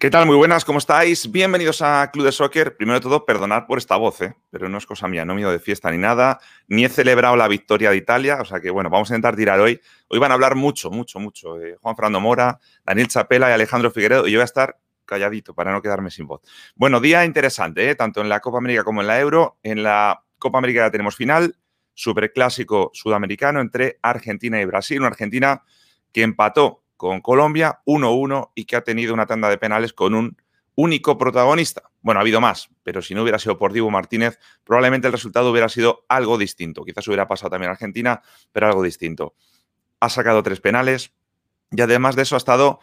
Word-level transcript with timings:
¿Qué 0.00 0.08
tal? 0.08 0.24
Muy 0.24 0.36
buenas, 0.36 0.64
¿cómo 0.64 0.78
estáis? 0.78 1.30
Bienvenidos 1.30 1.82
a 1.82 2.10
Club 2.10 2.24
de 2.24 2.32
Soccer. 2.32 2.74
Primero 2.74 2.98
de 2.98 3.02
todo, 3.02 3.26
perdonad 3.26 3.66
por 3.66 3.76
esta 3.76 3.96
voz, 3.96 4.22
¿eh? 4.22 4.34
pero 4.48 4.66
no 4.70 4.78
es 4.78 4.86
cosa 4.86 5.06
mía, 5.08 5.26
no 5.26 5.36
he 5.36 5.40
ido 5.42 5.52
de 5.52 5.58
fiesta 5.58 5.90
ni 5.90 5.98
nada, 5.98 6.40
ni 6.68 6.86
he 6.86 6.88
celebrado 6.88 7.36
la 7.36 7.46
victoria 7.48 7.90
de 7.90 7.98
Italia, 7.98 8.38
o 8.40 8.46
sea 8.46 8.60
que 8.60 8.70
bueno, 8.70 8.88
vamos 8.88 9.10
a 9.10 9.14
intentar 9.14 9.36
tirar 9.36 9.60
hoy. 9.60 9.78
Hoy 10.08 10.18
van 10.18 10.30
a 10.30 10.34
hablar 10.36 10.54
mucho, 10.54 10.90
mucho, 10.90 11.20
mucho. 11.20 11.58
Juan 11.82 11.96
Fernando 11.96 12.18
Mora, 12.18 12.58
Daniel 12.82 13.08
Chapela 13.08 13.50
y 13.50 13.52
Alejandro 13.52 13.90
Figueredo, 13.90 14.26
y 14.26 14.30
yo 14.30 14.38
voy 14.38 14.40
a 14.40 14.44
estar 14.46 14.78
calladito 15.04 15.54
para 15.54 15.70
no 15.70 15.82
quedarme 15.82 16.10
sin 16.10 16.26
voz. 16.26 16.40
Bueno, 16.74 16.98
día 17.00 17.26
interesante, 17.26 17.90
¿eh? 17.90 17.94
tanto 17.94 18.22
en 18.22 18.30
la 18.30 18.40
Copa 18.40 18.56
América 18.56 18.84
como 18.84 19.02
en 19.02 19.06
la 19.06 19.20
Euro. 19.20 19.58
En 19.62 19.82
la 19.82 20.24
Copa 20.38 20.56
América 20.56 20.86
ya 20.86 20.90
tenemos 20.90 21.14
final, 21.14 21.58
superclásico 21.92 22.90
sudamericano 22.94 23.60
entre 23.60 23.98
Argentina 24.00 24.62
y 24.62 24.64
Brasil, 24.64 25.00
una 25.00 25.08
Argentina 25.08 25.62
que 26.10 26.22
empató 26.22 26.79
con 27.00 27.22
Colombia 27.22 27.80
1-1 27.86 28.50
y 28.54 28.66
que 28.66 28.76
ha 28.76 28.82
tenido 28.82 29.14
una 29.14 29.24
tanda 29.24 29.48
de 29.48 29.56
penales 29.56 29.94
con 29.94 30.14
un 30.14 30.36
único 30.74 31.16
protagonista. 31.16 31.84
Bueno, 32.02 32.20
ha 32.20 32.20
habido 32.20 32.42
más, 32.42 32.68
pero 32.82 33.00
si 33.00 33.14
no 33.14 33.22
hubiera 33.22 33.38
sido 33.38 33.56
por 33.56 33.72
Diego 33.72 33.90
Martínez, 33.90 34.38
probablemente 34.64 35.06
el 35.06 35.14
resultado 35.14 35.50
hubiera 35.50 35.70
sido 35.70 36.04
algo 36.10 36.36
distinto. 36.36 36.84
Quizás 36.84 37.08
hubiera 37.08 37.26
pasado 37.26 37.52
también 37.52 37.70
a 37.70 37.72
Argentina, 37.72 38.20
pero 38.52 38.66
algo 38.66 38.82
distinto. 38.82 39.34
Ha 39.98 40.10
sacado 40.10 40.42
tres 40.42 40.60
penales 40.60 41.14
y 41.70 41.80
además 41.80 42.16
de 42.16 42.22
eso 42.22 42.34
ha 42.34 42.38
estado, 42.38 42.80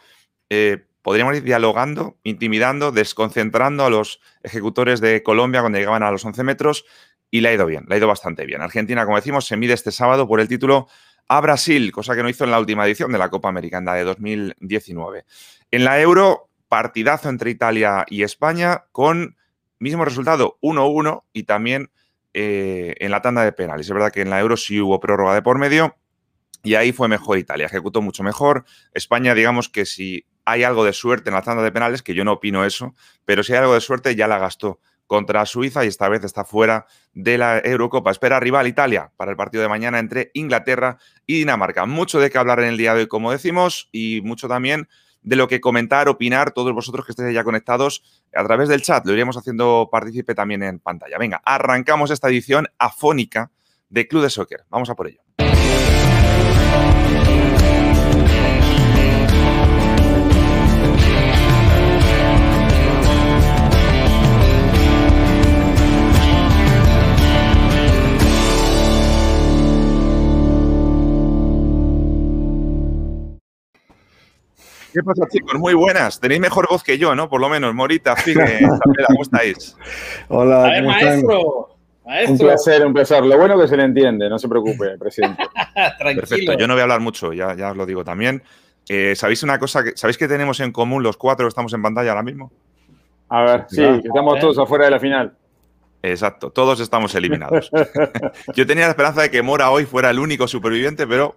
eh, 0.50 0.84
podríamos 1.02 1.36
ir 1.36 1.44
dialogando, 1.44 2.18
intimidando, 2.24 2.90
desconcentrando 2.90 3.84
a 3.84 3.90
los 3.90 4.20
ejecutores 4.42 5.00
de 5.00 5.22
Colombia 5.22 5.60
cuando 5.60 5.78
llegaban 5.78 6.02
a 6.02 6.10
los 6.10 6.24
11 6.24 6.42
metros 6.42 6.86
y 7.30 7.40
le 7.40 7.50
ha 7.50 7.54
ido 7.54 7.66
bien, 7.66 7.84
le 7.88 7.94
ha 7.94 7.98
ido 7.98 8.08
bastante 8.08 8.46
bien. 8.46 8.62
Argentina, 8.62 9.04
como 9.04 9.16
decimos, 9.16 9.46
se 9.46 9.56
mide 9.56 9.74
este 9.74 9.92
sábado 9.92 10.26
por 10.26 10.40
el 10.40 10.48
título 10.48 10.88
a 11.28 11.40
Brasil, 11.40 11.92
cosa 11.92 12.16
que 12.16 12.22
no 12.22 12.28
hizo 12.28 12.44
en 12.44 12.50
la 12.50 12.58
última 12.58 12.86
edición 12.86 13.12
de 13.12 13.18
la 13.18 13.28
Copa 13.28 13.48
Americana 13.48 13.94
de 13.94 14.04
2019. 14.04 15.24
En 15.70 15.84
la 15.84 16.00
Euro, 16.00 16.48
partidazo 16.68 17.28
entre 17.28 17.50
Italia 17.50 18.04
y 18.08 18.22
España 18.22 18.84
con 18.92 19.36
mismo 19.78 20.04
resultado, 20.04 20.58
1-1 20.62 21.24
y 21.32 21.44
también 21.44 21.90
eh, 22.32 22.94
en 22.98 23.10
la 23.10 23.22
tanda 23.22 23.44
de 23.44 23.52
penales. 23.52 23.86
Es 23.86 23.92
verdad 23.92 24.10
que 24.10 24.22
en 24.22 24.30
la 24.30 24.40
Euro 24.40 24.56
sí 24.56 24.80
hubo 24.80 24.98
prórroga 25.00 25.34
de 25.34 25.42
por 25.42 25.58
medio 25.58 25.96
y 26.62 26.74
ahí 26.74 26.92
fue 26.92 27.08
mejor 27.08 27.38
Italia, 27.38 27.66
ejecutó 27.66 28.00
mucho 28.00 28.22
mejor. 28.22 28.64
España, 28.92 29.34
digamos 29.34 29.68
que 29.68 29.84
si 29.84 30.26
hay 30.44 30.64
algo 30.64 30.84
de 30.84 30.94
suerte 30.94 31.28
en 31.28 31.34
la 31.34 31.42
tanda 31.42 31.62
de 31.62 31.70
penales, 31.70 32.02
que 32.02 32.14
yo 32.14 32.24
no 32.24 32.32
opino 32.32 32.64
eso, 32.64 32.94
pero 33.26 33.42
si 33.42 33.52
hay 33.52 33.58
algo 33.58 33.74
de 33.74 33.80
suerte 33.82 34.16
ya 34.16 34.26
la 34.26 34.38
gastó 34.38 34.80
contra 35.08 35.44
Suiza 35.46 35.84
y 35.84 35.88
esta 35.88 36.08
vez 36.08 36.22
está 36.22 36.44
fuera 36.44 36.86
de 37.14 37.38
la 37.38 37.58
Eurocopa. 37.58 38.12
Espera 38.12 38.38
rival 38.38 38.68
Italia 38.68 39.10
para 39.16 39.32
el 39.32 39.36
partido 39.36 39.62
de 39.62 39.68
mañana 39.68 39.98
entre 39.98 40.30
Inglaterra 40.34 40.98
y 41.26 41.38
Dinamarca. 41.38 41.86
Mucho 41.86 42.20
de 42.20 42.30
qué 42.30 42.38
hablar 42.38 42.60
en 42.60 42.66
el 42.66 42.76
día 42.76 42.94
de 42.94 43.00
hoy, 43.00 43.08
como 43.08 43.32
decimos, 43.32 43.88
y 43.90 44.20
mucho 44.22 44.46
también 44.46 44.86
de 45.22 45.34
lo 45.34 45.48
que 45.48 45.60
comentar, 45.60 46.08
opinar, 46.08 46.52
todos 46.52 46.72
vosotros 46.72 47.04
que 47.04 47.12
estéis 47.12 47.34
ya 47.34 47.42
conectados 47.42 48.04
a 48.34 48.44
través 48.44 48.68
del 48.68 48.82
chat. 48.82 49.04
Lo 49.04 49.12
iríamos 49.12 49.36
haciendo 49.36 49.88
partícipe 49.90 50.34
también 50.34 50.62
en 50.62 50.78
pantalla. 50.78 51.18
Venga, 51.18 51.42
arrancamos 51.44 52.10
esta 52.10 52.28
edición 52.28 52.68
afónica 52.78 53.50
de 53.88 54.06
Club 54.06 54.22
de 54.22 54.30
Soccer. 54.30 54.64
Vamos 54.68 54.90
a 54.90 54.94
por 54.94 55.08
ello. 55.08 55.20
¿Qué 74.98 75.04
pasa, 75.04 75.28
chicos? 75.30 75.54
Muy 75.60 75.74
buenas. 75.74 76.18
Tenéis 76.18 76.40
mejor 76.40 76.66
voz 76.68 76.82
que 76.82 76.98
yo, 76.98 77.14
¿no? 77.14 77.28
Por 77.28 77.40
lo 77.40 77.48
menos, 77.48 77.72
Morita, 77.72 78.16
Figue, 78.16 78.58
¿cómo 79.06 79.22
estáis? 79.22 79.76
Hola, 80.26 80.72
¿cómo 80.74 80.88
maestro. 80.88 81.68
Maestro. 82.04 82.32
Un 82.32 82.38
placer, 82.38 82.86
un 82.86 82.92
placer. 82.92 83.24
Lo 83.24 83.38
bueno 83.38 83.60
que 83.60 83.68
se 83.68 83.76
le 83.76 83.84
entiende, 83.84 84.28
no 84.28 84.40
se 84.40 84.48
preocupe, 84.48 84.98
presidente. 84.98 85.44
Tranquilo. 85.72 86.22
Perfecto, 86.22 86.58
yo 86.58 86.66
no 86.66 86.74
voy 86.74 86.80
a 86.80 86.82
hablar 86.82 86.98
mucho, 86.98 87.32
ya, 87.32 87.54
ya 87.54 87.70
os 87.70 87.76
lo 87.76 87.86
digo 87.86 88.02
también. 88.02 88.42
Eh, 88.88 89.14
¿Sabéis 89.14 89.44
una 89.44 89.60
cosa? 89.60 89.84
Que, 89.84 89.92
¿Sabéis 89.94 90.18
que 90.18 90.26
tenemos 90.26 90.58
en 90.58 90.72
común 90.72 91.04
los 91.04 91.16
cuatro 91.16 91.46
que 91.46 91.50
estamos 91.50 91.72
en 91.74 91.80
pantalla 91.80 92.10
ahora 92.10 92.24
mismo? 92.24 92.50
A 93.28 93.42
ver, 93.42 93.66
sí, 93.68 93.84
estamos 93.84 94.40
todos 94.40 94.58
afuera 94.58 94.86
de 94.86 94.90
la 94.90 94.98
final. 94.98 95.32
Exacto, 96.02 96.50
todos 96.50 96.80
estamos 96.80 97.14
eliminados. 97.14 97.70
yo 98.56 98.66
tenía 98.66 98.86
la 98.86 98.90
esperanza 98.90 99.22
de 99.22 99.30
que 99.30 99.42
Mora 99.42 99.70
hoy 99.70 99.84
fuera 99.84 100.10
el 100.10 100.18
único 100.18 100.48
superviviente, 100.48 101.06
pero 101.06 101.36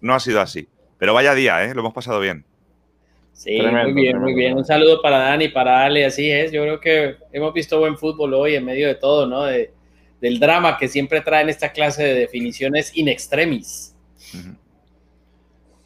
no 0.00 0.12
ha 0.12 0.18
sido 0.18 0.40
así. 0.40 0.68
Pero 0.98 1.14
vaya 1.14 1.34
día, 1.34 1.62
¿eh? 1.64 1.72
Lo 1.72 1.82
hemos 1.82 1.92
pasado 1.92 2.18
bien. 2.18 2.44
Sí, 3.36 3.60
muy 3.60 3.92
bien, 3.92 4.18
muy 4.18 4.34
bien. 4.34 4.56
Un 4.56 4.64
saludo 4.64 5.02
para 5.02 5.18
Dani, 5.18 5.48
para 5.48 5.84
Ale, 5.84 6.06
así 6.06 6.30
es. 6.30 6.50
Yo 6.52 6.62
creo 6.62 6.80
que 6.80 7.16
hemos 7.32 7.52
visto 7.52 7.78
buen 7.78 7.98
fútbol 7.98 8.32
hoy 8.32 8.54
en 8.54 8.64
medio 8.64 8.88
de 8.88 8.94
todo, 8.94 9.26
¿no? 9.26 9.44
del 9.44 10.40
drama 10.40 10.78
que 10.78 10.88
siempre 10.88 11.20
traen 11.20 11.50
esta 11.50 11.70
clase 11.70 12.02
de 12.02 12.14
definiciones 12.14 12.96
in 12.96 13.08
extremis. 13.08 13.94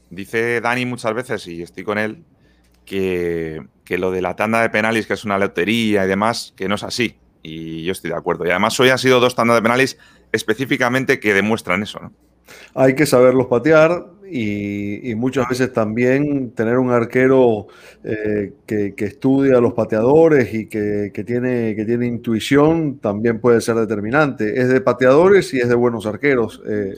Dice 0.09 0.61
Dani 0.61 0.87
muchas 0.87 1.13
veces, 1.13 1.47
y 1.49 1.61
estoy 1.63 1.83
con 1.83 1.99
él, 1.99 2.25
que, 2.85 3.61
que, 3.85 3.99
lo 3.99 4.13
de 4.13 4.23
la 4.23 4.37
tanda 4.37 4.63
de 4.63 4.71
penales, 4.71 5.09
que 5.09 5.15
es 5.15 5.25
una 5.25 5.37
lotería 5.37 6.05
y 6.05 6.09
demás, 6.09 6.55
que 6.57 6.69
no 6.69 6.77
es 6.77 6.85
así. 6.85 7.17
Y 7.43 7.83
yo 7.83 7.91
estoy 7.91 8.11
de 8.11 8.17
acuerdo. 8.17 8.47
Y 8.47 8.51
además 8.51 8.79
hoy 8.79 8.91
ha 8.91 8.99
sido 8.99 9.19
dos 9.19 9.35
tandas 9.35 9.57
de 9.57 9.63
penales 9.63 9.99
específicamente 10.31 11.19
que 11.19 11.35
demuestran 11.35 11.83
eso, 11.83 11.99
¿no? 11.99 12.13
Hay 12.75 12.95
que 12.95 13.07
saberlos 13.07 13.47
patear, 13.47 14.07
y, 14.31 15.15
muchas 15.17 15.49
veces 15.49 15.73
también 15.73 16.53
tener 16.53 16.79
un 16.79 16.91
arquero 16.91 17.67
eh, 18.05 18.53
que, 18.67 18.95
estudia 18.97 19.59
a 19.59 19.61
los 19.61 19.73
pateadores 19.75 20.55
y 20.55 20.69
que, 20.69 21.11
tiene, 21.27 21.75
que 21.75 21.85
tiene 21.85 22.07
intuición 22.07 22.99
también 22.99 23.41
puede 23.41 23.61
ser 23.61 23.77
determinante. 23.77 24.61
Es 24.61 24.69
de 24.69 24.81
pateadores 24.81 25.53
y 25.55 25.59
es 25.59 25.69
de 25.69 25.75
buenos 25.75 26.07
arqueros. 26.07 26.63
Eh, 26.67 26.95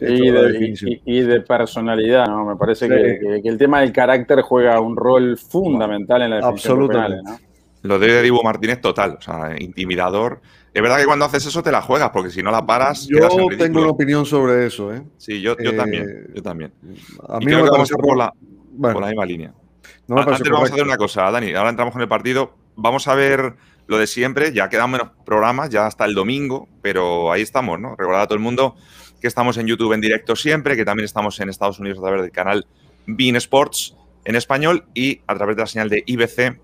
y, 1.04 1.20
de, 1.20 1.41
personalidad, 1.41 2.26
¿no? 2.26 2.44
Me 2.44 2.56
parece 2.56 2.88
que, 2.88 3.41
el 3.44 3.59
tema 3.59 3.81
del 3.81 3.93
carácter 3.93 4.43
juega 4.43 4.81
un 4.81 4.97
rol 4.97 5.37
fundamental 5.38 6.22
en 6.22 6.31
la 6.31 6.37
definición 6.37 6.82
Absolutamente. 6.82 7.31
¿no? 7.31 7.51
Lo 7.82 7.98
de 7.98 8.22
Dibu 8.22 8.43
Martínez 8.43 8.81
total, 8.81 9.19
o 9.19 9.20
sea, 9.20 9.56
intimidador 9.59 10.41
es 10.75 10.81
verdad 10.81 10.98
que 10.98 11.04
cuando 11.04 11.26
haces 11.26 11.44
eso 11.44 11.62
te 11.62 11.70
la 11.70 11.82
juegas, 11.82 12.10
porque 12.10 12.31
si 12.31 12.43
no 12.43 12.50
la 12.50 12.65
paras. 12.65 13.06
Yo 13.06 13.28
tengo 13.59 13.81
una 13.81 13.91
opinión 13.91 14.25
sobre 14.25 14.66
eso, 14.66 14.93
¿eh? 14.94 15.03
Sí, 15.19 15.43
yo, 15.43 15.56
yo 15.59 15.76
también. 15.76 16.09
Eh, 16.09 16.32
yo 16.34 16.43
también. 16.43 16.72
A 17.28 17.38
mí 17.38 17.47
me 17.47 17.62
vamos 17.62 17.93
a 17.93 17.97
por 17.97 18.16
la, 18.16 18.32
por 18.81 19.00
la 19.00 19.09
misma 19.09 19.26
línea. 19.26 19.53
No 20.06 20.16
Antes 20.19 20.48
vamos 20.48 20.70
a 20.70 20.72
hacer 20.72 20.84
una 20.84 20.97
cosa, 20.97 21.31
Dani. 21.31 21.53
Ahora 21.53 21.70
entramos 21.70 21.94
en 21.94 22.00
el 22.00 22.09
partido. 22.09 22.54
Vamos 22.75 23.06
a 23.06 23.15
ver 23.15 23.54
lo 23.87 23.99
de 23.99 24.06
siempre. 24.06 24.54
Ya 24.54 24.70
quedan 24.70 24.91
menos 24.91 25.10
programas, 25.26 25.69
ya 25.69 25.87
hasta 25.87 26.06
el 26.06 26.14
domingo, 26.14 26.69
pero 26.81 27.31
ahí 27.31 27.43
estamos, 27.43 27.78
¿no? 27.78 27.94
Recordad 27.94 28.22
a 28.22 28.26
todo 28.26 28.37
el 28.37 28.43
mundo 28.43 28.75
que 29.20 29.28
estamos 29.28 29.59
en 29.59 29.66
YouTube 29.66 29.93
en 29.93 30.00
directo 30.00 30.37
siempre, 30.37 30.75
que 30.75 30.87
también 30.87 31.04
estamos 31.04 31.38
en 31.41 31.50
Estados 31.50 31.78
Unidos 31.78 31.99
a 31.99 32.03
través 32.03 32.22
del 32.22 32.32
canal 32.32 32.66
Bean 33.06 33.37
Sports 33.37 33.94
en 34.25 34.37
español 34.37 34.87
y 34.94 35.20
a 35.26 35.34
través 35.34 35.56
de 35.56 35.62
la 35.62 35.66
señal 35.66 35.91
de 35.91 36.03
IBC 36.06 36.59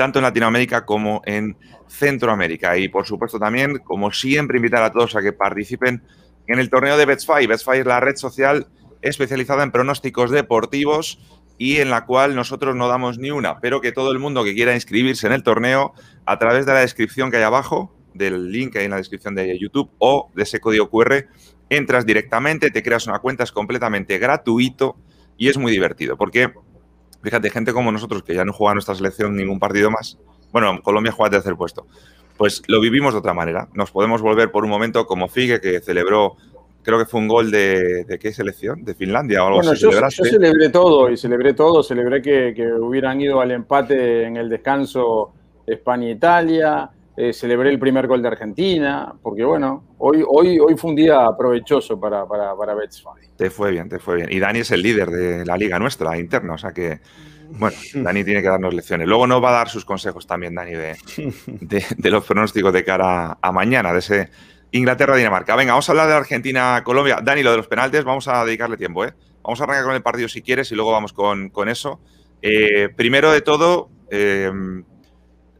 tanto 0.00 0.18
en 0.18 0.22
Latinoamérica 0.22 0.86
como 0.86 1.20
en 1.26 1.58
Centroamérica. 1.86 2.78
Y 2.78 2.88
por 2.88 3.04
supuesto 3.04 3.38
también, 3.38 3.80
como 3.80 4.10
siempre, 4.12 4.56
invitar 4.56 4.82
a 4.82 4.90
todos 4.90 5.14
a 5.14 5.20
que 5.20 5.34
participen 5.34 6.02
en 6.46 6.58
el 6.58 6.70
torneo 6.70 6.96
de 6.96 7.04
Betfair. 7.04 7.46
Betfair 7.46 7.80
es 7.80 7.86
la 7.86 8.00
red 8.00 8.16
social 8.16 8.66
especializada 9.02 9.62
en 9.62 9.70
pronósticos 9.70 10.30
deportivos 10.30 11.18
y 11.58 11.80
en 11.80 11.90
la 11.90 12.06
cual 12.06 12.34
nosotros 12.34 12.74
no 12.74 12.88
damos 12.88 13.18
ni 13.18 13.30
una, 13.30 13.60
pero 13.60 13.82
que 13.82 13.92
todo 13.92 14.10
el 14.10 14.18
mundo 14.18 14.42
que 14.42 14.54
quiera 14.54 14.74
inscribirse 14.74 15.26
en 15.26 15.34
el 15.34 15.42
torneo, 15.42 15.92
a 16.24 16.38
través 16.38 16.64
de 16.64 16.72
la 16.72 16.80
descripción 16.80 17.30
que 17.30 17.36
hay 17.36 17.42
abajo, 17.42 17.94
del 18.14 18.50
link 18.50 18.72
que 18.72 18.78
hay 18.78 18.86
en 18.86 18.92
la 18.92 18.96
descripción 18.96 19.34
de 19.34 19.58
YouTube 19.58 19.90
o 19.98 20.30
de 20.34 20.44
ese 20.44 20.60
código 20.60 20.88
QR, 20.88 21.26
entras 21.68 22.06
directamente, 22.06 22.70
te 22.70 22.82
creas 22.82 23.06
una 23.06 23.18
cuenta, 23.18 23.44
es 23.44 23.52
completamente 23.52 24.16
gratuito 24.16 24.96
y 25.36 25.50
es 25.50 25.58
muy 25.58 25.70
divertido, 25.70 26.16
porque 26.16 26.54
Fíjate, 27.22 27.50
gente 27.50 27.72
como 27.72 27.92
nosotros 27.92 28.22
que 28.22 28.34
ya 28.34 28.44
no 28.44 28.52
juega 28.52 28.74
nuestra 28.74 28.94
selección 28.94 29.36
ningún 29.36 29.58
partido 29.58 29.90
más. 29.90 30.18
Bueno, 30.52 30.80
Colombia 30.82 31.12
juega 31.12 31.30
tercer 31.30 31.56
puesto. 31.56 31.86
Pues 32.36 32.62
lo 32.68 32.80
vivimos 32.80 33.12
de 33.12 33.18
otra 33.18 33.34
manera. 33.34 33.68
Nos 33.74 33.90
podemos 33.90 34.22
volver 34.22 34.50
por 34.50 34.64
un 34.64 34.70
momento 34.70 35.06
como 35.06 35.28
Figue, 35.28 35.60
que 35.60 35.80
celebró, 35.80 36.36
creo 36.82 36.98
que 36.98 37.04
fue 37.04 37.20
un 37.20 37.28
gol 37.28 37.50
de, 37.50 38.04
¿de 38.04 38.18
qué 38.18 38.32
selección? 38.32 38.82
¿De 38.84 38.94
Finlandia 38.94 39.44
o 39.44 39.48
algo 39.48 39.58
bueno, 39.58 39.74
Yo, 39.74 39.90
yo, 39.90 40.24
celebré 40.24 40.70
todo 40.70 41.10
y 41.10 41.16
celebré 41.18 41.52
todo. 41.52 41.82
Celebré 41.82 42.22
que, 42.22 42.72
hubieran 42.80 43.20
ido 43.20 43.40
al 43.40 43.50
empate 43.50 44.24
en 44.24 44.38
el 44.38 44.48
descanso 44.48 45.32
España-Italia. 45.66 46.90
Eh, 47.22 47.34
celebré 47.34 47.68
el 47.68 47.78
primer 47.78 48.06
gol 48.06 48.22
de 48.22 48.28
Argentina, 48.28 49.12
porque 49.20 49.44
bueno, 49.44 49.84
hoy, 49.98 50.24
hoy, 50.26 50.58
hoy 50.58 50.74
fue 50.74 50.88
un 50.88 50.96
día 50.96 51.28
provechoso 51.36 52.00
para, 52.00 52.24
para, 52.26 52.56
para 52.56 52.74
Te 53.36 53.50
fue 53.50 53.72
bien, 53.72 53.90
te 53.90 53.98
fue 53.98 54.16
bien. 54.16 54.32
Y 54.32 54.38
Dani 54.38 54.60
es 54.60 54.70
el 54.70 54.80
líder 54.80 55.10
de 55.10 55.44
la 55.44 55.58
liga 55.58 55.78
nuestra, 55.78 56.18
interna, 56.18 56.54
o 56.54 56.58
sea 56.58 56.72
que, 56.72 57.00
bueno, 57.50 57.76
Dani 57.94 58.24
tiene 58.24 58.40
que 58.40 58.48
darnos 58.48 58.72
lecciones. 58.72 59.06
Luego 59.06 59.26
nos 59.26 59.44
va 59.44 59.50
a 59.50 59.52
dar 59.52 59.68
sus 59.68 59.84
consejos 59.84 60.26
también, 60.26 60.54
Dani, 60.54 60.72
de, 60.72 60.96
de, 61.98 62.10
los 62.10 62.24
pronósticos 62.24 62.72
de 62.72 62.84
cara 62.84 63.36
a 63.38 63.52
mañana, 63.52 63.92
de 63.92 63.98
ese 63.98 64.30
Inglaterra-Dinamarca. 64.72 65.56
Venga, 65.56 65.72
vamos 65.72 65.90
a 65.90 65.92
hablar 65.92 66.08
de 66.08 66.14
Argentina-Colombia. 66.14 67.18
Dani, 67.22 67.42
lo 67.42 67.50
de 67.50 67.58
los 67.58 67.68
penaltes, 67.68 68.02
vamos 68.02 68.28
a 68.28 68.46
dedicarle 68.46 68.78
tiempo, 68.78 69.04
¿eh? 69.04 69.12
Vamos 69.42 69.60
a 69.60 69.64
arrancar 69.64 69.84
con 69.84 69.94
el 69.94 70.02
partido 70.02 70.26
si 70.26 70.40
quieres 70.40 70.72
y 70.72 70.74
luego 70.74 70.92
vamos 70.92 71.12
con, 71.12 71.50
con 71.50 71.68
eso. 71.68 72.00
Eh, 72.40 72.88
primero 72.96 73.30
de 73.30 73.42
todo, 73.42 73.90
eh, 74.10 74.50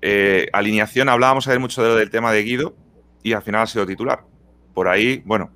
eh, 0.02 0.48
alineación, 0.52 1.08
hablábamos 1.08 1.46
ayer 1.48 1.60
mucho 1.60 1.82
de 1.82 1.98
del 1.98 2.10
tema 2.10 2.32
de 2.32 2.42
Guido 2.42 2.74
y 3.22 3.32
al 3.32 3.42
final 3.42 3.62
ha 3.62 3.66
sido 3.66 3.86
titular. 3.86 4.24
Por 4.74 4.88
ahí, 4.88 5.22
bueno, 5.24 5.50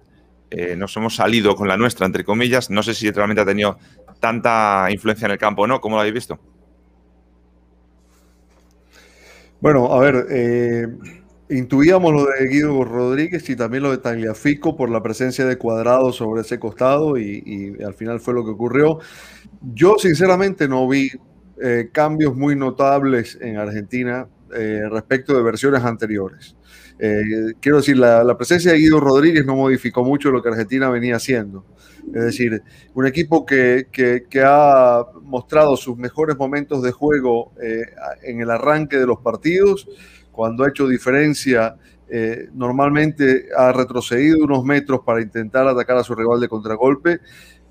nos 0.76 0.96
hemos 0.96 1.16
salido 1.16 1.56
con 1.56 1.66
la 1.66 1.76
nuestra, 1.76 2.06
entre 2.06 2.22
comillas. 2.22 2.70
No 2.70 2.82
sé 2.82 2.94
si 2.94 3.10
realmente 3.10 3.42
ha 3.42 3.46
tenido 3.46 3.76
tanta 4.20 4.86
influencia 4.90 5.26
en 5.26 5.32
el 5.32 5.38
campo 5.38 5.62
o 5.62 5.66
no. 5.66 5.80
¿Cómo 5.80 5.96
lo 5.96 6.00
habéis 6.00 6.14
visto? 6.14 6.38
Bueno, 9.60 9.92
a 9.92 9.98
ver, 9.98 10.26
intuíamos 11.48 12.12
lo 12.12 12.24
de 12.24 12.48
Guido 12.48 12.84
Rodríguez 12.84 13.48
y 13.50 13.56
también 13.56 13.82
lo 13.82 13.90
de 13.90 13.98
Tagliafico 13.98 14.76
por 14.76 14.90
la 14.90 15.02
presencia 15.02 15.44
de 15.44 15.58
Cuadrado 15.58 16.12
sobre 16.12 16.42
ese 16.42 16.58
costado 16.58 17.18
y, 17.18 17.76
al 17.84 17.94
final 17.94 18.20
fue 18.20 18.34
lo 18.34 18.44
que 18.44 18.50
ocurrió. 18.50 18.98
Yo 19.74 19.96
sinceramente 19.98 20.68
no 20.68 20.88
vi 20.88 21.10
eh, 21.62 21.90
cambios 21.92 22.34
muy 22.34 22.56
notables 22.56 23.38
en 23.40 23.58
Argentina 23.58 24.26
eh, 24.52 24.82
respecto 24.90 25.36
de 25.36 25.42
versiones 25.42 25.84
anteriores. 25.84 26.56
Eh, 26.98 27.54
quiero 27.60 27.78
decir, 27.78 27.96
la, 27.96 28.36
presencia 28.36 28.72
de 28.72 28.78
Guido 28.78 28.98
Rodríguez 28.98 29.46
no 29.46 29.54
modificó 29.54 30.04
mucho 30.04 30.30
lo 30.30 30.42
que 30.42 30.48
Argentina 30.48 30.90
venía 30.90 31.16
haciendo. 31.16 31.64
Es 32.12 32.24
decir, 32.24 32.62
un 32.94 33.06
equipo 33.06 33.46
que, 33.46 33.86
ha 34.44 35.06
mostrado 35.22 35.76
sus 35.76 35.96
mejores 35.96 36.36
momentos 36.36 36.82
de 36.82 36.92
juego 36.92 37.52
en 38.22 38.40
el 38.40 38.50
arranque 38.50 38.98
de 38.98 39.06
los 39.06 39.20
partidos, 39.20 39.88
cuando 40.30 40.64
ha 40.64 40.68
hecho 40.68 40.86
diferencia, 40.86 41.76
normalmente 42.52 43.46
ha 43.56 43.72
retrocedido 43.72 44.44
unos 44.44 44.64
metros 44.64 45.00
para 45.06 45.22
intentar 45.22 45.66
atacar 45.66 45.96
a 45.96 46.04
su 46.04 46.14
rival 46.14 46.40
de 46.40 46.48
contragolpe, 46.48 47.20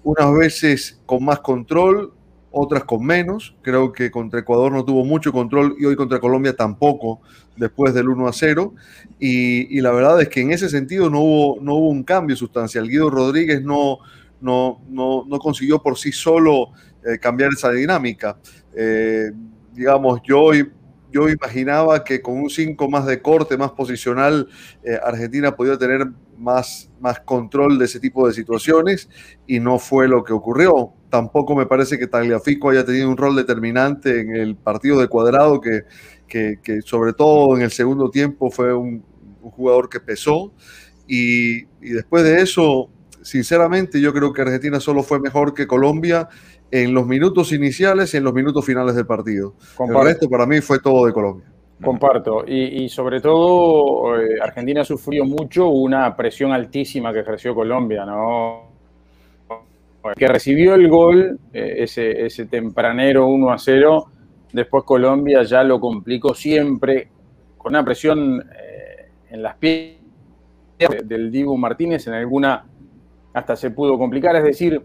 unas 0.03 0.33
veces 0.33 0.99
con 1.05 1.23
más 1.23 1.39
control, 1.39 2.11
otras 2.53 2.85
con 2.85 3.03
menos. 3.03 3.55
Creo 3.61 3.91
que 3.91 4.09
contra 4.11 4.39
Ecuador 4.39 4.71
no 4.71 4.85
tuvo 4.85 5.03
mucho 5.03 5.33
control 5.33 5.75
y 5.77 5.85
hoy 5.85 5.95
contra 5.95 6.19
Colombia 6.19 6.55
tampoco, 6.55 7.19
después 7.57 7.93
del 7.93 8.07
1 8.07 8.27
a 8.27 8.31
0. 8.31 8.73
Y, 9.19 9.81
la 9.81 9.91
verdad 9.91 10.21
es 10.21 10.29
que 10.29 10.41
en 10.41 10.51
ese 10.51 10.69
sentido 10.69 11.09
no 11.09 11.19
hubo, 11.19 11.61
no 11.61 11.73
hubo 11.73 11.89
un 11.89 12.03
cambio 12.03 12.35
sustancial. 12.35 12.87
Guido 12.87 13.09
Rodríguez 13.09 13.61
no, 13.61 13.97
no, 14.39 14.79
no, 14.87 15.39
consiguió 15.39 15.81
por 15.81 15.97
sí 15.97 16.11
solo 16.11 16.69
eh, 17.03 17.17
cambiar 17.19 17.51
esa 17.51 17.71
dinámica. 17.71 18.37
Eh, 18.75 19.31
digamos, 19.73 20.21
yo, 20.23 20.51
yo 21.13 21.29
imaginaba 21.29 22.03
que 22.03 22.21
con 22.21 22.39
un 22.39 22.49
5 22.49 22.89
más 22.89 23.05
de 23.05 23.21
corte, 23.21 23.57
más 23.57 23.71
posicional, 23.71 24.49
eh, 24.83 24.97
Argentina 25.03 25.55
podía 25.55 25.77
tener 25.77 26.07
más, 26.37 26.89
más 26.99 27.19
control 27.19 27.77
de 27.77 27.85
ese 27.85 27.99
tipo 27.99 28.27
de 28.27 28.33
situaciones 28.33 29.07
y 29.47 29.59
no 29.59 29.79
fue 29.79 30.07
lo 30.07 30.23
que 30.23 30.33
ocurrió 30.33 30.93
tampoco 31.13 31.55
me 31.55 31.67
parece 31.67 31.99
que 31.99 32.07
Tagliafico 32.07 32.71
haya 32.71 32.83
tenido 32.83 33.07
un 33.07 33.17
rol 33.17 33.35
determinante 33.35 34.19
en 34.21 34.35
el 34.35 34.55
partido 34.55 34.99
de 34.99 35.07
cuadrado, 35.07 35.61
que, 35.61 35.83
que, 36.27 36.81
sobre 36.81 37.13
todo 37.13 37.55
en 37.55 37.61
el 37.61 37.69
segundo 37.69 38.09
tiempo 38.09 38.49
fue 38.49 38.73
un, 38.73 39.05
jugador 39.39 39.89
que 39.89 39.99
pesó. 39.99 40.51
Y, 41.07 41.65
y, 41.81 41.91
después 41.91 42.23
de 42.23 42.41
eso, 42.41 42.89
sinceramente, 43.21 44.01
yo 44.01 44.11
creo 44.11 44.33
que 44.33 44.41
Argentina 44.41 44.79
solo 44.79 45.03
fue 45.03 45.19
mejor 45.19 45.53
que 45.53 45.67
Colombia 45.67 46.29
en 46.73 46.91
los 46.91 47.05
minutos 47.05 47.53
iniciales 47.53 48.11
y 48.15 48.17
en 48.17 48.23
los 48.23 48.33
minutos 48.33 48.65
finales 48.65 48.95
del 48.95 49.05
partido. 49.05 49.53
Comparto. 49.75 50.01
El 50.01 50.07
resto 50.07 50.27
para 50.27 50.47
mí 50.47 50.59
fue 50.59 50.79
todo 50.79 51.05
de 51.05 51.13
Colombia. 51.13 51.45
Comparto. 51.79 52.43
Y, 52.47 52.83
y 52.83 52.89
sobre 52.89 53.21
todo, 53.21 54.19
eh, 54.19 54.39
Argentina 54.41 54.83
sufrió 54.83 55.23
mucho 55.23 55.67
una 55.67 56.15
presión 56.15 56.51
altísima 56.51 57.13
que 57.13 57.19
ejerció 57.19 57.53
Colombia, 57.53 58.05
¿no? 58.05 58.73
que 60.17 60.27
recibió 60.27 60.73
el 60.73 60.89
gol, 60.89 61.39
eh, 61.53 61.75
ese, 61.77 62.25
ese 62.25 62.47
tempranero 62.47 63.27
1 63.27 63.51
a 63.51 63.57
0, 63.59 64.05
después 64.51 64.83
Colombia 64.83 65.43
ya 65.43 65.63
lo 65.63 65.79
complicó 65.79 66.33
siempre 66.33 67.07
con 67.55 67.71
una 67.71 67.85
presión 67.85 68.41
eh, 68.41 69.09
en 69.29 69.43
las 69.43 69.55
piernas 69.57 70.01
del 71.05 71.31
Dibu 71.31 71.55
Martínez, 71.55 72.07
en 72.07 72.15
alguna 72.15 72.65
hasta 73.31 73.55
se 73.55 73.69
pudo 73.69 73.97
complicar, 73.97 74.35
es 74.35 74.43
decir, 74.43 74.81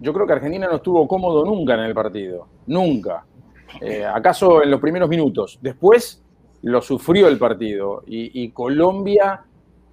yo 0.00 0.12
creo 0.12 0.26
que 0.26 0.32
Argentina 0.32 0.66
no 0.68 0.76
estuvo 0.76 1.06
cómodo 1.06 1.44
nunca 1.44 1.74
en 1.74 1.80
el 1.80 1.94
partido, 1.94 2.46
nunca. 2.66 3.24
Eh, 3.80 4.04
acaso 4.04 4.62
en 4.62 4.70
los 4.70 4.80
primeros 4.80 5.08
minutos. 5.08 5.58
Después 5.60 6.22
lo 6.62 6.80
sufrió 6.80 7.28
el 7.28 7.38
partido 7.38 8.02
y, 8.06 8.42
y 8.42 8.50
Colombia 8.50 9.44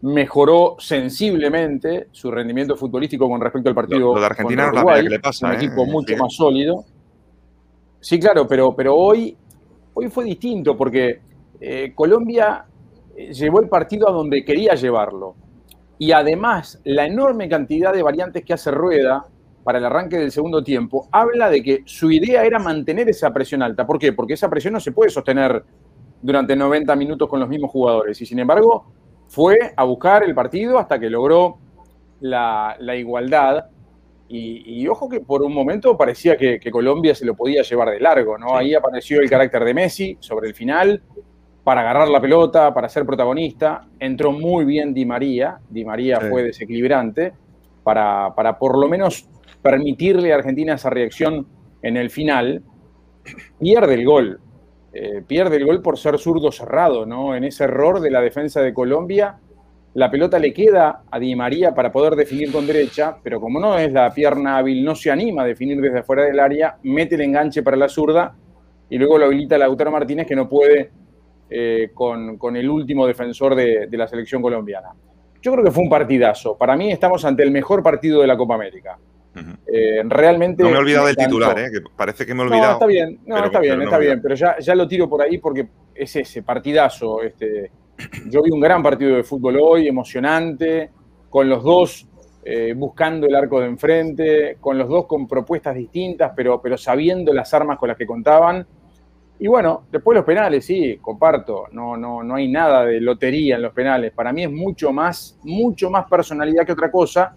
mejoró 0.02 0.76
sensiblemente 0.78 2.08
su 2.12 2.30
rendimiento 2.30 2.76
futbolístico 2.76 3.28
con 3.28 3.42
respecto 3.42 3.70
al 3.70 3.76
partido. 3.76 4.14
Lo, 4.14 4.20
de 4.20 4.26
Argentina 4.26 4.72
no 4.72 4.84
la 4.84 4.96
que 4.96 5.10
le 5.10 5.20
pasa. 5.20 5.48
Un 5.48 5.54
¿eh? 5.54 5.56
equipo 5.56 5.86
mucho 5.86 6.16
más 6.18 6.34
sólido. 6.34 6.86
Sí, 8.00 8.20
claro, 8.20 8.48
pero, 8.48 8.76
pero 8.76 8.96
hoy, 8.96 9.36
hoy 9.96 10.10
fue 10.10 10.26
distinto 10.26 10.78
porque 10.78 11.22
eh, 11.60 11.92
Colombia 11.96 12.66
llevó 13.16 13.62
el 13.62 13.70
partido 13.70 14.08
a 14.08 14.12
donde 14.12 14.46
quería 14.46 14.76
llevarlo. 14.76 15.36
Y 15.98 16.12
además, 16.12 16.80
la 16.84 17.06
enorme 17.08 17.50
cantidad 17.50 17.94
de 17.94 18.04
variantes 18.04 18.44
que 18.44 18.54
hace 18.54 18.70
Rueda 18.70 19.26
para 19.66 19.80
el 19.80 19.86
arranque 19.86 20.20
del 20.20 20.32
segundo 20.32 20.64
tiempo 20.64 21.10
habla 21.12 21.50
de 21.50 21.64
que 21.64 21.82
su 21.86 22.12
idea 22.12 22.46
era 22.46 22.60
mantener 22.60 23.10
esa 23.10 23.34
presión 23.34 23.64
alta. 23.64 23.88
¿Por 23.88 23.98
qué? 23.98 24.14
Porque 24.14 24.36
esa 24.36 24.48
presión 24.48 24.76
no 24.76 24.80
se 24.80 24.92
puede 24.92 25.10
sostener 25.10 25.64
durante 26.22 26.56
90 26.56 26.96
minutos 26.96 27.28
con 27.28 27.40
los 27.40 27.50
mismos 27.50 27.72
jugadores. 27.72 28.22
Y 28.22 28.28
sin 28.28 28.38
embargo, 28.38 28.86
fue 29.28 29.58
a 29.76 29.84
buscar 29.84 30.24
el 30.24 30.36
partido 30.36 30.78
hasta 30.78 31.00
que 31.00 31.10
logró 31.10 31.58
la, 32.20 32.78
igualdad. 32.96 33.66
Y, 34.30 34.88
ojo 34.88 35.10
que 35.10 35.20
por 35.20 35.42
un 35.42 35.52
momento 35.52 35.98
parecía 35.98 36.38
que, 36.38 36.60
Colombia 36.70 37.16
se 37.16 37.26
lo 37.26 37.34
podía 37.34 37.64
llevar 37.64 37.90
de 37.90 38.00
largo, 38.00 38.38
¿no? 38.38 38.56
Ahí 38.56 38.76
apareció 38.76 39.20
el 39.20 39.28
carácter 39.28 39.64
de 39.64 39.74
Messi 39.74 40.18
sobre 40.20 40.48
el 40.48 40.54
final 40.54 41.02
para 41.64 41.82
agarrar 41.82 42.08
la 42.10 42.22
pelota, 42.22 42.72
para 42.72 42.88
ser 42.88 43.04
protagonista. 43.04 43.88
Entró 44.00 44.32
muy 44.32 44.64
bien 44.64 44.94
Di 44.94 45.08
María, 45.08 45.58
Di 45.68 45.84
María 45.84 46.22
fue 46.22 46.44
desequilibrante 46.44 47.34
para, 47.84 48.36
para 48.36 48.60
por 48.60 48.78
lo 48.78 48.88
menos 48.88 49.28
permitirle 49.66 50.32
a 50.32 50.36
Argentina 50.36 50.76
esa 50.76 50.92
reacción 50.92 51.48
en 51.82 51.98
el 51.98 52.12
final. 52.12 52.62
Pierde 53.58 53.96
el 53.96 54.06
gol, 54.06 54.40
eh, 54.94 55.24
pierde 55.26 55.56
el 55.56 55.66
gol 55.66 55.82
por 55.82 55.98
ser 55.98 56.20
zurdo 56.20 56.52
cerrado, 56.52 57.08
¿no? 57.08 57.36
En 57.36 57.44
ese 57.44 57.64
error 57.64 58.00
de 58.00 58.12
la 58.12 58.22
defensa 58.22 58.62
de 58.62 58.76
Colombia, 58.76 59.40
la 59.96 60.12
pelota 60.12 60.38
le 60.38 60.54
queda 60.54 61.02
a 61.10 61.18
Di 61.18 61.36
María 61.36 61.74
para 61.74 61.92
poder 61.92 62.16
definir 62.16 62.52
con 62.52 62.68
derecha, 62.68 63.18
pero 63.24 63.42
como 63.42 63.60
no 63.60 63.76
es 63.80 63.92
la 63.92 64.14
pierna 64.14 64.58
hábil, 64.58 64.86
no 64.86 64.94
se 64.94 65.10
anima 65.10 65.42
a 65.42 65.48
definir 65.48 65.82
desde 65.82 65.98
afuera 65.98 66.26
del 66.26 66.40
área, 66.40 66.78
mete 66.84 67.16
el 67.16 67.22
enganche 67.22 67.64
para 67.64 67.76
la 67.76 67.90
zurda 67.90 68.36
y 68.88 69.00
luego 69.00 69.18
lo 69.18 69.26
habilita 69.26 69.58
Lautaro 69.58 69.90
Martínez 69.90 70.28
que 70.28 70.36
no 70.36 70.48
puede 70.48 70.92
eh, 71.50 71.90
con, 71.92 72.56
el 72.56 72.70
último 72.70 73.08
defensor 73.08 73.56
de, 73.56 73.88
de 73.88 73.98
la 73.98 74.08
selección 74.08 74.44
colombiana. 74.44 74.90
Yo 75.42 75.52
creo 75.54 75.66
que 75.66 75.72
fue 75.72 75.84
un 75.84 75.90
partidazo. 75.90 76.56
Para 76.56 76.76
mí 76.76 76.92
estamos 76.92 77.26
ante 77.26 77.42
el 77.42 77.50
mejor 77.50 77.82
partido 77.82 78.22
de 78.22 78.28
la 78.28 78.38
Copa 78.38 78.54
América. 78.54 79.00
Eh, 79.68 80.02
realmente. 80.06 80.64
No 80.64 80.70
me 80.70 80.76
he 80.76 80.80
olvidado 80.80 81.08
del 81.08 81.16
titular, 81.16 81.58
¿eh? 81.60 81.70
que 81.72 81.82
parece 81.96 82.26
que 82.26 82.34
me 82.34 82.44
he 82.44 82.46
olvidado. 82.46 82.68
No, 82.68 82.74
está 82.74 82.86
bien, 82.86 83.20
no, 83.26 83.46
está 83.46 83.60
bien, 83.60 83.82
está 83.82 83.98
bien, 83.98 84.22
pero 84.22 84.36
ya, 84.36 84.58
ya 84.60 84.76
lo 84.76 84.88
tiro 84.88 85.10
por 85.10 85.22
ahí 85.22 85.38
porque 85.38 85.68
es 85.94 86.16
ese 86.16 86.44
partidazo. 86.44 87.22
Este, 87.22 87.72
yo 88.28 88.42
vi 88.42 88.52
un 88.52 88.60
gran 88.60 88.82
partido 88.82 89.16
de 89.16 89.24
fútbol 89.24 89.58
hoy, 89.62 89.88
emocionante, 89.88 90.90
con 91.30 91.50
los 91.50 91.64
dos 91.64 92.08
eh, 92.48 92.74
buscando 92.76 93.26
el 93.26 93.36
arco 93.36 93.60
de 93.60 93.66
enfrente, 93.66 94.58
con 94.60 94.78
los 94.78 94.88
dos 94.88 95.08
con 95.08 95.28
propuestas 95.28 95.76
distintas, 95.76 96.32
pero, 96.36 96.62
pero 96.62 96.78
sabiendo 96.78 97.34
las 97.34 97.54
armas 97.54 97.80
con 97.80 97.90
las 97.90 97.98
que 97.98 98.06
contaban. 98.06 98.66
Y 99.40 99.48
bueno, 99.48 99.86
después 99.92 100.16
los 100.16 100.24
penales, 100.24 100.64
sí, 100.64 100.98
comparto, 101.02 101.66
no, 101.72 101.98
no, 101.98 102.24
no 102.24 102.36
hay 102.36 102.48
nada 102.48 102.86
de 102.86 103.02
lotería 103.02 103.56
en 103.56 103.64
los 103.64 103.74
penales. 103.74 104.12
Para 104.14 104.32
mí 104.32 104.44
es 104.44 104.52
mucho 104.52 104.94
más, 104.94 105.38
mucho 105.44 105.90
más 105.90 106.06
personalidad 106.06 106.66
que 106.66 106.72
otra 106.72 106.92
cosa, 106.92 107.36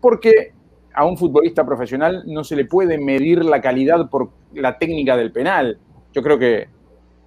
porque 0.00 0.54
a 0.94 1.04
un 1.04 1.16
futbolista 1.16 1.64
profesional 1.64 2.22
no 2.26 2.44
se 2.44 2.56
le 2.56 2.64
puede 2.64 2.98
medir 2.98 3.44
la 3.44 3.60
calidad 3.60 4.08
por 4.08 4.30
la 4.54 4.78
técnica 4.78 5.16
del 5.16 5.32
penal. 5.32 5.78
Yo 6.12 6.22
creo 6.22 6.38
que 6.38 6.68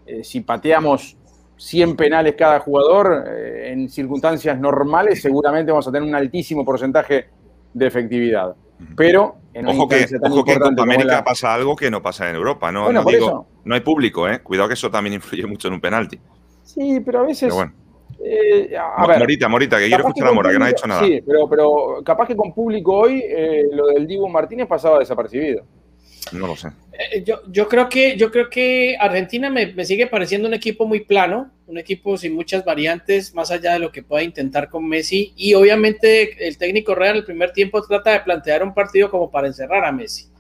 eh, 0.06 0.24
si 0.24 0.42
pateamos 0.42 1.18
100 1.58 1.96
penales 1.96 2.36
cada 2.38 2.60
jugador, 2.60 3.26
eh, 3.28 3.72
en 3.72 3.90
circunstancias 3.90 4.60
normales 4.60 5.22
seguramente 5.22 5.72
vamos 5.72 5.88
a 5.88 5.92
tener 5.92 6.08
un 6.08 6.16
altísimo 6.16 6.66
porcentaje 6.66 7.28
de 7.74 7.88
efectividad. 7.88 8.56
Pero 8.98 9.38
en 9.54 9.68
ojo 9.68 9.88
que, 9.88 10.06
ojo 10.22 10.44
que 10.44 10.54
en 10.54 10.80
América 10.80 11.24
pasa 11.24 11.54
algo 11.54 11.76
que 11.76 11.90
no 11.90 12.02
pasa 12.02 12.30
en 12.30 12.36
Europa, 12.36 12.72
¿no? 12.72 12.92
no, 12.92 13.76
hay 13.76 13.80
público, 13.82 14.28
¿eh? 14.28 14.42
Cuidado 14.42 14.68
que 14.68 14.74
eso 14.74 14.92
también 14.92 15.14
influye 15.16 15.46
mucho 15.46 15.70
en 15.70 15.76
un 15.76 15.82
penalti. 15.82 16.20
Sí, 16.64 17.00
pero 17.06 17.22
a 17.22 17.24
veces. 17.24 17.54
Eh, 18.26 18.78
Morita, 19.20 19.50
Morita, 19.50 19.80
que 19.80 19.88
quiero 19.88 20.08
escuchar 20.08 20.30
a 20.30 20.32
Mora, 20.32 20.52
que 20.52 20.60
no 20.60 20.66
ha 20.66 20.70
hecho 20.70 20.88
nada. 20.88 21.06
Sí, 21.06 21.22
pero, 21.26 21.48
pero 21.50 22.02
capaz 22.06 22.28
que 22.28 22.36
con 22.36 22.54
público 22.54 22.94
hoy 22.94 23.24
eh, 23.26 23.64
lo 23.72 23.88
del 23.88 24.08
Dibu 24.08 24.28
Martínez 24.30 24.68
pasaba 24.68 25.00
desapercibido. 25.00 25.66
No 26.32 26.48
lo 26.48 26.56
sé. 26.56 26.70
Eh, 26.94 27.24
yo, 27.24 27.42
yo, 27.50 27.68
creo 27.68 27.90
que, 27.90 28.16
yo 28.16 28.32
creo 28.32 28.50
que 28.50 28.96
Argentina 29.00 29.50
me, 29.50 29.74
me, 29.74 29.84
sigue 29.84 30.08
pareciendo 30.08 30.48
un 30.48 30.54
equipo 30.54 30.86
muy 30.86 31.02
plano, 31.02 31.52
un 31.68 31.78
equipo 31.78 32.18
sin 32.18 32.34
muchas 32.34 32.64
variantes, 32.64 33.34
más 33.36 33.52
allá 33.52 33.74
de 33.74 33.80
lo 33.80 33.92
que 33.92 34.04
pueda 34.04 34.24
intentar 34.24 34.70
con 34.70 34.88
Messi. 34.88 35.34
Y 35.36 35.54
obviamente 35.54 36.48
el 36.48 36.58
técnico 36.58 36.96
Real 36.96 37.18
el 37.18 37.26
primer 37.26 37.52
tiempo 37.52 37.82
trata 37.86 38.12
de 38.12 38.22
plantear 38.22 38.64
un 38.64 38.74
partido 38.74 39.12
como 39.12 39.30
para 39.30 39.48
encerrar 39.48 39.84
a 39.84 39.92
Messi 39.92 40.34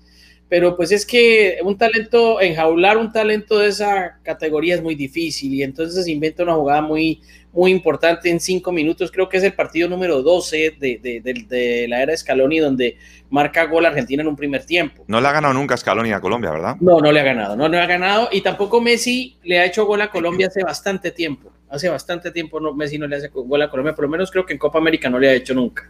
pero 0.53 0.77
pues 0.77 0.91
es 0.91 1.03
que 1.03 1.57
un 1.63 1.79
talento, 1.79 2.39
enjaular 2.39 2.99
un 2.99 3.11
talento 3.11 3.57
de 3.57 3.69
esa 3.69 4.19
categoría 4.21 4.75
es 4.75 4.83
muy 4.83 4.93
difícil 4.93 5.51
y 5.51 5.63
entonces 5.63 6.07
inventa 6.07 6.43
una 6.43 6.53
jugada 6.53 6.79
muy, 6.79 7.21
muy 7.53 7.71
importante 7.71 8.29
en 8.29 8.39
cinco 8.39 8.71
minutos, 8.71 9.11
creo 9.11 9.29
que 9.29 9.37
es 9.37 9.43
el 9.43 9.53
partido 9.53 9.87
número 9.87 10.23
12 10.23 10.75
de, 10.79 10.99
de, 11.01 11.45
de, 11.47 11.87
la 11.87 12.01
era 12.01 12.17
Scaloni 12.17 12.59
donde 12.59 12.97
marca 13.29 13.65
gol 13.65 13.85
Argentina 13.85 14.21
en 14.21 14.27
un 14.27 14.35
primer 14.35 14.65
tiempo. 14.65 15.05
No 15.07 15.21
le 15.21 15.27
ha 15.27 15.31
ganado 15.31 15.53
nunca 15.53 15.77
Scaloni 15.77 16.11
a 16.11 16.19
Colombia, 16.19 16.51
¿verdad? 16.51 16.77
No, 16.79 16.99
no 16.99 17.11
le 17.11 17.19
ha 17.19 17.23
ganado, 17.23 17.55
no 17.55 17.69
le 17.69 17.79
ha 17.79 17.85
ganado 17.85 18.29
y 18.31 18.41
tampoco 18.41 18.81
Messi 18.81 19.37
le 19.43 19.59
ha 19.59 19.65
hecho 19.65 19.85
gol 19.85 20.01
a 20.01 20.09
Colombia 20.09 20.47
hace 20.47 20.63
bastante 20.63 21.11
tiempo, 21.11 21.51
hace 21.69 21.89
bastante 21.89 22.31
tiempo 22.31 22.59
no, 22.59 22.73
Messi 22.73 22.97
no 22.97 23.07
le 23.07 23.17
hace 23.17 23.29
gol 23.29 23.61
a 23.61 23.69
Colombia, 23.69 23.93
por 23.93 24.05
lo 24.05 24.09
menos 24.09 24.31
creo 24.31 24.45
que 24.45 24.53
en 24.53 24.59
Copa 24.59 24.79
América 24.79 25.09
no 25.09 25.19
le 25.19 25.29
ha 25.29 25.33
hecho 25.33 25.53
nunca. 25.53 25.89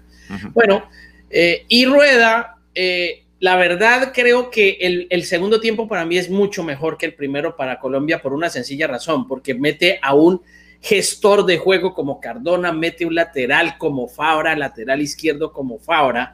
Bueno, 0.53 0.89
eh, 1.29 1.65
y 1.69 1.85
Rueda... 1.85 2.57
Eh, 2.75 3.19
la 3.43 3.57
verdad 3.57 4.13
creo 4.13 4.49
que 4.49 4.77
el, 5.09 5.23
segundo 5.25 5.59
tiempo 5.59 5.85
para 5.85 6.05
mí 6.05 6.17
es 6.17 6.29
mucho 6.29 6.63
mejor 6.63 6.97
que 6.97 7.07
el 7.07 7.13
primero 7.13 7.57
para 7.57 7.77
Colombia 7.77 8.21
por 8.21 8.31
una 8.31 8.49
sencilla 8.49 8.87
razón, 8.87 9.27
porque 9.27 9.53
mete 9.53 9.99
a 10.01 10.13
un 10.13 10.41
gestor 10.83 11.45
de 11.45 11.57
juego 11.57 11.93
como 11.93 12.19
Cardona, 12.19 12.73
mete 12.73 13.05
un 13.05 13.15
lateral 13.15 13.77
como 13.77 14.09
Fabra, 14.09 14.55
lateral 14.55 15.01
izquierdo 15.01 15.53
como 15.53 15.79
Fabra, 15.79 16.33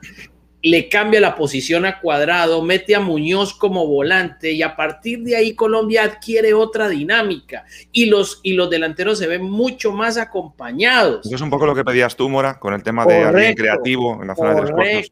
le 0.61 0.89
cambia 0.89 1.21
la 1.21 1.35
posición 1.35 1.85
a 1.85 1.99
cuadrado, 2.01 2.61
mete 2.63 2.95
a 2.95 2.99
Muñoz 2.99 3.53
como 3.53 3.87
volante 3.87 4.51
y 4.51 4.63
a 4.63 4.75
partir 4.75 5.21
de 5.23 5.35
ahí 5.35 5.53
Colombia 5.53 6.03
adquiere 6.03 6.53
otra 6.53 6.89
dinámica 6.89 7.63
y 7.91 8.07
los, 8.07 8.39
y 8.43 8.53
los 8.53 8.69
delanteros 8.69 9.19
se 9.19 9.27
ven 9.27 9.43
mucho 9.43 9.93
más 9.93 10.17
acompañados. 10.17 11.25
Eso 11.25 11.35
es 11.35 11.41
un 11.41 11.51
poco 11.51 11.67
lo 11.67 11.75
que 11.75 11.85
pedías 11.85 12.15
tú, 12.15 12.27
Mora, 12.27 12.59
con 12.59 12.73
el 12.73 12.81
tema 12.81 13.05
de 13.05 13.23
alguien 13.23 13.53
creativo 13.53 14.19
en 14.19 14.27
la 14.27 14.35
zona 14.35 14.55
de 14.55 14.73
tres 14.73 15.11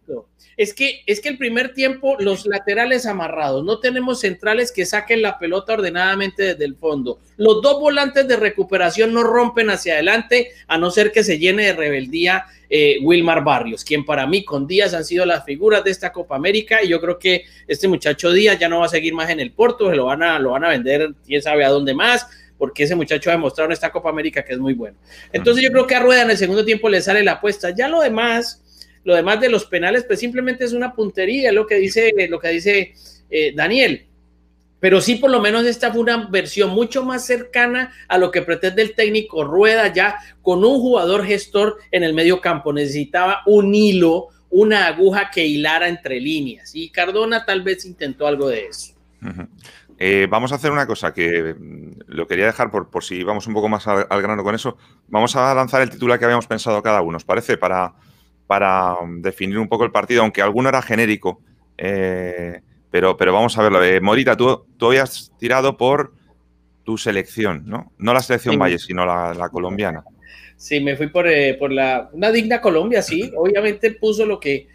es 0.57 0.73
que, 0.73 1.03
es 1.05 1.21
que 1.21 1.29
el 1.29 1.37
primer 1.37 1.73
tiempo 1.73 2.17
los 2.19 2.47
laterales 2.47 3.05
amarrados, 3.05 3.63
no 3.63 3.79
tenemos 3.79 4.21
centrales 4.21 4.71
que 4.71 4.87
saquen 4.87 5.21
la 5.21 5.37
pelota 5.37 5.73
ordenadamente 5.73 6.41
desde 6.43 6.65
el 6.65 6.75
fondo. 6.75 7.19
Los 7.37 7.61
dos 7.61 7.79
volantes 7.79 8.27
de 8.27 8.35
recuperación 8.35 9.13
no 9.13 9.23
rompen 9.23 9.69
hacia 9.69 9.93
adelante, 9.93 10.49
a 10.67 10.79
no 10.79 10.89
ser 10.89 11.11
que 11.11 11.23
se 11.23 11.37
llene 11.37 11.67
de 11.67 11.73
rebeldía 11.73 12.45
eh, 12.71 12.97
Wilmar 13.03 13.43
Barrios, 13.43 13.83
quien 13.83 14.03
para 14.03 14.25
mí 14.25 14.43
con 14.43 14.65
Díaz 14.65 14.95
han 14.95 15.05
sido 15.05 15.27
las 15.27 15.45
figuras 15.45 15.83
de 15.83 15.91
esta 15.91 16.11
Copa 16.11 16.35
América 16.35 16.83
y 16.83 16.89
yo 16.89 16.99
creo 16.99 17.19
que 17.19 17.45
este 17.67 17.87
muchacho 17.87 18.31
Díaz 18.31 18.57
ya 18.57 18.67
no 18.67 18.79
va 18.79 18.87
a 18.87 18.89
seguir 18.89 19.13
más 19.13 19.29
en 19.29 19.39
el 19.39 19.51
Porto, 19.51 19.91
se 19.91 19.95
lo 19.95 20.05
van 20.05 20.23
a, 20.23 20.39
lo 20.39 20.51
van 20.51 20.65
a 20.65 20.69
vender 20.69 21.13
quién 21.23 21.41
sabe 21.41 21.65
a 21.65 21.69
dónde 21.69 21.93
más, 21.93 22.27
porque 22.57 22.83
ese 22.83 22.95
muchacho 22.95 23.29
ha 23.29 23.33
demostrado 23.33 23.67
en 23.67 23.73
esta 23.73 23.91
Copa 23.91 24.09
América 24.09 24.43
que 24.43 24.53
es 24.53 24.59
muy 24.59 24.73
bueno. 24.73 24.97
Entonces 25.31 25.63
yo 25.63 25.69
creo 25.71 25.85
que 25.85 25.93
a 25.93 25.99
Rueda 25.99 26.23
en 26.23 26.31
el 26.31 26.37
segundo 26.37 26.65
tiempo 26.65 26.89
le 26.89 26.99
sale 27.01 27.23
la 27.23 27.33
apuesta. 27.33 27.69
Ya 27.69 27.87
lo 27.87 28.01
demás 28.01 28.63
lo 29.07 29.15
demás 29.15 29.39
de 29.39 29.47
los 29.47 29.63
penales, 29.63 30.03
pues 30.03 30.19
simplemente 30.19 30.65
es 30.65 30.73
una 30.73 30.93
puntería, 30.93 31.53
lo 31.53 31.65
que 31.65 31.75
dice, 31.75 32.11
lo 32.29 32.41
que 32.41 32.49
dice 32.49 32.93
eh, 33.29 33.53
Daniel. 33.55 34.05
Pero 34.81 34.99
sí, 34.99 35.15
por 35.15 35.31
lo 35.31 35.39
menos 35.39 35.65
esta 35.65 35.93
fue 35.93 36.01
una 36.01 36.27
versión 36.27 36.71
mucho 36.71 37.05
más 37.05 37.25
cercana 37.25 37.93
a 38.09 38.17
lo 38.17 38.31
que 38.31 38.41
pretende 38.41 38.81
el 38.81 38.95
técnico 38.95 39.45
Rueda 39.45 39.93
ya 39.93 40.17
con 40.41 40.65
un 40.65 40.81
jugador 40.81 41.23
gestor 41.23 41.77
en 41.91 42.03
el 42.03 42.13
medio 42.13 42.41
campo. 42.41 42.73
Necesitaba 42.73 43.43
un 43.45 43.73
hilo, 43.73 44.27
una 44.49 44.87
aguja 44.87 45.31
que 45.31 45.47
hilara 45.47 45.87
entre 45.87 46.19
líneas. 46.19 46.75
Y 46.75 46.89
Cardona 46.89 47.45
tal 47.45 47.61
vez 47.61 47.85
intentó 47.85 48.27
algo 48.27 48.49
de 48.49 48.65
eso. 48.65 48.93
Eh, 49.99 50.27
vamos 50.29 50.51
a 50.51 50.55
hacer 50.55 50.69
una 50.69 50.85
cosa 50.85 51.13
que 51.13 51.55
mm, 51.57 51.91
lo 52.07 52.27
quería 52.27 52.47
dejar 52.47 52.71
por, 52.71 52.89
por 52.89 53.05
si 53.05 53.23
vamos 53.23 53.47
un 53.47 53.53
poco 53.53 53.69
más 53.69 53.87
al, 53.87 54.05
al, 54.09 54.21
grano 54.21 54.43
con 54.43 54.53
eso. 54.53 54.75
Vamos 55.07 55.33
a 55.37 55.55
lanzar 55.55 55.81
el 55.81 55.89
titular 55.89 56.19
que 56.19 56.25
habíamos 56.25 56.45
pensado 56.45 56.83
cada 56.83 57.01
uno, 57.01 57.15
¿os 57.15 57.23
parece? 57.23 57.55
Para, 57.55 57.95
para 58.47 58.95
um, 58.95 59.21
definir 59.21 59.59
un 59.59 59.67
poco 59.67 59.83
el 59.83 59.91
partido, 59.91 60.21
aunque 60.21 60.41
alguno 60.41 60.69
era 60.69 60.81
genérico. 60.81 61.41
Eh, 61.77 62.61
pero, 62.89 63.17
pero 63.17 63.33
vamos 63.33 63.57
a 63.57 63.61
verlo. 63.61 63.83
Eh, 63.83 63.99
Morita, 63.99 64.35
tú, 64.35 64.65
tú 64.77 64.87
habías 64.87 65.31
tirado 65.37 65.77
por 65.77 66.13
tu 66.83 66.97
selección, 66.97 67.63
¿no? 67.65 67.91
No 67.97 68.13
la 68.13 68.21
selección 68.21 68.57
Valle, 68.57 68.79
sino 68.79 69.05
la, 69.05 69.49
colombiana. 69.51 70.03
Sí, 70.55 70.79
me 70.79 70.95
fui 70.95 71.07
por, 71.07 71.27
eh, 71.27 71.55
por 71.55 71.71
la, 71.71 72.09
una 72.13 72.31
digna 72.31 72.61
Colombia, 72.61 73.01
sí. 73.01 73.31
Obviamente 73.37 73.91
puso 73.91 74.25
lo 74.25 74.39
que 74.39 74.67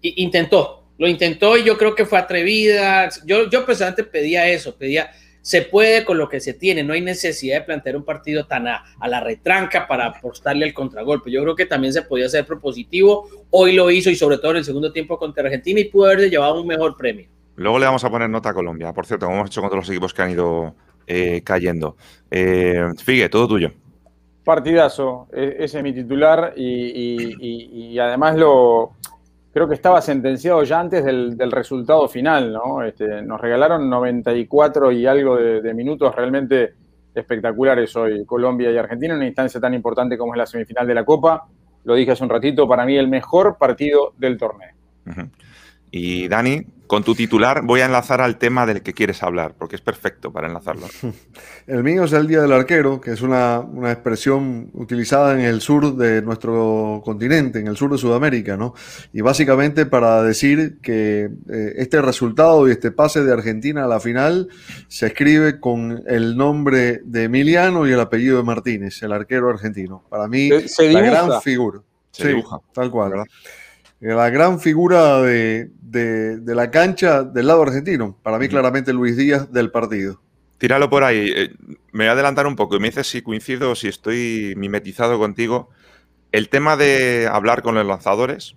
intentó. 0.00 0.84
Lo 0.96 1.06
intentó 1.06 1.56
y 1.56 1.64
yo 1.64 1.76
creo 1.76 1.94
que 1.94 2.06
fue 2.06 2.18
atrevida. 2.18 3.08
Yo, 3.26 3.50
yo 3.50 3.66
personalmente 3.66 4.04
pedía 4.04 4.48
eso, 4.48 4.76
pedía 4.76 5.10
se 5.48 5.62
puede 5.62 6.04
con 6.04 6.18
lo 6.18 6.28
que 6.28 6.40
se 6.40 6.52
tiene, 6.52 6.84
no 6.84 6.92
hay 6.92 7.00
necesidad 7.00 7.60
de 7.60 7.64
plantear 7.64 7.96
un 7.96 8.04
partido 8.04 8.44
tan 8.44 8.68
a, 8.68 8.84
la 9.08 9.20
retranca 9.20 9.88
para 9.88 10.04
apostarle 10.04 10.66
el 10.66 10.74
contragolpe. 10.74 11.30
Yo 11.30 11.40
creo 11.40 11.56
que 11.56 11.64
también 11.64 11.94
se 11.94 12.02
podía 12.02 12.28
ser 12.28 12.44
propositivo, 12.44 13.30
hoy 13.48 13.72
lo 13.72 13.90
hizo 13.90 14.10
y 14.10 14.14
sobre 14.14 14.36
todo 14.36 14.50
en 14.50 14.58
el 14.58 14.64
segundo 14.66 14.92
tiempo 14.92 15.18
contra 15.18 15.44
Argentina 15.44 15.80
y 15.80 15.84
pudo 15.84 16.04
haberse 16.04 16.28
llevado 16.28 16.60
un 16.60 16.66
mejor 16.66 16.98
premio. 16.98 17.28
Luego 17.56 17.78
le 17.78 17.86
vamos 17.86 18.04
a 18.04 18.10
poner 18.10 18.28
nota 18.28 18.50
a 18.50 18.52
Colombia, 18.52 18.92
por 18.92 19.06
cierto, 19.06 19.24
como 19.24 19.38
hemos 19.38 19.48
hecho 19.48 19.62
con 19.62 19.70
todos 19.70 19.84
los 19.84 19.88
equipos 19.88 20.12
que 20.12 20.20
han 20.20 20.32
ido 20.32 20.74
eh, 21.06 21.40
cayendo. 21.42 21.96
Eh, 22.30 22.84
Figue, 23.02 23.30
todo 23.30 23.48
tuyo. 23.48 23.72
Partidazo, 24.44 25.28
e-, 25.32 25.56
ese 25.60 25.78
es 25.78 25.82
mi 25.82 25.94
titular 25.94 26.52
y 26.58 27.98
además 27.98 28.36
lo, 28.36 28.98
creo 29.58 29.66
que 29.66 29.74
estaba 29.74 30.00
sentenciado 30.00 30.62
ya 30.62 30.78
antes 30.78 31.04
del, 31.04 31.50
resultado 31.50 32.08
final, 32.08 32.52
¿no? 32.52 32.84
Este, 32.84 33.22
nos 33.22 33.40
regalaron 33.40 33.90
94 33.90 34.92
y 34.92 35.04
algo 35.04 35.36
de, 35.36 35.74
minutos 35.74 36.14
realmente 36.14 36.74
espectaculares 37.12 37.96
hoy, 37.96 38.24
Colombia 38.24 38.70
y 38.70 38.76
Argentina, 38.76 39.14
en 39.14 39.18
una 39.18 39.26
instancia 39.26 39.60
tan 39.60 39.74
importante 39.74 40.16
como 40.16 40.32
es 40.32 40.38
la 40.38 40.46
semifinal 40.46 40.86
de 40.86 40.94
la 40.94 41.04
Copa. 41.04 41.48
Lo 41.82 41.94
dije 41.94 42.12
hace 42.12 42.22
un 42.22 42.30
ratito, 42.30 42.68
para 42.68 42.86
mí 42.86 42.96
el 42.96 43.08
mejor 43.08 43.58
partido 43.58 44.12
del 44.16 44.38
torneo. 44.38 44.70
Y 45.90 46.28
Dani, 46.28 46.66
con 46.88 47.04
tu 47.04 47.14
titular 47.14 47.62
voy 47.62 47.80
a 47.80 47.84
enlazar 47.84 48.20
al 48.20 48.38
tema 48.38 48.66
del 48.66 48.82
que 48.82 48.94
quieres 48.94 49.22
hablar, 49.22 49.54
porque 49.56 49.76
es 49.76 49.82
perfecto 49.82 50.32
para 50.32 50.48
enlazarlo. 50.48 50.86
El 51.66 51.84
mío 51.84 52.04
es 52.04 52.12
el 52.14 52.26
Día 52.26 52.40
del 52.40 52.52
Arquero, 52.52 52.98
que 52.98 53.12
es 53.12 53.20
una, 53.20 53.62
expresión 53.92 54.70
utilizada 54.72 55.34
en 55.34 55.40
el 55.40 55.60
sur 55.60 55.96
de 55.96 56.22
nuestro 56.22 57.02
continente, 57.04 57.58
en 57.58 57.66
el 57.66 57.76
sur 57.76 57.92
de 57.92 57.98
Sudamérica, 57.98 58.56
¿no? 58.56 58.72
Y 59.12 59.20
básicamente 59.20 59.84
para 59.84 60.22
decir 60.22 60.78
que 60.80 61.28
eh, 61.50 61.74
este 61.76 62.00
resultado 62.00 62.66
y 62.66 62.70
este 62.70 62.90
pase 62.90 63.22
de 63.22 63.34
Argentina 63.34 63.84
a 63.84 63.86
la 63.86 64.00
final 64.00 64.48
se 64.88 65.08
escribe 65.08 65.60
con 65.60 66.04
el 66.06 66.38
nombre 66.38 67.02
de 67.04 67.24
Emiliano 67.24 67.86
y 67.86 67.92
el 67.92 68.00
apellido 68.00 68.38
de 68.38 68.44
Martínez, 68.44 69.02
el 69.02 69.12
arquero 69.12 69.50
argentino. 69.50 70.04
Para 70.08 70.26
mí, 70.26 70.48
la 70.48 71.00
gran 71.02 71.42
figura. 71.42 71.80
Se 72.10 72.28
dibuja. 72.28 72.60
Tal 72.72 72.90
cual. 72.90 73.10
¿verdad? 73.10 73.26
La 74.00 74.30
gran 74.30 74.60
figura 74.60 75.20
de, 75.22 75.70
la 76.44 76.70
cancha 76.70 77.22
del 77.24 77.46
lado 77.46 77.62
argentino. 77.62 78.16
Para 78.22 78.38
mí, 78.38 78.48
claramente, 78.48 78.92
Luis 78.92 79.16
Díaz 79.16 79.50
del 79.52 79.70
partido. 79.70 80.20
Tíralo 80.58 80.90
por 80.90 81.04
ahí. 81.04 81.32
Eh, 81.34 81.54
me 81.92 82.04
voy 82.04 82.08
a 82.08 82.12
adelantar 82.12 82.46
un 82.46 82.56
poco 82.56 82.76
y 82.76 82.80
me 82.80 82.88
dices 82.88 83.06
si 83.08 83.22
coincido, 83.22 83.74
si 83.74 83.88
estoy 83.88 84.54
mimetizado 84.56 85.18
contigo. 85.18 85.70
El 86.32 86.48
tema 86.48 86.76
de 86.76 87.28
hablar 87.30 87.62
con 87.62 87.74
los 87.74 87.86
lanzadores, 87.86 88.56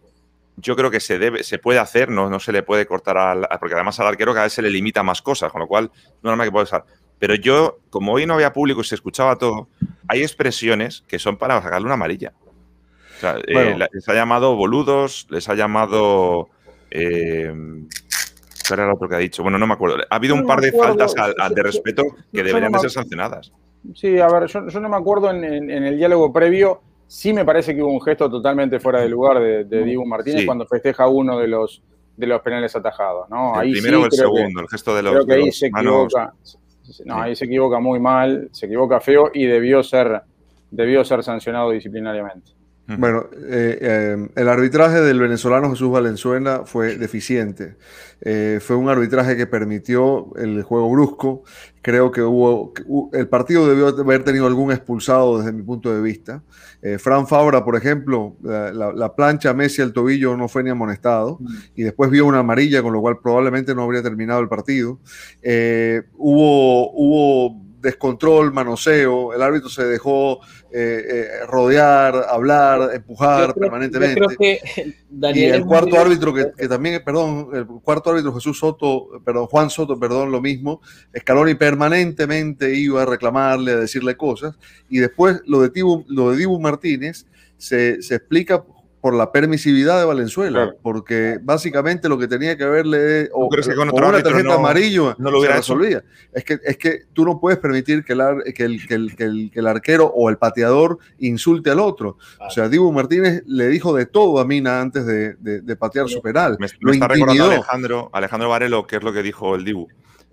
yo 0.57 0.75
creo 0.75 0.91
que 0.91 0.99
se 0.99 1.19
debe, 1.19 1.43
se 1.43 1.57
puede 1.57 1.79
hacer, 1.79 2.09
no, 2.09 2.29
no 2.29 2.39
se 2.39 2.51
le 2.51 2.63
puede 2.63 2.85
cortar 2.85 3.17
al, 3.17 3.47
porque 3.59 3.75
además 3.75 3.99
al 3.99 4.07
arquero 4.07 4.33
cada 4.33 4.45
vez 4.45 4.53
se 4.53 4.61
le 4.61 4.69
limita 4.69 5.03
más 5.03 5.21
cosas, 5.21 5.51
con 5.51 5.61
lo 5.61 5.67
cual 5.67 5.91
no 6.21 6.31
es 6.31 6.37
nada 6.37 6.43
que 6.45 6.51
puede 6.51 6.63
usar. 6.63 6.85
Pero 7.19 7.35
yo, 7.35 7.79
como 7.89 8.13
hoy 8.13 8.25
no 8.25 8.33
había 8.33 8.51
público 8.51 8.81
y 8.81 8.83
se 8.83 8.95
escuchaba 8.95 9.37
todo, 9.37 9.69
hay 10.07 10.21
expresiones 10.23 11.03
que 11.07 11.19
son 11.19 11.37
para 11.37 11.61
sacarle 11.61 11.85
una 11.85 11.93
amarilla. 11.93 12.33
Eh, 13.23 13.77
les 13.91 14.09
ha 14.09 14.13
llamado 14.13 14.55
boludos, 14.55 15.27
les 15.29 15.47
ha 15.49 15.55
llamado. 15.55 16.49
Eh, 16.89 17.51
¿Cuál 18.67 18.79
era 18.79 18.87
lo 18.87 18.95
otro 18.95 19.09
que 19.09 19.15
ha 19.15 19.19
dicho? 19.19 19.43
Bueno, 19.43 19.57
no 19.57 19.67
me 19.67 19.73
acuerdo. 19.73 19.97
Ha 20.09 20.15
habido 20.15 20.35
un 20.35 20.45
par 20.45 20.61
de 20.61 20.71
faltas 20.71 21.13
de 21.53 21.63
respeto 21.63 22.03
que 22.31 22.43
deberían 22.43 22.71
de 22.71 22.79
ser 22.79 22.91
sancionadas. 22.91 23.51
Sí, 23.95 24.19
a 24.19 24.27
ver, 24.27 24.47
yo, 24.47 24.61
no 24.61 24.89
me 24.89 24.97
acuerdo 24.97 25.31
en, 25.31 25.69
el 25.69 25.97
diálogo 25.97 26.31
previo. 26.31 26.81
Sí 27.07 27.33
me 27.33 27.43
parece 27.43 27.75
que 27.75 27.81
hubo 27.81 27.91
un 27.91 28.01
gesto 28.01 28.29
totalmente 28.29 28.79
fuera 28.79 29.01
de 29.01 29.09
lugar 29.09 29.39
de, 29.39 29.83
Diego 29.83 30.05
Martínez 30.05 30.45
cuando 30.45 30.65
festeja 30.65 31.07
uno 31.07 31.37
de 31.37 31.47
los, 31.47 31.81
de 32.15 32.27
los 32.27 32.41
penales 32.41 32.73
atajados. 32.75 33.29
¿no? 33.29 33.61
El 33.61 33.71
primero 33.71 34.03
o 34.03 34.05
el 34.05 34.11
segundo, 34.11 34.61
el 34.61 34.67
gesto 34.69 34.95
de 34.95 35.03
los, 35.03 35.13
creo 35.13 35.25
que 35.25 35.33
ahí 35.33 35.51
se 35.51 35.67
equivoca. 35.67 36.33
No, 37.05 37.21
ahí 37.21 37.35
se 37.35 37.45
equivoca 37.45 37.79
muy 37.79 37.99
mal, 37.99 38.49
se 38.51 38.65
equivoca 38.65 38.99
feo 38.99 39.31
y 39.33 39.45
debió 39.45 39.83
ser, 39.83 40.21
debió 40.69 41.03
ser 41.03 41.23
sancionado 41.23 41.71
disciplinariamente. 41.71 42.51
Bueno, 42.97 43.29
eh, 43.33 43.77
eh, 43.81 44.27
el 44.35 44.49
arbitraje 44.49 45.01
del 45.01 45.19
venezolano 45.19 45.69
Jesús 45.69 45.91
Valenzuela 45.91 46.63
fue 46.65 46.97
deficiente. 46.97 47.75
Eh, 48.21 48.59
fue 48.61 48.75
un 48.75 48.89
arbitraje 48.89 49.35
que 49.35 49.47
permitió 49.47 50.33
el 50.35 50.63
juego 50.63 50.89
brusco. 50.89 51.43
Creo 51.81 52.11
que 52.11 52.21
hubo. 52.21 52.73
El 53.13 53.27
partido 53.27 53.67
debió 53.67 53.87
haber 53.87 54.23
tenido 54.23 54.47
algún 54.47 54.71
expulsado 54.71 55.39
desde 55.39 55.51
mi 55.51 55.63
punto 55.63 55.93
de 55.93 56.01
vista. 56.01 56.43
Fran 56.99 57.27
Fabra, 57.27 57.63
por 57.63 57.75
ejemplo, 57.75 58.35
la, 58.41 59.15
plancha 59.15 59.53
Messi 59.53 59.81
al 59.81 59.93
tobillo 59.93 60.37
no 60.37 60.47
fue 60.47 60.63
ni 60.63 60.69
amonestado. 60.69 61.39
Y 61.75 61.83
después 61.83 62.11
vio 62.11 62.25
una 62.25 62.39
amarilla, 62.39 62.83
con 62.83 62.93
lo 62.93 63.01
cual 63.01 63.19
probablemente 63.19 63.73
no 63.73 63.83
habría 63.83 64.03
terminado 64.03 64.41
el 64.41 64.47
partido. 64.47 64.99
hubo. 66.17 66.91
hubo 66.91 67.60
descontrol, 67.81 68.53
manoseo, 68.53 69.33
el 69.33 69.41
árbitro 69.41 69.69
se 69.69 69.83
dejó 69.83 70.39
eh, 70.71 71.03
eh, 71.09 71.45
rodear, 71.47 72.25
hablar, 72.29 72.91
empujar 72.93 73.53
permanentemente. 73.55 74.61
y 75.09 75.43
el 75.43 75.65
cuarto 75.65 75.99
árbitro 75.99 76.33
que, 76.33 76.45
también, 76.67 77.01
perdón, 77.03 77.49
el 77.53 77.65
cuarto 77.65 78.11
árbitro 78.11 78.33
Jesús 78.33 78.59
Soto, 78.59 79.21
perdón, 79.25 79.47
Juan 79.47 79.69
Soto, 79.69 79.99
perdón, 79.99 80.31
lo 80.31 80.41
mismo, 80.41 80.81
Scaloni 81.17 81.55
permanentemente 81.55 82.73
iba 82.75 83.01
a 83.01 83.05
reclamarle, 83.05 83.71
a 83.71 83.77
decirle 83.77 84.15
cosas, 84.15 84.57
y 84.89 84.99
después 84.99 85.41
lo 85.45 85.61
de, 85.61 85.69
Dibu, 85.69 86.05
lo 86.07 86.31
de 86.31 86.37
Dibu 86.37 86.59
Martínez 86.59 87.25
se, 87.57 88.01
se 88.01 88.15
explica 88.15 88.63
por 89.01 89.15
la 89.15 89.31
permisividad 89.31 89.99
de 89.99 90.05
Valenzuela, 90.05 90.75
porque 90.83 91.39
básicamente 91.41 92.07
lo 92.07 92.19
que 92.19 92.27
tenía 92.27 92.55
que 92.55 92.63
haberle 92.63 93.29
o, 93.33 93.49
una 93.91 94.21
tarjeta 94.21 94.53
amarillo 94.53 95.15
no 95.17 95.31
lo 95.31 95.39
hubiera 95.39 95.55
resolvía. 95.55 96.03
Es 96.31 96.45
que, 96.45 96.59
es 96.63 96.77
que 96.77 97.01
tú 97.11 97.25
no 97.25 97.39
puedes 97.39 97.57
permitir 97.57 98.03
que, 98.03 98.15
que, 98.53 98.63
el, 98.63 98.87
que, 98.87 98.93
el, 98.93 99.15
que, 99.15 99.59
el, 99.59 99.67
arquero 99.67 100.05
o 100.05 100.29
el 100.29 100.37
pateador 100.37 100.99
insulte 101.17 101.71
al 101.71 101.79
otro. 101.79 102.17
O 102.39 102.51
sea, 102.51 102.69
Dibu 102.69 102.91
Martínez 102.91 103.43
le 103.47 103.67
dijo 103.69 103.93
de 103.95 104.05
todo 104.05 104.39
a 104.39 104.45
Mina 104.45 104.79
antes 104.79 105.03
de, 105.05 105.33
de, 105.33 105.75
patear 105.75 106.07
su 106.07 106.21
penal. 106.21 106.57
Me, 106.59 106.67
me 106.81 106.91
está 106.91 107.07
recordando 107.07 107.45
Alejandro, 107.45 108.09
Alejandro 108.13 108.49
Varelo, 108.49 108.85
que 108.85 108.97
es 108.97 109.03
lo 109.03 109.11
que 109.11 109.23
dijo 109.23 109.55
el 109.55 109.65
Dibu 109.65 109.87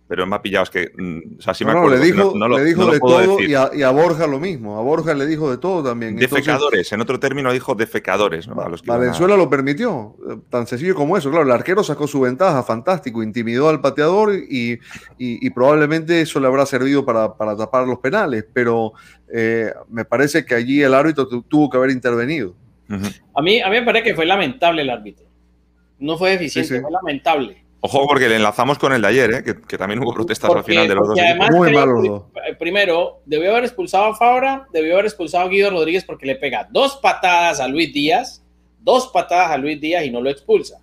pero 0.08 0.26
me 0.26 0.36
ha 0.36 0.42
pillado. 0.42 0.64
Es 0.64 0.70
que, 0.70 0.90
mm, 0.96 1.38
o 1.38 1.42
sea, 1.42 1.52
sí 1.52 1.64
me 1.64 1.72
acuerdo. 1.72 1.96
le 1.96 2.04
dijo, 2.04 2.34
le 2.34 2.64
dijo 2.64 2.90
de 2.90 2.98
todo 2.98 3.40
y 3.40 3.54
a, 3.54 3.90
Borja 3.90 4.26
lo 4.26 4.40
mismo. 4.40 4.78
A 4.78 4.82
Borja 4.82 5.14
le 5.14 5.26
dijo 5.26 5.50
de 5.50 5.58
todo 5.58 5.84
también. 5.90 6.16
Defecadores, 6.16 6.90
en 6.92 7.00
otro 7.02 7.20
término 7.20 7.52
dijo 7.52 7.74
defecadores. 7.74 8.48
Valenzuela 8.86 9.36
lo 9.36 9.50
permitió, 9.50 10.16
eh, 10.30 10.36
tan 10.48 10.66
sencillo 10.66 10.94
como 10.94 11.16
eso. 11.16 11.30
Claro, 11.30 11.44
el 11.44 11.52
arquero 11.52 11.84
sacó 11.84 12.06
su 12.08 12.20
ventaja, 12.20 12.62
fantástico, 12.62 13.22
intimidó 13.22 13.68
al 13.68 13.82
pateador 13.82 14.34
y, 14.34 14.80
y, 15.18 15.50
probablemente 15.50 16.22
eso 16.22 16.40
le 16.40 16.46
habrá 16.46 16.64
servido 16.64 17.04
para, 17.04 17.34
para 17.34 17.56
tapar 17.56 17.86
los 17.86 17.98
penales, 17.98 18.46
pero 18.52 18.92
eh, 19.32 19.72
me 19.90 20.04
parece 20.06 20.44
que 20.44 20.54
allí 20.54 20.82
el 20.82 20.94
árbitro 20.94 21.26
tuvo 21.26 21.68
que 21.68 21.76
haber 21.76 21.90
intervenido. 21.90 22.54
a, 23.34 23.42
mí, 23.42 23.60
a 23.60 23.68
mí 23.68 23.76
me 23.76 23.82
parece 23.82 24.04
que 24.04 24.14
fue 24.14 24.24
lamentable 24.24 24.82
el 24.82 24.90
árbitro. 24.90 25.26
No 25.98 26.16
fue 26.16 26.34
eficiente, 26.34 26.80
fue 26.80 26.90
lamentable. 26.90 27.67
Ojo, 27.80 28.06
porque 28.08 28.28
le 28.28 28.36
enlazamos 28.36 28.76
con 28.78 28.92
el 28.92 29.02
de 29.02 29.08
ayer, 29.08 29.30
¿eh? 29.32 29.44
que, 29.44 29.78
también 29.78 30.02
hubo 30.02 30.12
protestas 30.12 30.50
al 30.50 30.64
final 30.64 30.88
de 30.88 30.94
los 30.94 31.08
dos. 31.08 31.18
Muy 31.52 31.72
malo. 31.72 32.28
Primero, 32.58 33.20
debió 33.24 33.52
haber 33.52 33.64
expulsado 33.64 34.06
a 34.06 34.16
Fabra, 34.16 34.66
debió 34.72 34.94
haber 34.94 35.06
expulsado 35.06 35.46
a 35.46 35.48
Guido 35.48 35.70
Rodríguez 35.70 36.04
porque 36.04 36.26
le 36.26 36.34
pega 36.36 36.68
dos 36.70 36.96
patadas 36.96 37.60
a 37.60 37.68
Luis 37.68 37.92
Díaz, 37.92 38.44
dos 38.80 39.08
patadas 39.08 39.52
a 39.52 39.58
Luis 39.58 39.80
Díaz 39.80 40.04
y 40.04 40.10
no 40.10 40.20
lo 40.20 40.28
expulsa. 40.28 40.80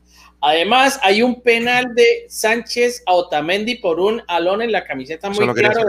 Además, 0.47 0.99
hay 1.01 1.21
un 1.21 1.41
penal 1.41 1.95
de 1.95 2.25
Sánchez 2.29 3.03
a 3.07 3.13
Otamendi 3.13 3.75
por 3.75 3.99
un 3.99 4.21
alón 4.27 4.61
en 4.61 4.71
la 4.71 4.83
camiseta 4.83 5.29
muy 5.29 5.47
claro. 5.53 5.81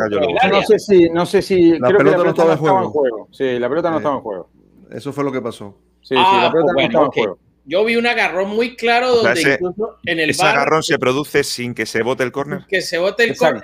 No 0.51 0.63
sé 0.63 0.79
si, 0.79 1.11
no 1.11 1.27
sé 1.27 1.43
si 1.43 1.79
la 1.79 1.89
pelota, 1.89 2.17
no 2.17 2.31
estaba, 2.31 2.53
en, 2.55 2.59
juego. 2.59 3.29
Sí, 3.31 3.59
la 3.59 3.69
pelota 3.69 3.91
no 3.91 3.99
estaba 3.99 4.17
en 4.17 4.23
juego. 4.23 4.49
Eso 4.91 5.13
fue 5.13 5.25
lo 5.25 5.31
que 5.31 5.43
pasó. 5.43 5.77
Sí, 6.01 6.15
sí, 6.15 6.15
la 6.15 6.47
ah, 6.47 6.53
pelota 6.53 6.73
no 6.73 6.75
pues 6.75 6.87
estaba 6.87 7.05
en 7.05 7.11
juego. 7.11 7.39
Yo 7.69 7.85
vi 7.85 7.97
un 7.97 8.07
agarrón 8.07 8.51
muy 8.51 8.77
claro 8.77 9.17
donde 9.17 9.41
incluso 9.41 9.99
en 10.05 10.21
el 10.21 10.31
ese 10.31 10.45
agarrón 10.45 10.85
se 10.85 10.99
produce 10.99 11.43
sin 11.43 11.75
que 11.75 11.85
se 11.85 12.03
vote 12.03 12.23
el 12.23 12.31
córner. 12.31 12.65
Que 12.69 12.81
se 12.81 12.97
vote 12.97 13.25
el 13.25 13.37
córner. 13.37 13.63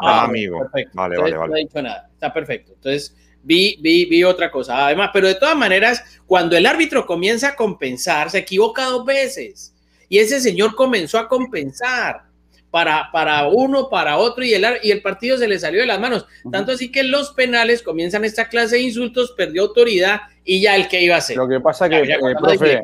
Ah, 0.00 0.24
amigo. 0.24 0.66
Vale, 0.94 1.18
vale, 1.18 1.36
vale. 1.36 1.50
No 1.50 1.56
he 1.56 1.60
dicho 1.60 1.82
nada. 1.82 2.08
Está 2.10 2.32
perfecto. 2.32 2.72
Entonces 2.72 3.14
vi, 3.42 3.78
vi, 3.82 4.06
vi 4.06 4.24
otra 4.24 4.50
cosa. 4.50 4.86
Además, 4.86 5.10
pero 5.12 5.28
de 5.28 5.34
todas 5.34 5.56
maneras, 5.56 6.02
cuando 6.26 6.56
el 6.56 6.64
árbitro 6.64 7.04
comienza 7.04 7.48
a 7.48 7.56
compensar, 7.56 8.30
se 8.30 8.38
equivoca 8.38 8.86
dos 8.86 9.04
veces. 9.04 9.74
Y 10.08 10.18
ese 10.18 10.40
señor 10.40 10.74
comenzó 10.74 11.18
a 11.18 11.28
compensar 11.28 12.31
para, 12.72 13.10
para 13.12 13.48
uno, 13.48 13.90
para 13.90 14.16
otro, 14.16 14.42
y 14.42 14.54
el, 14.54 14.64
y 14.82 14.90
el 14.90 15.02
partido 15.02 15.36
se 15.36 15.46
le 15.46 15.58
salió 15.58 15.82
de 15.82 15.86
las 15.86 16.00
manos. 16.00 16.26
Tanto 16.50 16.72
así 16.72 16.90
que 16.90 17.02
los 17.02 17.32
penales 17.32 17.82
comienzan 17.82 18.24
esta 18.24 18.48
clase 18.48 18.76
de 18.76 18.82
insultos, 18.82 19.34
perdió 19.36 19.64
autoridad 19.64 20.22
y 20.42 20.62
ya 20.62 20.74
el 20.74 20.88
que 20.88 21.02
iba 21.02 21.16
a 21.16 21.20
ser. 21.20 21.36
Lo 21.36 21.46
que 21.46 21.60
pasa 21.60 21.86
que, 21.86 22.00
eh, 22.00 22.18
profe, 22.40 22.80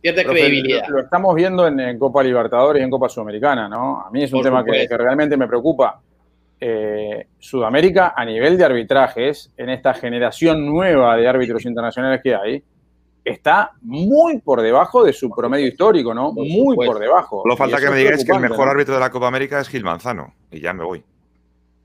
pierde 0.00 0.24
credibilidad. 0.24 0.88
Lo, 0.88 1.02
estamos 1.02 1.36
viendo 1.36 1.68
en, 1.68 1.96
Copa 2.00 2.24
Libertadores 2.24 2.80
y 2.80 2.84
en 2.84 2.90
Copa 2.90 3.08
Sudamericana, 3.08 3.68
¿no? 3.68 4.00
A 4.00 4.10
mí 4.10 4.24
es 4.24 4.32
un 4.32 4.42
tema 4.42 4.64
que, 4.64 4.88
realmente 4.90 5.36
me 5.36 5.46
preocupa. 5.46 6.00
Eh, 6.60 7.28
Sudamérica, 7.38 8.14
a 8.16 8.24
nivel 8.24 8.58
de 8.58 8.64
arbitrajes, 8.64 9.52
en 9.56 9.70
esta 9.70 9.94
generación 9.94 10.66
nueva 10.66 11.16
de 11.16 11.28
árbitros 11.28 11.64
internacionales 11.64 12.20
que 12.24 12.34
hay, 12.34 12.64
está 13.28 13.72
muy 13.82 14.38
por 14.38 14.60
debajo 14.62 15.04
de 15.04 15.12
su 15.12 15.30
promedio 15.30 15.66
histórico, 15.66 16.14
¿no? 16.14 16.32
Muy 16.32 16.76
por 16.76 16.98
debajo. 16.98 17.42
Solo 17.42 17.56
falta 17.56 17.78
que 17.78 17.90
me 17.90 17.96
digáis 17.96 18.24
que 18.24 18.32
el 18.32 18.40
mejor 18.40 18.68
árbitro 18.68 18.94
de 18.94 19.00
la 19.00 19.10
Copa 19.10 19.28
América 19.28 19.60
es 19.60 19.68
Gil 19.68 19.84
Manzano, 19.84 20.34
y 20.50 20.60
ya 20.60 20.72
me 20.72 20.84
voy. 20.84 21.02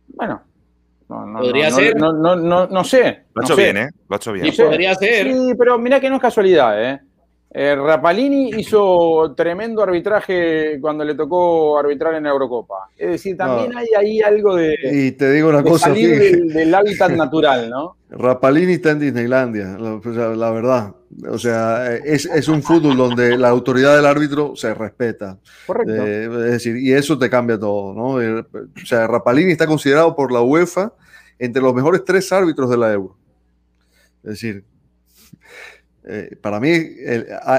Bueno, 0.08 0.42
podría 1.08 1.72
ser. 1.72 1.96
No, 1.96 2.14
no, 2.14 2.36
no, 2.36 2.68
no, 2.68 2.84
sé. 2.84 3.26
Lo 3.34 3.42
ha 3.42 3.46
hecho 3.46 3.56
bien, 3.56 3.78
¿eh? 3.78 3.90
Lo 4.08 4.16
ha 4.16 4.18
hecho 4.18 4.34
bien. 4.34 4.54
podría 4.56 4.96
ser. 4.96 5.32
Sí, 5.32 5.54
pero 5.58 5.78
mira 5.78 6.00
que 6.00 6.10
no 6.10 6.16
es 6.16 6.22
casualidad, 6.22 6.84
¿eh? 6.84 7.02
Eh 7.54 7.76
Rapalini 7.76 8.50
hizo 8.58 9.34
tremendo 9.36 9.84
arbitraje 9.84 10.80
cuando 10.82 11.04
le 11.06 11.14
tocó 11.14 11.78
arbitrar 11.78 12.16
en 12.16 12.24
la 12.24 12.30
Eurocopa. 12.30 12.90
Es 12.98 13.12
decir, 13.12 13.38
también 13.38 13.78
hay 13.78 13.88
ahí 13.98 14.22
algo 14.22 14.56
de. 14.56 14.76
Y 14.92 15.12
te 15.12 15.32
digo 15.32 15.50
una 15.50 15.62
cosa. 15.62 15.90
Salir 15.90 16.46
del, 16.46 16.74
hábitat 16.74 17.12
natural, 17.12 17.70
¿no? 17.70 17.98
Rapalini 18.10 18.74
está 18.74 18.92
en 18.92 19.00
Disneylandia, 19.00 19.78
la, 19.78 20.52
verdad. 20.52 20.96
O 21.30 21.38
sea, 21.38 21.96
es, 21.96 22.26
es, 22.26 22.48
un 22.48 22.64
fútbol 22.64 22.98
donde 22.98 23.38
la 23.38 23.50
autoridad 23.50 23.96
del 23.96 24.06
árbitro 24.06 24.56
se 24.56 24.74
respeta. 24.74 25.38
Correcto. 25.68 25.94
Eh, 25.94 26.26
es 26.26 26.52
decir, 26.52 26.78
y 26.78 26.92
eso 26.94 27.18
te 27.18 27.30
cambia 27.30 27.60
todo, 27.60 27.94
¿no? 27.94 28.22
Eh, 28.22 28.40
o 28.42 28.86
sea, 28.86 29.08
Rapalini 29.08 29.52
está 29.52 29.68
considerado 29.68 30.16
por 30.16 30.32
la 30.32 30.42
UEFA 30.42 30.94
entre 31.40 31.62
los 31.62 31.74
mejores 31.74 32.04
tres 32.06 32.32
árbitros 32.32 32.70
de 32.70 32.78
la 32.78 32.94
Euro. 32.94 33.18
Es 34.24 34.32
decir, 34.32 34.64
eh, 36.06 36.36
para 36.42 36.60
mí 36.60 36.70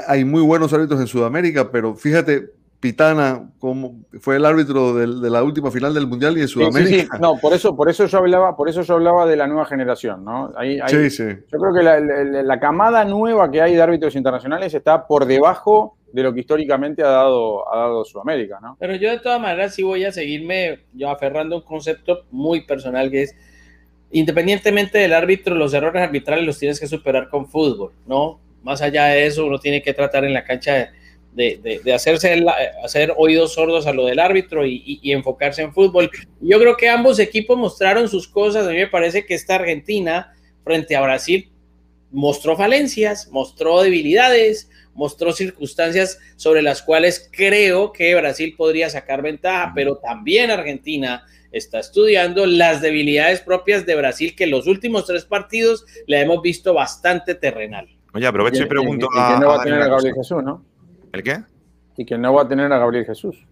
hay 0.07 0.25
muy 0.25 0.43
buenos 0.43 0.73
árbitros 0.73 1.01
en 1.01 1.07
Sudamérica, 1.07 1.71
pero 1.71 1.95
fíjate, 1.95 2.51
Pitana 2.85 3.51
como 3.59 4.05
fue 4.21 4.37
el 4.37 4.45
árbitro 4.45 4.93
de, 4.93 5.31
la 5.31 5.43
última 5.43 5.71
final 5.71 5.95
del 5.95 6.07
Mundial 6.07 6.37
y 6.37 6.43
de 6.43 6.49
Sudamérica. 6.49 7.17
No, 7.19 7.39
por 7.39 7.55
eso, 7.55 7.75
por 7.75 7.89
eso 7.89 8.05
yo 8.05 8.19
hablaba, 8.19 8.55
por 8.55 8.69
eso 8.69 8.83
yo 8.83 8.97
hablaba 8.97 9.25
de 9.25 9.37
la 9.37 9.47
nueva 9.47 9.65
generación, 9.65 10.23
¿no? 10.23 10.53
sí, 10.89 11.09
sí. 11.09 11.25
Yo 11.51 11.59
creo 11.59 11.73
que 11.73 12.43
la, 12.43 12.61
camada 12.61 13.07
nueva 13.07 13.51
que 13.51 13.63
hay 13.63 13.75
de 13.75 13.81
árbitros 13.81 14.15
internacionales 14.17 14.75
está 14.75 15.07
por 15.07 15.25
debajo 15.25 15.97
de 16.13 16.23
lo 16.25 16.35
que 16.35 16.41
históricamente 16.41 17.03
ha 17.03 17.09
dado, 17.09 17.73
ha 17.73 17.79
dado 17.79 18.05
Sudamérica, 18.05 18.59
¿no? 18.61 18.77
Pero 18.79 18.95
yo 18.97 19.11
de 19.11 19.19
todas 19.19 19.41
maneras 19.41 19.75
sí 19.75 19.83
voy 19.83 20.05
a 20.05 20.13
seguirme 20.13 20.81
yo 20.93 21.09
aferrando 21.09 21.57
a 21.57 21.59
un 21.61 21.65
concepto 21.65 22.27
muy 22.31 22.67
personal 22.67 23.11
que 23.11 23.23
es 23.23 23.35
independientemente 24.15 24.99
del 24.99 25.13
árbitro, 25.13 25.57
los 25.57 25.75
errores 25.75 26.03
arbitrales 26.03 26.47
los 26.47 26.59
tienes 26.59 26.79
que 26.79 26.87
superar 26.87 27.29
con 27.29 27.49
fútbol, 27.49 27.93
¿no? 28.07 28.41
Más 28.63 28.81
allá 28.81 29.07
de 29.07 29.27
eso, 29.27 29.45
uno 29.45 29.59
tiene 29.59 29.83
que 29.83 29.93
tratar 29.93 30.25
en 30.25 30.33
la 30.33 30.45
cancha 30.45 30.93
de, 31.33 31.81
de, 31.83 31.93
hacerse 31.93 32.45
hacer 32.85 33.13
oídos 33.17 33.55
sordos 33.55 33.89
a 33.89 33.93
lo 33.93 34.07
del 34.07 34.21
árbitro 34.21 34.65
y, 34.65 35.01
enfocarse 35.03 35.63
en 35.63 35.73
fútbol. 35.73 36.11
Yo 36.41 36.61
creo 36.61 36.77
que 36.77 36.89
ambos 36.89 37.19
equipos 37.19 37.59
mostraron 37.59 38.09
sus 38.09 38.29
cosas. 38.29 38.67
A 38.67 38.71
mí 38.71 38.77
me 38.77 38.87
parece 38.87 39.27
que 39.27 39.35
esta 39.35 39.57
Argentina 39.57 40.33
frente 40.63 40.95
a 40.95 41.03
Brasil 41.03 41.51
mostró 42.15 42.57
falencias, 42.57 43.29
mostró 43.31 43.83
debilidades, 43.83 44.71
mostró 44.95 45.33
circunstancias 45.33 46.19
sobre 46.37 46.63
las 46.63 46.81
cuales 46.83 47.29
creo 47.33 47.93
que 47.93 48.15
Brasil 48.15 48.55
podría 48.57 48.89
sacar 48.89 49.21
ventaja, 49.21 49.73
pero 49.75 49.97
también 49.97 50.51
Argentina 50.51 51.25
está 51.53 51.81
estudiando 51.81 52.47
las 52.47 52.81
debilidades 52.81 53.41
propias 53.41 53.85
de 53.87 53.97
Brasil, 53.97 54.35
que 54.35 54.45
en 54.45 54.51
los 54.51 54.67
últimos 54.67 55.07
tres 55.07 55.25
partidos 55.25 55.85
le 56.07 56.21
hemos 56.21 56.41
visto 56.43 56.75
bastante 56.75 57.35
terrenal. 57.35 57.89
Oye, 58.13 58.27
aprovecho 58.27 58.63
y, 58.63 58.67
pregunto 58.67 59.09
a, 59.17 59.39
no 59.41 59.49
va 59.49 59.61
a 59.61 59.65
tener 59.65 59.83
a 59.83 59.89
Gabriel 59.89 60.15
Jesús, 60.15 60.43
¿no? 60.43 60.65
¿El 61.13 61.23
qué? 61.23 61.43
Y 61.97 62.05
que 62.05 62.17
no 62.17 62.33
va 62.33 62.43
a 62.43 62.49
tener 62.49 62.73
a 62.73 62.79
Gabriel 62.79 63.05
Jesús. 63.05 63.45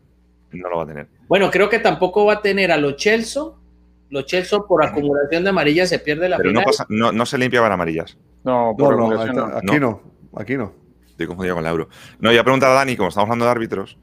No 0.53 0.69
lo 0.69 0.79
va 0.79 0.83
a 0.85 0.87
tener. 0.87 1.09
Bueno, 1.29 1.51
creo 1.51 1.69
que 1.69 1.79
tampoco 1.79 2.27
va 2.27 2.35
a 2.35 2.43
tener 2.43 2.71
a 2.71 2.77
Lo 2.77 2.93
Chelso. 2.93 3.59
Lo 4.11 4.23
Chelso 4.23 4.67
por 4.67 4.85
acumulación 4.85 5.45
de 5.45 5.51
amarillas 5.51 5.89
se 5.89 5.99
pierde 5.99 6.29
la 6.29 6.37
Pero 6.37 6.51
final. 6.51 6.65
No, 6.89 7.13
no, 7.13 7.25
se 7.25 7.39
limpiaban 7.39 7.73
amarillas. 7.73 8.19
No, 8.45 8.75
por 8.77 8.97
no, 8.97 9.21
aquí 9.21 9.79
no. 9.79 10.01
Aquí 10.35 10.57
no. 10.57 10.73
Estoy 11.07 11.27
confundido 11.27 11.55
con 11.55 11.65
la 11.65 11.71
euro. 11.71 11.89
No, 12.19 12.31
a 12.31 12.43
preguntar 12.43 12.71
a 12.71 12.75
Dani, 12.75 12.97
como 12.97 13.09
estamos 13.09 13.27
hablando 13.27 13.45
de 13.45 13.51
árbitros, 13.51 13.99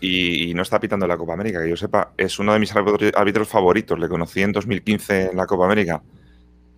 y, 0.00 0.52
no 0.54 0.62
está 0.62 0.78
pitando 0.80 1.06
la 1.06 1.16
Copa 1.16 1.32
América, 1.32 1.62
que 1.62 1.70
yo 1.70 1.76
sepa, 1.76 2.12
es 2.16 2.38
uno 2.38 2.52
de 2.52 2.58
mis 2.58 2.74
árbitros 2.74 3.48
favoritos. 3.48 3.98
Le 3.98 4.08
conocí 4.08 4.42
en 4.42 4.52
2015 4.52 5.30
en 5.30 5.36
la 5.36 5.46
Copa 5.46 5.64
América. 5.64 6.02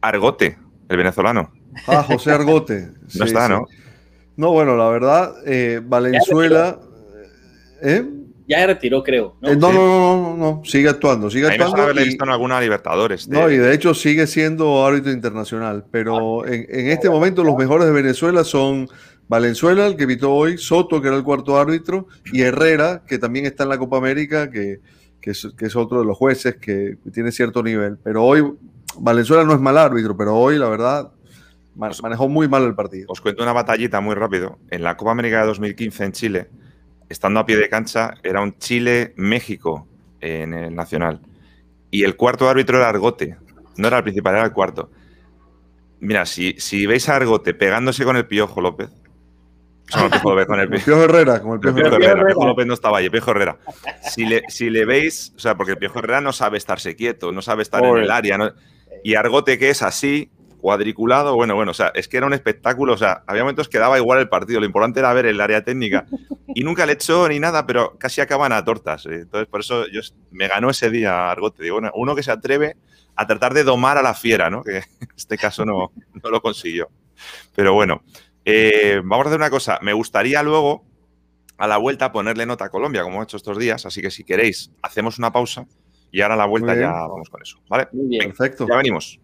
Argote, 0.01 0.59
el 0.89 0.97
venezolano. 0.97 1.51
Ah, 1.87 2.03
José 2.03 2.33
Argote. 2.33 2.91
no 3.19 3.25
está, 3.25 3.49
¿no? 3.49 3.67
No, 4.37 4.53
bueno, 4.53 4.77
la 4.77 4.89
verdad, 4.89 5.35
eh, 5.45 5.81
Valenzuela. 5.83 6.79
¿Eh? 7.83 8.05
Ya 8.49 8.59
se 8.59 8.67
retiró, 8.67 9.03
creo. 9.03 9.37
¿no? 9.41 9.55
no, 9.55 9.73
no, 9.73 9.83
no, 10.23 10.37
no, 10.37 10.63
sigue 10.65 10.89
actuando, 10.89 11.31
sigue 11.31 11.49
actuando. 11.49 11.83
haberle 11.83 12.05
visto 12.05 12.25
en 12.25 12.31
alguna 12.31 12.61
Libertadores. 12.61 13.29
No, 13.29 13.51
y 13.51 13.57
de 13.57 13.75
hecho 13.75 13.93
sigue 13.93 14.27
siendo 14.27 14.85
árbitro 14.87 15.11
internacional. 15.11 15.85
Pero 15.91 16.45
ah. 16.45 16.49
en, 16.49 16.67
en, 16.69 16.91
este 16.91 17.11
momento 17.11 17.43
los 17.43 17.57
mejores 17.57 17.87
de 17.87 17.93
Venezuela 17.93 18.45
son 18.45 18.89
Valenzuela, 19.29 19.87
el 19.87 19.97
que 19.97 20.05
evitó 20.05 20.33
hoy, 20.33 20.59
Soto, 20.59 21.03
que 21.03 21.09
era 21.09 21.17
el 21.17 21.25
cuarto 21.25 21.59
árbitro, 21.59 22.07
y 22.33 22.43
Herrera, 22.43 23.03
que 23.07 23.19
también 23.19 23.47
está 23.47 23.65
en 23.65 23.71
la 23.71 23.79
Copa 23.79 23.99
América, 23.99 24.51
que, 24.51 24.81
que, 25.21 25.31
es, 25.33 25.49
que 25.57 25.67
es 25.67 25.75
otro 25.75 26.01
de 26.01 26.07
los 26.07 26.17
jueces 26.17 26.57
que 26.57 26.99
tiene 27.13 27.33
cierto 27.33 27.63
nivel. 27.63 27.99
Pero 28.03 28.25
hoy, 28.25 28.45
Valenzuela 28.99 29.45
no 29.45 29.53
es 29.53 29.61
mal 29.61 29.77
árbitro, 29.77 30.17
pero 30.17 30.37
hoy, 30.37 30.59
la 30.59 30.69
verdad, 30.69 31.11
manejó 31.75 32.29
muy 32.29 32.49
mal 32.49 32.65
el 32.65 32.75
partido. 32.75 33.07
Os 33.09 33.21
cuento 33.21 33.43
una 33.43 33.53
batallita 33.53 34.01
muy 34.01 34.15
rápido. 34.15 34.59
En 34.71 34.83
la 34.83 34.97
Copa 34.97 35.11
América 35.11 35.41
de 35.41 35.47
2015 35.49 36.05
en 36.05 36.13
Chile, 36.13 36.49
estando 37.09 37.41
a 37.41 37.47
pie 37.47 37.57
de 37.57 37.69
cancha, 37.69 38.15
era 38.23 38.41
un 38.41 38.59
Chile-México 38.59 39.87
en 40.21 40.55
el 40.55 40.75
Nacional. 40.75 41.21
Y 41.91 42.05
el 42.05 42.17
cuarto 42.17 42.49
árbitro 42.49 42.79
era 42.79 42.89
Argote. 42.89 43.37
No 43.77 43.89
era 43.89 43.99
el 43.99 44.03
principal, 44.03 44.35
era 44.35 44.45
el 44.45 44.53
cuarto. 44.53 44.91
Mira, 46.01 46.27
si, 46.27 46.55
si 46.59 46.87
veis 46.87 47.09
a 47.09 47.17
Argote 47.17 47.55
pegándose 47.55 48.05
con 48.05 48.17
el 48.17 48.27
Piojo 48.27 48.61
López, 48.61 48.91
con 49.93 50.39
el, 50.39 50.47
con 50.47 50.61
el 50.61 50.69
Piojo 50.69 51.05
Herrera, 51.05 51.41
como 51.41 51.55
el 51.55 51.61
Piojo, 51.61 51.79
Herrera. 51.79 52.27
Piojo 52.27 52.47
López 52.47 52.67
no 52.67 52.75
estaba 52.75 52.99
ahí, 52.99 53.09
Piojo 53.09 53.31
Herrera. 53.31 53.59
Si 54.03 54.27
le, 54.27 54.43
si 54.49 54.69
le 54.69 54.85
veis, 54.85 55.33
o 55.37 55.39
sea, 55.39 55.57
porque 55.57 55.73
el 55.73 55.79
Piojo 55.79 56.01
Herrera 56.01 56.21
no 56.21 56.33
sabe 56.33 56.59
estarse 56.59 56.97
quieto, 56.97 57.33
no 57.33 57.41
sabe 57.41 57.63
estar 57.63 57.85
en 57.85 57.97
el 57.97 58.11
área. 58.11 58.55
Y 59.05 59.15
Argote, 59.15 59.59
que 59.59 59.71
es 59.71 59.83
así, 59.83 60.31
cuadriculado, 60.61 61.35
bueno, 61.35 61.55
bueno, 61.55 61.71
o 61.71 61.75
sea, 61.75 61.93
es 61.95 62.09
que 62.09 62.17
era 62.17 62.27
un 62.27 62.33
espectáculo, 62.33 62.95
o 62.95 62.97
sea, 62.97 63.23
había 63.27 63.43
momentos 63.43 63.69
que 63.69 63.79
daba 63.79 63.99
igual 63.99 64.19
el 64.19 64.29
partido, 64.29 64.61
lo 64.61 64.67
importante 64.67 65.01
era 65.01 65.13
ver 65.13 65.27
el 65.27 65.41
área 65.41 65.63
técnica 65.63 66.07
y 66.55 66.65
nunca 66.65 66.87
le 66.87 66.95
echó 66.95 67.29
ni 67.29 67.39
nada, 67.39 67.67
pero 67.67 67.99
casi 67.99 68.21
acaban 68.21 68.53
a 68.53 68.65
tortas. 68.65 69.05
Eh. 69.07 69.21
Entonces, 69.23 69.47
por 69.49 69.61
eso 69.61 69.87
yo, 69.89 70.01
me 70.31 70.49
ganó 70.49 70.71
ese 70.71 70.91
día 70.91 71.31
Argote. 71.31 71.63
Digo, 71.63 71.77
bueno, 71.77 71.93
uno 71.95 72.15
que 72.15 72.23
se 72.23 72.33
atreve 72.33 72.77
a 73.15 73.27
tratar 73.27 73.53
de 73.53 73.63
domar 73.63 73.99
a 73.99 74.03
la 74.03 74.15
fiera, 74.15 74.49
¿no? 74.49 74.63
Que 74.65 74.79
en 74.79 75.09
este 75.17 75.37
caso 75.37 75.65
no, 75.65 75.93
no 76.23 76.31
lo 76.31 76.41
consiguió. 76.41 76.89
Pero 77.55 77.75
bueno, 77.75 78.03
eh, 78.45 79.03
vamos 79.05 79.27
a 79.27 79.29
hacer 79.29 79.39
una 79.39 79.51
cosa. 79.51 79.79
Me 79.83 79.93
gustaría 79.93 80.43
luego, 80.43 80.85
a 81.59 81.67
la 81.67 81.77
vuelta, 81.77 82.13
ponerle 82.13 82.47
nota 82.47 82.65
a 82.65 82.71
Colombia, 82.71 83.03
como 83.03 83.21
he 83.21 83.25
hecho 83.25 83.37
estos 83.37 83.59
días. 83.59 83.85
Así 83.85 84.01
que 84.01 84.11
si 84.11 84.25
queréis, 84.25 84.73
hacemos 84.81 85.19
una 85.19 85.33
pausa 85.33 85.67
y 86.11 86.23
ahora 86.23 86.35
a 86.35 86.39
la 86.39 86.47
vuelta 86.47 86.75
ya 86.75 86.91
vamos 86.91 87.29
con 87.29 87.43
eso. 87.43 87.59
¿Vale? 87.69 87.89
Muy 87.93 88.09
bien. 88.09 88.29
Perfecto. 88.29 88.67
Ya 88.67 88.77
venimos. 88.77 89.21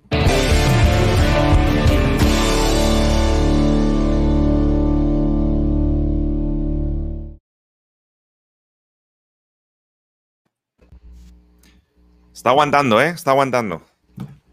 Está 12.33 12.51
aguantando, 12.51 13.01
¿eh? 13.01 13.09
Está 13.09 13.33
aguantando. 13.33 13.83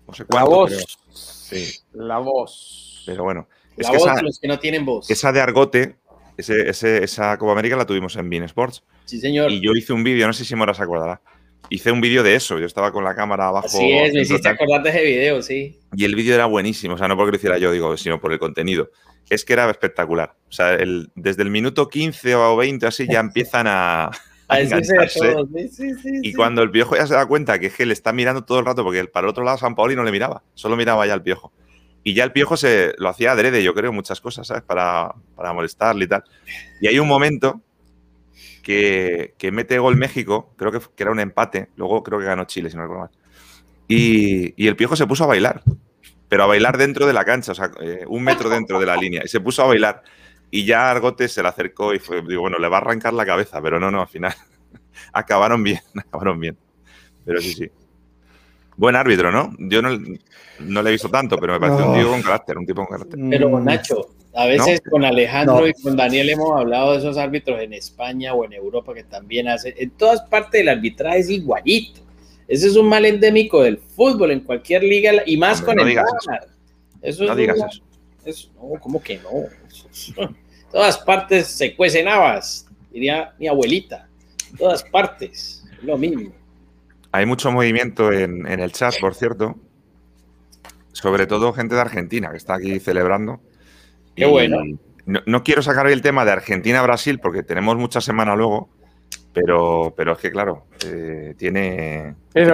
No 0.08 0.14
sé 0.14 0.26
cuánto, 0.26 0.50
la 0.50 0.56
voz. 0.56 0.98
Sí. 1.14 1.80
La 1.94 2.18
voz. 2.20 3.04
Pero 3.06 3.24
bueno. 3.24 3.48
La 3.78 3.92
voz 3.92 4.16
de 4.16 4.22
los 4.24 4.40
que 4.40 4.48
no 4.48 4.60
tienen 4.60 4.86
voz. 4.86 5.10
Esa 5.10 5.32
de 5.32 5.42
Argote, 5.42 5.96
esa 6.38 7.38
Copa 7.38 7.54
América 7.54 7.76
la 7.76 7.86
tuvimos 7.86 8.16
en 8.16 8.30
Bean 8.30 8.44
Sports. 8.44 8.84
Sí, 9.06 9.20
señor. 9.20 9.52
Y 9.52 9.62
yo 9.62 9.72
hice 9.72 9.94
un 9.94 10.04
vídeo, 10.04 10.28
no 10.28 10.34
sé 10.34 10.46
si 10.46 10.56
Mora 10.56 10.74
se 10.74 10.84
acordará. 10.84 11.22
Hice 11.70 11.92
un 11.92 12.02
vídeo 12.02 12.24
de 12.24 12.36
eso. 12.36 12.58
Yo 12.60 12.66
estaba 12.66 12.92
con 12.92 13.04
la 13.04 13.16
cámara 13.16 13.48
abajo. 13.48 13.68
Sí, 13.70 13.92
es, 13.92 14.14
me 14.14 14.22
hiciste 14.22 14.50
acordarte 14.50 14.92
de 14.92 14.98
ese 14.98 15.06
vídeo, 15.06 15.42
sí. 15.42 15.80
Y 15.96 16.06
el 16.06 16.16
vídeo 16.16 16.36
era 16.36 16.46
buenísimo. 16.46 16.96
O 16.96 16.98
sea, 16.98 17.08
no 17.08 17.16
porque 17.16 17.32
lo 17.32 17.38
hiciera 17.38 17.58
yo, 17.58 17.72
digo, 17.72 17.96
sino 17.96 18.20
por 18.20 18.34
el 18.34 18.40
contenido. 18.40 18.92
Es 19.30 19.46
que 19.46 19.54
era 19.54 19.70
espectacular. 19.70 20.36
O 20.50 20.52
sea, 20.52 20.78
desde 21.16 21.44
el 21.44 21.50
minuto 21.50 21.88
15 21.88 22.36
o 22.36 22.58
20 22.58 22.88
así 22.88 23.08
ya 23.08 23.20
empiezan 23.20 23.68
a 23.68 24.10
y 26.24 26.34
cuando 26.34 26.64
el 26.64 26.72
piojo 26.72 26.96
ya 26.96 27.06
se 27.06 27.14
da 27.14 27.26
cuenta 27.26 27.60
que 27.60 27.68
es 27.68 27.76
que 27.76 27.86
le 27.86 27.94
está 27.94 28.12
mirando 28.14 28.44
todo 28.44 28.60
el 28.60 28.66
rato, 28.66 28.84
porque 28.84 29.06
para 29.06 29.26
el 29.26 29.30
otro 29.30 29.44
lado 29.44 29.58
San 29.58 29.76
Paoli 29.76 29.96
no 29.96 30.04
le 30.04 30.12
miraba, 30.12 30.44
solo 30.56 30.76
miraba 30.76 31.06
ya 31.06 31.14
al 31.14 31.22
piojo. 31.22 31.52
Y 32.04 32.14
ya 32.14 32.24
el 32.24 32.32
piojo 32.32 32.58
se 32.58 32.94
lo 32.98 33.10
hacía 33.10 33.34
adrede, 33.34 33.62
yo 33.62 33.74
creo, 33.74 33.92
muchas 33.92 34.22
cosas, 34.22 34.48
¿sabes? 34.48 34.64
Para, 34.64 35.14
para 35.36 35.54
molestarle 35.54 36.06
y 36.06 36.08
tal. 36.08 36.24
Y 36.82 36.88
hay 36.88 36.98
un 36.98 37.08
momento 37.08 37.62
que, 38.64 39.34
que 39.38 39.52
mete 39.52 39.78
gol 39.80 39.98
México, 39.98 40.54
creo 40.58 40.72
que, 40.72 40.80
que, 40.80 41.04
era 41.04 41.12
un 41.12 41.20
empate, 41.20 41.70
luego 41.76 42.02
creo 42.04 42.20
que 42.20 42.26
ganó 42.26 42.46
Chile, 42.46 42.70
si 42.70 42.78
no 42.78 42.84
recuerdo 42.84 43.04
mal. 43.04 43.12
Y, 43.88 44.54
y, 44.64 44.68
el 44.68 44.76
piojo 44.76 44.96
se 44.96 45.08
puso 45.08 45.26
a 45.26 45.28
bailar, 45.28 45.64
pero 46.28 46.44
a 46.44 46.48
bailar 46.48 46.78
dentro 46.78 47.06
de 47.06 47.14
la 47.14 47.26
cancha, 47.26 47.52
o 47.52 47.56
sea, 47.56 47.72
eh, 47.82 48.06
un 48.08 48.24
metro 48.24 48.50
dentro 48.50 48.80
de 48.80 48.86
la 48.86 48.96
línea, 48.96 49.22
y 49.26 49.28
se 49.28 49.40
puso 49.40 49.64
a 49.64 49.68
bailar. 49.68 50.04
Y 50.52 50.66
ya 50.66 50.90
Argote 50.90 51.28
se 51.28 51.42
le 51.42 51.50
acercó 51.50 51.94
y 51.94 52.00
fue, 52.00 52.22
digo, 52.22 52.42
bueno, 52.42 52.58
le 52.58 52.68
va 52.68 52.78
a 52.78 52.82
arrancar 52.82 53.14
la 53.14 53.26
cabeza, 53.26 53.62
pero 53.62 53.80
no, 53.80 53.92
no, 53.92 54.02
al 54.02 54.08
final 54.08 54.34
acabaron 55.14 55.64
bien, 55.64 55.80
acabaron 55.96 56.40
bien. 56.40 56.58
Pero 57.26 57.42
sí, 57.42 57.54
sí. 57.54 57.70
Buen 58.76 58.96
árbitro, 58.96 59.32
¿no? 59.32 59.54
Yo 59.60 59.82
no, 59.82 59.90
no 60.60 60.82
le 60.82 60.90
he 60.90 60.94
visto 60.94 61.10
tanto, 61.10 61.38
pero 61.38 61.54
me 61.54 61.60
parece 61.60 61.84
un 61.84 61.94
tío 61.94 62.10
con 62.10 62.22
carácter, 62.22 62.58
un 62.58 62.66
tipo 62.66 62.86
con 62.86 62.98
carácter. 62.98 63.20
Pero 63.30 63.52
con 63.52 63.66
Nacho, 63.66 64.10
a 64.34 64.46
veces 64.46 64.82
con 64.90 65.04
Alejandro 65.04 65.68
y 65.68 65.74
con 65.74 65.98
Daniel 65.98 66.30
hemos 66.30 66.58
hablado 66.58 66.94
de 66.94 67.00
esos 67.00 67.18
árbitros 67.18 67.60
en 67.62 67.74
España 67.74 68.34
o 68.34 68.46
en 68.46 68.54
Europa 68.54 68.94
que 68.94 69.04
también 69.04 69.50
hacen. 69.50 69.74
En 69.78 69.92
todas 69.92 70.22
partes 70.22 70.62
del 70.62 70.70
arbitraje 70.70 71.20
es 71.20 71.30
igualito. 71.30 72.02
Ese 72.48 72.68
es 72.68 72.76
un 72.76 72.88
mal 72.88 73.06
endémico 73.06 73.62
del 73.62 73.78
fútbol 73.78 74.32
en 74.32 74.40
cualquier 74.40 74.84
liga 74.84 75.12
y 75.26 75.38
más 75.38 75.62
con 75.62 75.80
el 75.80 76.00
Eso. 77.02 77.26
no 77.26 77.36
digas 77.36 77.58
eso. 77.58 77.84
No, 78.26 78.80
¿cómo 78.80 79.02
que 79.02 79.20
no? 79.20 80.30
todas 80.72 80.98
partes 81.00 81.48
se 81.48 81.76
cuecen 81.76 82.08
habas, 82.08 82.68
diría 82.92 83.34
mi 83.40 83.48
abuelita. 83.48 84.08
Todas 84.58 84.84
partes, 84.84 85.66
lo 85.82 85.98
mismo. 85.98 86.32
Hay 87.12 87.26
mucho 87.26 87.52
movimiento 87.52 88.12
en, 88.12 88.46
el 88.48 88.72
chat, 88.72 88.96
por 89.00 89.16
cierto. 89.16 89.56
Sobre 90.92 91.28
todo 91.28 91.54
gente 91.54 91.76
de 91.76 91.82
Argentina 91.82 92.32
que 92.32 92.38
está 92.38 92.56
aquí 92.56 92.80
celebrando. 92.80 93.42
Qué 94.16 94.26
bueno. 94.26 94.60
No, 95.06 95.44
quiero 95.44 95.64
sacar 95.64 95.88
hoy 95.88 95.94
el 95.94 96.04
tema 96.04 96.24
de 96.24 96.32
Argentina-Brasil 96.32 97.20
porque 97.20 97.42
tenemos 97.42 97.78
mucha 97.78 98.00
semana 98.00 98.36
luego, 98.36 98.70
pero, 99.34 99.94
pero 99.98 100.12
es 100.14 100.20
que, 100.20 100.30
claro, 100.30 100.68
eh, 100.86 101.34
tiene. 101.36 102.16
Es 102.34 102.48
lo, 102.48 102.54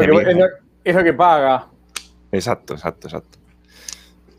que, 1.04 1.14
paga. 1.14 1.68
Exacto, 2.32 2.76
exacto, 2.76 3.08
exacto. 3.08 3.40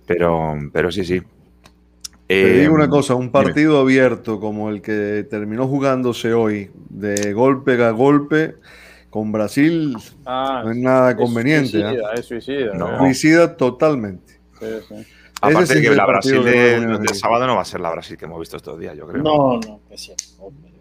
Pero, 0.07 0.57
pero 0.73 0.91
sí, 0.91 1.05
sí. 1.05 1.23
Te 2.27 2.61
digo 2.61 2.75
una 2.75 2.89
cosa, 2.89 3.15
un 3.15 3.31
partido 3.31 3.79
abierto 3.79 4.41
como 4.41 4.69
el 4.71 4.83
que 4.83 5.27
terminó 5.31 5.69
jugándose 5.69 6.35
hoy, 6.35 6.71
de 6.89 7.33
golpe 7.33 7.83
a 7.85 7.91
golpe, 7.91 8.57
con 9.11 9.31
Brasil, 9.31 9.97
ah, 10.25 10.63
no 10.65 10.73
es 10.73 10.77
nada 10.77 11.17
conveniente. 11.17 11.81
¿eh? 11.81 12.01
Es 12.15 12.27
suicida, 12.27 12.75
no. 12.75 12.99
suicida 12.99 13.57
totalmente. 13.57 14.41
Sí, 14.59 14.67
sí. 14.89 14.95
Aparte 15.41 15.75
de 15.75 15.83
que 15.83 15.91
la 15.95 16.07
Brasil 16.07 16.43
de, 16.43 17.15
sábado 17.15 17.47
no 17.47 17.57
va 17.57 17.63
a 17.63 17.65
ser 17.65 17.81
la 17.81 17.91
Brasil 17.91 18.17
que 18.17 18.25
hemos 18.25 18.41
visto 18.41 18.57
estos 18.57 18.79
días, 18.79 18.97
yo 18.97 19.07
creo. 19.07 19.23
No, 19.23 19.61
no, 19.61 19.81
pues 19.87 20.13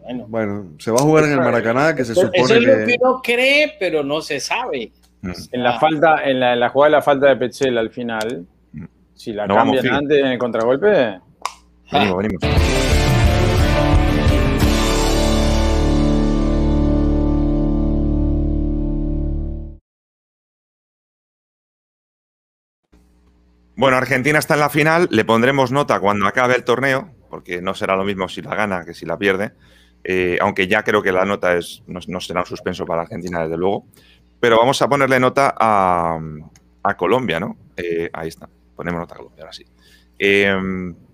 bueno. 0.02 0.26
bueno. 0.28 0.66
se 0.80 0.92
va 0.92 0.98
a 0.98 1.04
jugar 1.04 1.26
en 1.26 1.32
el 1.32 1.40
Maracaná, 1.40 1.94
que 1.94 2.06
se 2.06 2.16
supone 2.16 2.32
Eso 2.34 2.56
es 2.56 2.64
lo 2.64 2.86
que 2.86 2.98
uno 3.00 3.22
cree, 3.22 3.76
pero 3.80 4.04
no 4.04 4.22
se 4.22 4.40
sabe. 4.40 4.92
Mm. 5.22 5.32
En 5.52 5.64
la 5.64 5.80
falta, 5.80 6.24
en 6.24 6.40
la, 6.40 6.54
en 6.54 6.60
la 6.60 6.70
jugada 6.70 6.90
de 6.90 6.98
la 6.98 7.02
falta 7.02 7.28
de 7.28 7.36
Petzela 7.36 7.82
al 7.82 7.90
final. 7.90 8.46
Si 9.16 9.34
la 9.34 9.48
cambian 9.48 9.88
antes 9.94 10.20
en 10.20 10.28
el 10.28 10.38
contragolpe, 10.38 11.20
Venimos, 11.92 12.18
venimos. 12.18 12.42
Bueno, 23.78 23.98
Argentina 23.98 24.40
está 24.40 24.54
en 24.54 24.62
la 24.62 24.70
final, 24.70 25.08
le 25.12 25.26
pondremos 25.26 25.72
nota 25.72 26.00
cuando 26.00 26.26
acabe 26.28 26.56
el 26.56 26.64
torneo, 26.64 27.14
porque 27.30 27.62
no 27.62 27.74
será 27.74 27.98
lo 27.98 28.06
mismo 28.06 28.30
si 28.30 28.42
la 28.42 28.56
gana 28.56 28.86
que 28.86 28.94
si 28.94 29.06
la 29.06 29.18
pierde, 29.18 29.52
eh, 30.04 30.38
aunque 30.42 30.68
ya 30.68 30.84
creo 30.84 31.04
que 31.04 31.12
la 31.12 31.26
nota 31.26 31.58
es, 31.58 31.84
no, 31.86 32.00
será 32.22 32.40
un 32.40 32.46
suspenso 32.46 32.86
para 32.86 33.02
Argentina, 33.02 33.44
desde 33.44 33.58
luego, 33.58 33.86
pero 34.40 34.58
vamos 34.58 34.82
a 34.82 34.88
ponerle 34.88 35.20
nota 35.20 35.54
a, 35.58 36.20
Colombia, 36.98 37.40
¿no? 37.40 37.58
Eh, 37.76 38.10
ahí 38.14 38.30
está, 38.30 38.48
ponemos 38.76 39.00
nota 39.00 39.16
a 39.16 39.18
Colombia, 39.18 39.44
ahora 39.44 39.54
sí. 39.54 39.66
Eh, 40.20 40.56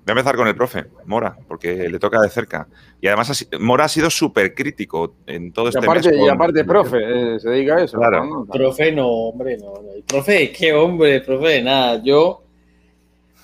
Voy 0.03 0.13
a 0.13 0.19
empezar 0.19 0.35
con 0.35 0.47
el 0.47 0.55
profe, 0.55 0.85
Mora, 1.05 1.37
porque 1.47 1.87
le 1.87 1.99
toca 1.99 2.19
de 2.19 2.29
cerca. 2.29 2.67
Y 2.99 3.05
además 3.05 3.47
Mora 3.59 3.85
ha 3.85 3.87
sido 3.87 4.09
súper 4.09 4.55
crítico 4.55 5.13
en 5.27 5.53
todo 5.53 5.67
este 5.67 5.77
aparte, 5.77 6.15
Y 6.15 6.27
aparte, 6.27 6.65
profe, 6.65 7.35
eh, 7.35 7.39
se 7.39 7.49
dedica 7.49 7.75
a 7.75 7.83
eso. 7.83 7.99
Claro. 7.99 8.47
Profe, 8.51 8.91
no, 8.91 9.07
hombre, 9.07 9.57
no. 9.57 9.73
Profe, 10.07 10.51
qué 10.51 10.73
hombre, 10.73 11.21
profe, 11.21 11.61
nada. 11.61 12.01
Yo, 12.03 12.43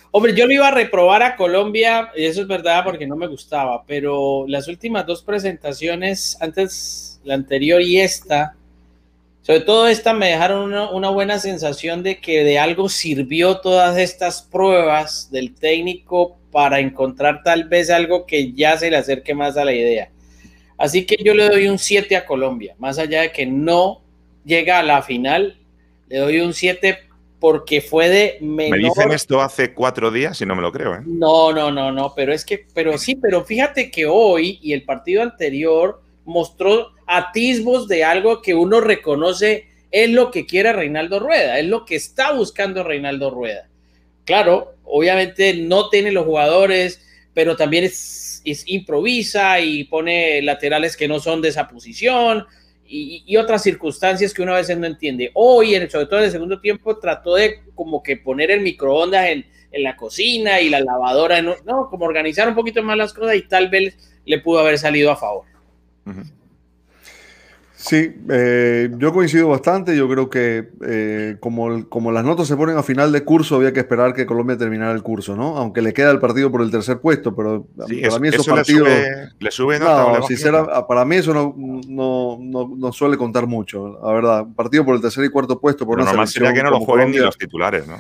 hombre, 0.10 0.34
yo 0.34 0.48
lo 0.48 0.54
iba 0.54 0.68
a 0.68 0.72
reprobar 0.72 1.22
a 1.22 1.36
Colombia, 1.36 2.10
y 2.16 2.26
eso 2.26 2.42
es 2.42 2.48
verdad 2.48 2.84
porque 2.84 3.06
no 3.06 3.16
me 3.16 3.28
gustaba, 3.28 3.84
pero 3.86 4.46
las 4.48 4.68
últimas 4.68 5.06
dos 5.06 5.22
presentaciones, 5.22 6.38
antes 6.42 7.22
la 7.24 7.36
anterior 7.36 7.84
y 7.84 8.00
esta, 8.00 8.57
sobre 9.48 9.62
todo 9.62 9.88
esta 9.88 10.14
me 10.14 10.28
dejaron 10.28 10.74
una, 10.74 11.10
buena 11.10 11.40
sensación 11.40 12.04
de 12.04 12.20
que 12.20 12.44
de 12.44 12.60
algo 12.60 12.90
sirvió 12.90 13.62
todas 13.62 13.98
estas 13.98 14.42
pruebas 14.42 15.32
del 15.32 15.56
técnico 15.56 16.38
para 16.52 16.82
encontrar 16.82 17.44
tal 17.46 17.64
vez 17.64 17.90
algo 17.90 18.26
que 18.26 18.52
ya 18.52 18.78
se 18.78 18.92
le 18.92 18.98
acerque 18.98 19.34
más 19.34 19.56
a 19.56 19.64
la 19.64 19.72
idea. 19.72 20.12
Así 20.78 21.06
que 21.06 21.16
yo 21.24 21.34
le 21.34 21.48
doy 21.48 21.70
un 21.70 21.80
7 21.80 22.18
a 22.18 22.26
Colombia, 22.26 22.76
más 22.78 23.00
allá 23.00 23.22
de 23.22 23.32
que 23.32 23.46
no 23.46 24.02
llega 24.44 24.80
a 24.80 24.84
la 24.84 25.02
final, 25.02 25.58
le 26.10 26.18
doy 26.18 26.42
un 26.42 26.54
7 26.54 27.00
porque 27.40 27.80
fue 27.80 28.10
de 28.10 28.38
menor. 28.42 28.80
Me 28.80 28.84
dicen 28.84 29.12
esto 29.14 29.42
hace 29.42 29.74
cuatro 29.74 30.12
días 30.12 30.42
y 30.42 30.46
no 30.46 30.58
me 30.58 30.62
lo 30.62 30.74
creo, 30.74 30.94
¿eh? 30.94 31.04
No, 31.06 31.54
no, 31.54 31.72
no, 31.72 31.94
no, 31.94 32.14
pero 32.14 32.34
es 32.34 32.44
que, 32.44 32.66
pero 32.74 32.98
sí, 32.98 33.16
pero 33.16 33.46
fíjate 33.46 33.92
que 33.92 34.08
hoy 34.08 34.60
y 34.62 34.74
el 34.74 34.84
partido 34.84 35.24
anterior 35.24 36.02
mostró 36.26 36.97
atisbos 37.08 37.88
de 37.88 38.04
algo 38.04 38.42
que 38.42 38.54
uno 38.54 38.82
reconoce 38.82 39.68
es 39.92 40.10
lo 40.10 40.30
que 40.32 40.46
quiere 40.46 40.74
Reinaldo 40.74 41.20
Rueda, 41.20 41.58
es 41.58 41.66
lo 41.66 41.86
que 41.86 41.96
está 41.96 42.34
buscando 42.34 42.84
Reinaldo 42.84 43.30
Rueda. 43.32 43.70
Claro, 44.26 44.76
obviamente 44.84 45.54
no 45.54 45.90
tiene 45.90 46.12
los 46.12 46.26
jugadores, 46.26 47.02
pero 47.34 47.56
también 47.56 47.86
es, 47.86 48.44
improvisa 48.66 49.60
y 49.60 49.86
pone 49.86 50.42
laterales 50.42 50.96
que 50.96 51.08
no 51.08 51.20
son 51.20 51.42
de 51.42 51.50
esa 51.50 51.68
posición 51.68 52.46
y, 52.90 53.36
otras 53.36 53.62
circunstancias 53.62 54.34
que 54.34 54.42
uno 54.42 54.54
a 54.54 54.58
veces 54.58 54.78
no 54.78 54.88
entiende. 54.88 55.32
Hoy, 55.34 55.76
sobre 55.90 56.06
todo 56.06 56.20
en 56.20 56.26
el 56.26 56.32
segundo 56.32 56.62
tiempo, 56.62 56.98
trató 56.98 57.36
de 57.36 57.62
como 57.76 58.02
que 58.02 58.16
poner 58.16 58.52
el 58.52 58.62
microondas 58.62 59.28
en, 59.30 59.46
la 59.84 59.96
cocina 59.96 60.60
y 60.60 60.70
la 60.70 60.80
lavadora, 60.80 61.42
no, 61.42 61.90
como 61.92 62.06
organizar 62.06 62.48
un 62.48 62.56
poquito 62.56 62.82
más 62.82 62.98
las 62.98 63.14
cosas 63.14 63.36
y 63.36 63.48
tal 63.48 63.70
vez 63.70 63.96
le 64.26 64.40
pudo 64.40 64.60
haber 64.60 64.80
salido 64.80 65.12
a 65.12 65.18
favor. 65.18 65.46
Sí, 67.88 68.16
eh, 68.30 68.90
yo 68.98 69.14
coincido 69.14 69.48
bastante. 69.48 69.96
Yo 69.96 70.10
creo 70.10 70.30
que 70.30 70.70
eh, 70.86 71.38
como, 71.40 71.88
como 71.88 72.12
las 72.12 72.26
notas 72.26 72.48
se 72.48 72.58
ponen 72.58 72.78
a 72.78 72.84
final 72.84 73.12
de 73.12 73.24
curso, 73.24 73.56
había 73.56 73.72
que 73.72 73.80
esperar 73.80 74.14
que 74.14 74.26
Colombia 74.26 74.58
terminara 74.58 74.92
el 74.92 75.04
curso, 75.04 75.36
¿no? 75.36 75.58
Aunque 75.58 75.82
le 75.82 75.94
queda 75.94 76.12
el 76.12 76.20
partido 76.20 76.52
por 76.52 76.62
el 76.62 76.70
tercer 76.70 77.00
puesto, 77.00 77.36
pero 77.36 77.66
para 77.78 78.20
mí 78.20 78.28
esos 78.28 78.46
partidos. 78.46 78.90
Le 79.40 79.52
sube, 79.52 79.80
no, 79.80 80.20
para 80.88 81.06
mí 81.06 81.16
eso 81.16 81.34
no, 81.34 81.56
no, 81.88 82.38
no, 82.78 82.92
suele 82.92 83.18
contar 83.18 83.48
mucho, 83.48 84.00
la 84.04 84.12
verdad. 84.12 84.46
Partido 84.56 84.84
por 84.84 84.96
el 84.96 85.02
tercer 85.02 85.24
y 85.24 85.30
cuarto 85.30 85.60
puesto. 85.60 85.86
Por 85.86 85.98
pero 85.98 86.08
normal 86.08 86.28
sería 86.28 86.54
que 86.54 86.64
no 86.64 86.72
lo 86.72 86.80
jueguen 86.82 87.12
ni 87.12 87.18
los 87.18 87.38
titulares, 87.38 87.88
¿no? 87.88 87.98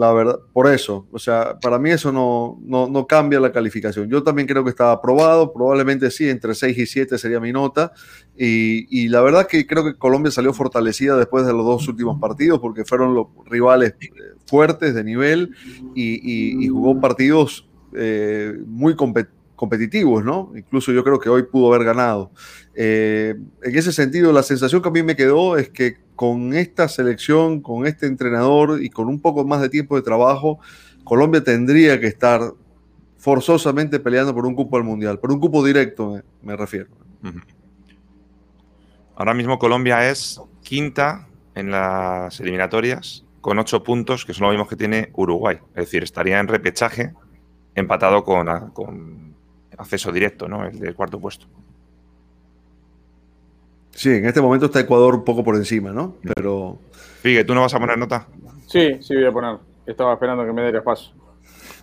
La 0.00 0.14
verdad, 0.14 0.38
por 0.54 0.66
eso, 0.66 1.06
o 1.12 1.18
sea, 1.18 1.58
para 1.60 1.78
mí 1.78 1.90
eso 1.90 2.10
no, 2.10 2.58
no, 2.64 3.06
cambia 3.06 3.38
la 3.38 3.52
calificación. 3.52 4.08
Yo 4.08 4.22
también 4.22 4.48
creo 4.48 4.64
que 4.64 4.70
está 4.70 4.92
aprobado, 4.92 5.52
probablemente 5.52 6.10
sí, 6.10 6.26
entre 6.26 6.54
6 6.54 6.78
y 6.78 6.86
7 6.86 7.18
sería 7.18 7.38
mi 7.38 7.52
nota. 7.52 7.92
Y, 8.34 8.86
y, 8.88 9.08
la 9.08 9.20
verdad 9.20 9.46
que 9.46 9.66
creo 9.66 9.84
que 9.84 9.98
Colombia 9.98 10.30
salió 10.30 10.54
fortalecida 10.54 11.18
después 11.18 11.44
de 11.44 11.52
los 11.52 11.66
dos 11.66 11.86
últimos 11.86 12.18
partidos 12.18 12.60
porque 12.60 12.86
fueron 12.86 13.14
los 13.14 13.26
rivales 13.44 13.94
eh, 14.00 14.08
fuertes 14.46 14.94
de 14.94 15.04
nivel 15.04 15.54
y, 15.94 16.64
y, 16.64 16.68
jugó 16.68 16.98
partidos 16.98 17.68
eh, 17.92 18.54
muy 18.68 18.96
competitivos, 18.96 20.24
¿no? 20.24 20.50
Incluso 20.56 20.92
yo 20.92 21.04
creo 21.04 21.20
que 21.20 21.28
hoy 21.28 21.42
pudo 21.42 21.74
haber 21.74 21.84
ganado. 21.84 22.30
Eh, 22.74 23.34
en 23.62 23.76
ese 23.76 23.92
sentido, 23.92 24.32
la 24.32 24.42
sensación 24.42 24.80
que 24.82 24.88
a 24.88 24.92
mí 24.92 25.02
me 25.02 25.16
quedó 25.16 25.56
es 25.56 25.68
que 25.68 25.96
con 26.14 26.54
esta 26.54 26.88
selección, 26.88 27.60
con 27.60 27.86
este 27.86 28.06
entrenador 28.06 28.82
y 28.82 28.90
con 28.90 29.08
un 29.08 29.20
poco 29.20 29.44
más 29.44 29.60
de 29.60 29.68
tiempo 29.68 29.96
de 29.96 30.02
trabajo, 30.02 30.60
Colombia 31.04 31.42
tendría 31.42 31.98
que 31.98 32.06
estar 32.06 32.52
forzosamente 33.16 34.00
peleando 34.00 34.34
por 34.34 34.46
un 34.46 34.54
cupo 34.54 34.76
al 34.76 34.84
Mundial, 34.84 35.18
por 35.18 35.32
un 35.32 35.40
cupo 35.40 35.64
directo 35.64 36.20
me, 36.42 36.56
refiero. 36.56 36.88
Ahora 39.14 39.34
mismo 39.34 39.58
Colombia 39.58 40.08
es 40.08 40.40
quinta 40.62 41.28
en 41.54 41.70
las 41.70 42.40
eliminatorias 42.40 43.24
con 43.40 43.58
ocho 43.58 43.82
puntos, 43.82 44.24
que 44.24 44.32
son 44.32 44.44
los 44.44 44.52
mismos 44.52 44.68
que 44.68 44.76
tiene 44.76 45.10
Uruguay. 45.14 45.58
Es 45.70 45.86
decir, 45.86 46.02
estaría 46.02 46.38
en 46.38 46.48
repechaje 46.48 47.12
empatado 47.74 48.24
con, 48.24 48.70
con 48.70 49.34
acceso 49.76 50.12
directo, 50.12 50.48
¿no? 50.48 50.64
El 50.66 50.78
del 50.78 50.94
cuarto 50.94 51.18
puesto. 51.18 51.46
Sí, 53.90 54.10
en 54.10 54.26
este 54.26 54.40
momento 54.40 54.66
está 54.66 54.80
Ecuador 54.80 55.14
un 55.14 55.24
poco 55.24 55.44
por 55.44 55.56
encima, 55.56 55.90
¿no? 55.90 56.16
Pero. 56.34 56.78
Figue, 57.20 57.44
¿tú 57.44 57.54
no 57.54 57.60
vas 57.60 57.74
a 57.74 57.78
poner 57.78 57.98
nota? 57.98 58.26
Sí, 58.66 58.96
sí, 59.00 59.14
voy 59.14 59.26
a 59.26 59.32
poner. 59.32 59.56
Estaba 59.86 60.14
esperando 60.14 60.44
que 60.44 60.52
me 60.52 60.62
dé 60.62 60.68
el 60.68 60.76
espacio. 60.76 61.12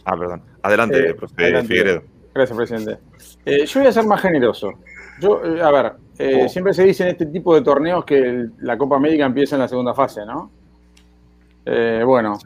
Ah, 0.06 0.18
perdón. 0.18 0.42
Adelante, 0.62 1.10
eh, 1.10 1.14
profe 1.14 1.64
Figueredo. 1.64 2.02
Gracias, 2.34 2.58
presidente. 2.58 2.98
Eh, 3.46 3.66
yo 3.66 3.80
voy 3.80 3.90
a 3.90 3.92
ser 3.92 4.06
más 4.06 4.22
generoso. 4.22 4.72
Yo, 5.20 5.44
eh, 5.44 5.62
a 5.62 5.72
ver, 5.72 5.94
oh. 6.44 6.50
siempre 6.50 6.74
se 6.74 6.84
dice 6.84 7.04
en 7.04 7.10
este 7.10 7.26
tipo 7.26 7.54
de 7.54 7.62
torneos 7.62 8.06
que 8.06 8.48
la 8.60 8.78
Copa 8.78 8.96
América 8.96 9.26
empieza 9.26 9.56
en 9.56 9.62
la 9.62 9.68
segunda 9.68 9.94
fase, 9.94 10.26
¿no? 10.26 10.52
bueno, 12.06 12.40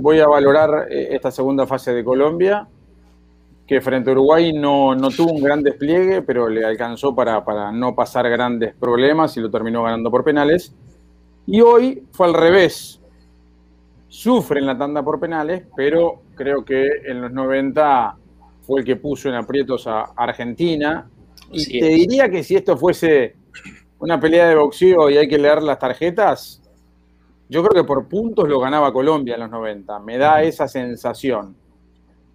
voy 0.00 0.20
a 0.20 0.26
valorar 0.26 0.86
esta 0.90 1.30
segunda 1.30 1.66
fase 1.66 1.94
de 1.94 2.04
Colombia 2.04 2.68
que 3.70 3.80
frente 3.80 4.10
a 4.10 4.14
Uruguay 4.14 4.52
no, 4.52 4.96
tuvo 5.16 5.30
un 5.30 5.40
gran 5.44 5.62
despliegue, 5.62 6.22
pero 6.22 6.48
le 6.48 6.64
alcanzó 6.64 7.14
para, 7.14 7.70
no 7.70 7.94
pasar 7.94 8.28
grandes 8.28 8.74
problemas 8.74 9.36
y 9.36 9.40
lo 9.40 9.48
terminó 9.48 9.84
ganando 9.84 10.10
por 10.10 10.24
penales. 10.24 10.74
Y 11.46 11.60
hoy 11.60 12.02
fue 12.10 12.26
al 12.26 12.34
revés. 12.34 13.00
Sufre 14.08 14.58
en 14.58 14.66
la 14.66 14.76
tanda 14.76 15.04
por 15.04 15.20
penales, 15.20 15.62
pero 15.76 16.20
creo 16.34 16.64
que 16.64 16.84
en 17.06 17.20
los 17.22 17.30
90 17.30 18.16
fue 18.62 18.80
el 18.80 18.84
que 18.84 18.96
puso 18.96 19.28
en 19.28 19.36
aprietos 19.36 19.86
a 19.86 20.00
Argentina. 20.16 21.08
Y 21.52 21.78
te 21.78 21.86
diría 21.90 22.28
que 22.28 22.42
si 22.42 22.56
esto 22.56 22.76
fuese 22.76 23.36
una 24.00 24.18
pelea 24.18 24.48
de 24.48 24.56
boxeo 24.56 25.10
y 25.10 25.16
hay 25.16 25.28
que 25.28 25.38
leer 25.38 25.62
las 25.62 25.78
tarjetas, 25.78 26.60
yo 27.48 27.62
creo 27.62 27.84
que 27.84 27.86
por 27.86 28.08
puntos 28.08 28.48
lo 28.48 28.58
ganaba 28.58 28.92
Colombia 28.92 29.34
en 29.34 29.42
los 29.42 29.50
90. 29.50 30.00
Me 30.00 30.18
da 30.18 30.42
esa 30.42 30.66
sensación 30.66 31.54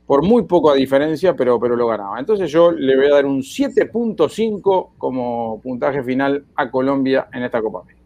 por 0.06 0.24
muy 0.24 0.44
poco 0.44 0.72
a 0.72 0.76
diferencia, 0.76 1.36
pero, 1.36 1.60
pero 1.60 1.76
lo 1.76 1.88
ganaba. 1.88 2.20
Entonces 2.20 2.52
yo 2.52 2.72
le 2.72 2.96
voy 2.96 3.08
a 3.08 3.16
dar 3.16 3.26
un 3.26 3.42
7.5 3.42 4.92
como 4.98 5.60
puntaje 5.62 6.04
final 6.04 6.46
a 6.56 6.70
Colombia 6.70 7.28
en 7.34 7.44
esta 7.44 7.62
Copa 7.62 7.82
América. 7.82 8.06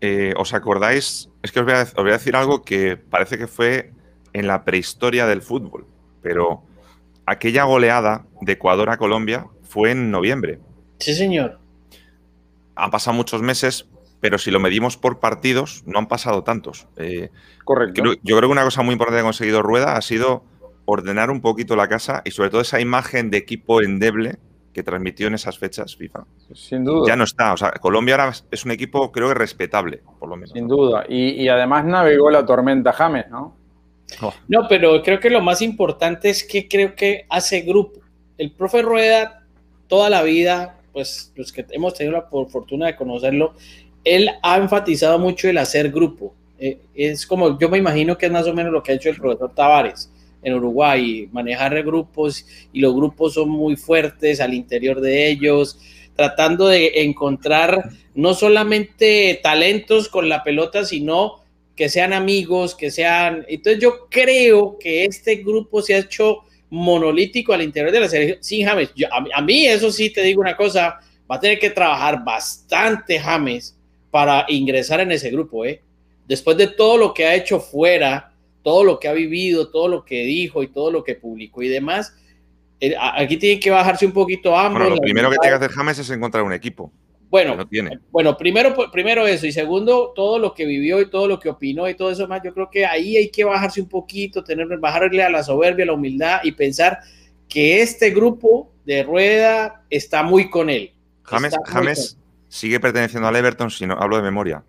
Eh, 0.00 0.34
¿Os 0.36 0.54
acordáis? 0.54 1.28
Es 1.42 1.52
que 1.52 1.60
os 1.60 1.66
voy, 1.66 1.74
a, 1.74 2.12
decir 2.12 2.36
algo 2.36 2.62
que 2.62 2.96
parece 2.96 3.38
que 3.38 3.46
fue 3.46 3.92
en 4.32 4.46
la 4.46 4.64
prehistoria 4.64 5.26
del 5.26 5.42
fútbol, 5.42 5.86
pero 6.22 6.62
aquella 7.26 7.64
goleada 7.64 8.26
de 8.40 8.52
Ecuador 8.52 8.90
a 8.90 8.96
Colombia 8.96 9.46
fue 9.62 9.90
en 9.90 10.10
noviembre. 10.10 10.58
Sí, 10.98 11.14
señor. 11.14 11.58
Han 12.76 12.90
pasado 12.90 13.16
muchos 13.16 13.42
meses, 13.42 13.88
pero 14.20 14.38
si 14.38 14.50
lo 14.50 14.60
medimos 14.60 14.96
por 14.96 15.18
partidos, 15.18 15.82
no 15.86 15.98
han 15.98 16.08
pasado 16.08 16.44
tantos. 16.44 16.86
Eh, 16.96 17.30
Correcto. 17.64 18.02
yo 18.22 18.36
creo 18.36 18.48
que 18.48 18.52
una 18.52 18.64
cosa 18.64 18.82
muy 18.82 18.92
importante 18.92 19.18
que 19.18 19.20
ha 19.20 19.24
conseguido 19.24 19.62
Rueda 19.62 19.96
ha 19.96 20.02
sido 20.02 20.44
ordenar 20.86 21.30
un 21.30 21.40
poquito 21.40 21.76
la 21.76 21.88
casa 21.88 22.22
y 22.24 22.30
sobre 22.30 22.48
todo 22.48 22.62
esa 22.62 22.80
imagen 22.80 23.30
de 23.30 23.36
equipo 23.36 23.82
endeble 23.82 24.38
que 24.72 24.82
transmitió 24.82 25.26
en 25.26 25.34
esas 25.34 25.58
fechas 25.58 25.96
FIFA. 25.96 26.24
Sin 26.54 26.84
duda. 26.84 27.08
Ya 27.08 27.16
no 27.16 27.24
está. 27.24 27.52
O 27.52 27.56
sea, 27.56 27.72
Colombia 27.72 28.14
ahora 28.14 28.32
es 28.50 28.64
un 28.64 28.70
equipo, 28.70 29.10
creo 29.10 29.28
que 29.28 29.34
respetable, 29.34 30.02
por 30.18 30.28
lo 30.28 30.36
menos. 30.36 30.52
Sin 30.52 30.68
duda. 30.68 31.04
Y, 31.08 31.48
además 31.48 31.84
navegó 31.84 32.30
la 32.30 32.44
tormenta 32.44 32.92
James, 32.92 33.26
¿no? 33.30 33.56
Oh. 34.20 34.32
No, 34.48 34.68
pero 34.68 35.02
creo 35.02 35.18
que 35.18 35.30
lo 35.30 35.40
más 35.40 35.62
importante 35.62 36.30
es 36.30 36.44
que 36.44 36.68
creo 36.68 36.94
que 36.94 37.26
hace 37.28 37.62
grupo. 37.62 38.00
El 38.38 38.52
profe 38.52 38.82
Rueda, 38.82 39.46
toda 39.88 40.10
la 40.10 40.22
vida, 40.22 40.78
pues 40.92 41.32
los 41.34 41.52
que 41.52 41.64
hemos 41.70 41.94
tenido 41.94 42.12
la 42.12 42.46
fortuna 42.46 42.86
de 42.86 42.96
conocerlo, 42.96 43.54
él 44.04 44.30
ha 44.42 44.58
enfatizado 44.58 45.18
mucho 45.18 45.48
el 45.48 45.58
hacer 45.58 45.90
grupo. 45.90 46.34
Eh, 46.58 46.78
es 46.94 47.26
como, 47.26 47.58
yo 47.58 47.70
me 47.70 47.78
imagino 47.78 48.16
que 48.16 48.26
es 48.26 48.32
más 48.32 48.46
o 48.46 48.52
menos 48.52 48.72
lo 48.72 48.82
que 48.82 48.92
ha 48.92 48.94
hecho 48.94 49.08
el 49.08 49.16
profesor 49.16 49.52
Tavares 49.54 50.10
en 50.46 50.54
Uruguay, 50.54 51.28
manejar 51.32 51.82
grupos 51.82 52.46
y 52.72 52.78
los 52.78 52.94
grupos 52.94 53.34
son 53.34 53.50
muy 53.50 53.74
fuertes 53.74 54.40
al 54.40 54.54
interior 54.54 55.00
de 55.00 55.28
ellos, 55.28 55.76
tratando 56.14 56.68
de 56.68 57.02
encontrar 57.02 57.90
no 58.14 58.32
solamente 58.32 59.40
talentos 59.42 60.08
con 60.08 60.28
la 60.28 60.44
pelota, 60.44 60.84
sino 60.84 61.42
que 61.74 61.88
sean 61.88 62.12
amigos, 62.12 62.76
que 62.76 62.92
sean... 62.92 63.44
Entonces 63.48 63.82
yo 63.82 64.06
creo 64.08 64.78
que 64.78 65.04
este 65.04 65.36
grupo 65.36 65.82
se 65.82 65.94
ha 65.94 65.98
hecho 65.98 66.44
monolítico 66.70 67.52
al 67.52 67.62
interior 67.62 67.92
de 67.92 68.00
la 68.00 68.08
selección. 68.08 68.38
Sí, 68.40 68.62
James, 68.62 68.90
a, 69.34 69.42
mí 69.42 69.66
eso 69.66 69.90
sí 69.90 70.10
te 70.10 70.22
digo 70.22 70.40
una 70.40 70.56
cosa, 70.56 71.00
va 71.28 71.36
a 71.36 71.40
tener 71.40 71.58
que 71.58 71.70
trabajar 71.70 72.24
bastante 72.24 73.18
James 73.18 73.76
para 74.12 74.46
ingresar 74.48 75.00
en 75.00 75.10
ese 75.10 75.28
grupo, 75.30 75.64
¿eh? 75.64 75.82
Después 76.28 76.56
de 76.56 76.68
todo 76.68 76.96
lo 76.96 77.12
que 77.12 77.26
ha 77.26 77.34
hecho 77.34 77.58
fuera, 77.58 78.32
todo 78.66 78.82
lo 78.82 78.98
que 78.98 79.06
ha 79.06 79.12
vivido, 79.12 79.68
todo 79.68 79.86
lo 79.86 80.04
que 80.04 80.24
dijo 80.24 80.60
y 80.60 80.66
todo 80.66 80.90
lo 80.90 81.04
que 81.04 81.14
publicó 81.14 81.62
y 81.62 81.68
demás. 81.68 82.16
Eh, 82.80 82.96
aquí 82.98 83.36
tiene 83.36 83.60
que 83.60 83.70
bajarse 83.70 84.04
un 84.04 84.10
poquito 84.10 84.58
ambos. 84.58 84.80
Bueno, 84.80 84.96
lo 84.96 85.00
primero 85.00 85.30
que 85.30 85.36
tiene 85.40 85.56
que 85.56 85.64
hacer 85.64 85.76
James 85.76 85.96
es 86.00 86.10
encontrar 86.10 86.42
un 86.42 86.52
equipo. 86.52 86.90
Bueno, 87.30 87.64
tiene. 87.68 88.00
bueno 88.10 88.36
primero, 88.36 88.74
primero 88.90 89.24
eso 89.24 89.46
y 89.46 89.52
segundo, 89.52 90.12
todo 90.16 90.40
lo 90.40 90.52
que 90.52 90.66
vivió 90.66 91.00
y 91.00 91.08
todo 91.08 91.28
lo 91.28 91.38
que 91.38 91.48
opinó 91.48 91.88
y 91.88 91.94
todo 91.94 92.10
eso 92.10 92.26
más, 92.26 92.42
yo 92.42 92.52
creo 92.52 92.68
que 92.68 92.84
ahí 92.84 93.16
hay 93.16 93.28
que 93.30 93.44
bajarse 93.44 93.80
un 93.80 93.88
poquito, 93.88 94.42
tener, 94.42 94.66
bajarle 94.78 95.22
a 95.22 95.30
la 95.30 95.44
soberbia, 95.44 95.84
a 95.84 95.86
la 95.86 95.92
humildad 95.92 96.40
y 96.42 96.50
pensar 96.50 96.98
que 97.48 97.82
este 97.82 98.10
grupo 98.10 98.72
de 98.84 99.04
rueda 99.04 99.84
está 99.90 100.24
muy 100.24 100.50
con 100.50 100.70
él. 100.70 100.92
James, 101.22 101.54
James 101.66 102.18
sigue 102.48 102.80
perteneciendo 102.80 103.28
al 103.28 103.36
Everton, 103.36 103.70
si 103.70 103.86
no 103.86 103.94
hablo 103.94 104.16
de 104.16 104.22
memoria 104.24 104.64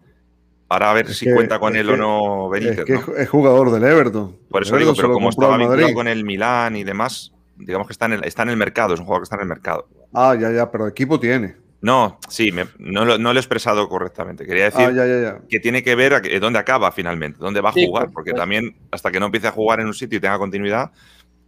Ahora 0.70 0.92
a 0.92 0.94
ver 0.94 1.14
si 1.14 1.32
cuenta 1.32 1.60
con 1.60 1.76
él 1.76 1.90
o 1.90 1.98
no 1.98 2.50
Benítez. 2.50 2.80
Es 2.80 2.86
que 2.86 3.22
es 3.22 3.30
jugador 3.30 3.72
del 3.72 3.84
Everton. 3.84 4.36
Por 4.50 4.64
eso 4.64 4.76
digo, 4.78 4.94
pero 4.96 5.14
como 5.14 5.30
estaba 5.30 5.58
vinculado 5.58 5.94
con 5.94 6.08
el 6.08 6.26
Milán 6.26 6.76
y 6.76 6.84
demás, 6.84 7.32
digamos 7.56 7.88
que 7.88 7.94
está 7.94 8.06
en, 8.08 8.14
el, 8.14 8.24
está 8.26 8.44
en 8.44 8.50
el 8.50 8.58
mercado, 8.58 8.94
es 8.94 9.00
un 9.00 9.06
jugador 9.06 9.22
que 9.22 9.26
está 9.26 9.36
en 9.38 9.42
el 9.44 9.48
mercado. 9.48 9.88
Ah, 10.14 10.36
ya, 10.40 10.52
ya, 10.52 10.70
pero 10.70 10.88
equipo 10.88 11.20
tiene. 11.20 11.56
No, 11.80 12.20
sí, 12.28 12.52
no, 12.80 13.06
lo, 13.06 13.32
he 13.32 13.38
expresado 13.38 13.88
correctamente. 13.88 14.46
Quería 14.46 14.66
decir 14.66 14.88
ah, 15.00 15.40
que 15.48 15.60
tiene 15.60 15.84
que 15.84 15.96
ver 15.96 16.16
a 16.16 16.22
dónde 16.40 16.60
acaba 16.60 16.92
finalmente, 16.92 17.38
dónde 17.40 17.62
va 17.62 17.70
a 17.70 17.74
jugar, 17.74 18.10
porque 18.12 18.34
también 18.34 18.76
hasta 18.92 19.12
que 19.12 19.20
no 19.20 19.28
empiece 19.28 19.48
a 19.48 19.52
jugar 19.52 19.80
en 19.80 19.88
un 19.88 19.94
sitio 19.94 20.18
y 20.18 20.22
tenga 20.22 20.40
continuidad, 20.40 20.92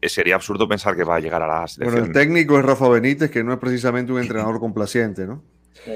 eh, 0.01 0.07
sería 0.07 0.35
absurdo 0.35 0.67
pensar 0.67 0.95
que 0.95 1.03
va 1.03 1.15
a 1.15 1.19
llegar 1.19 1.41
a 1.41 1.47
la 1.47 1.67
selección. 1.67 2.01
Bueno, 2.01 2.05
el 2.05 2.13
técnico 2.13 2.59
es 2.59 2.63
Rafa 2.63 2.87
Benítez, 2.87 3.31
que 3.31 3.43
no 3.43 3.53
es 3.53 3.59
precisamente 3.59 4.11
un 4.11 4.19
entrenador 4.19 4.59
complaciente, 4.59 5.25
¿no? 5.25 5.41
Sí. 5.83 5.91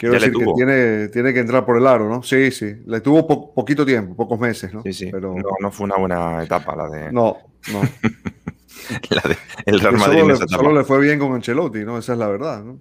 Quiero 0.00 0.14
decir 0.14 0.32
que 0.32 0.46
tiene, 0.56 1.08
tiene 1.08 1.34
que 1.34 1.40
entrar 1.40 1.66
por 1.66 1.76
el 1.76 1.86
aro, 1.86 2.08
¿no? 2.08 2.22
Sí, 2.22 2.50
sí. 2.50 2.74
Le 2.86 3.02
tuvo 3.02 3.52
poquito 3.52 3.84
tiempo, 3.84 4.16
pocos 4.16 4.40
meses, 4.40 4.72
¿no? 4.72 4.82
Sí, 4.82 4.94
sí. 4.94 5.10
Pero... 5.12 5.34
No, 5.60 5.70
fue 5.70 5.84
una 5.84 5.98
buena 5.98 6.42
etapa 6.42 6.74
la 6.74 6.88
de. 6.88 7.12
No, 7.12 7.36
no. 7.70 7.82
la 9.10 9.20
de 9.28 9.36
el 9.66 9.78
Real 9.78 9.98
Madrid. 9.98 10.20
Solo, 10.20 10.34
le, 10.34 10.48
solo 10.48 10.72
le 10.72 10.84
fue 10.84 11.00
bien 11.00 11.18
con 11.18 11.34
Ancelotti, 11.34 11.80
¿no? 11.80 11.98
Esa 11.98 12.14
es 12.14 12.18
la 12.18 12.28
verdad, 12.28 12.64
¿no? 12.64 12.80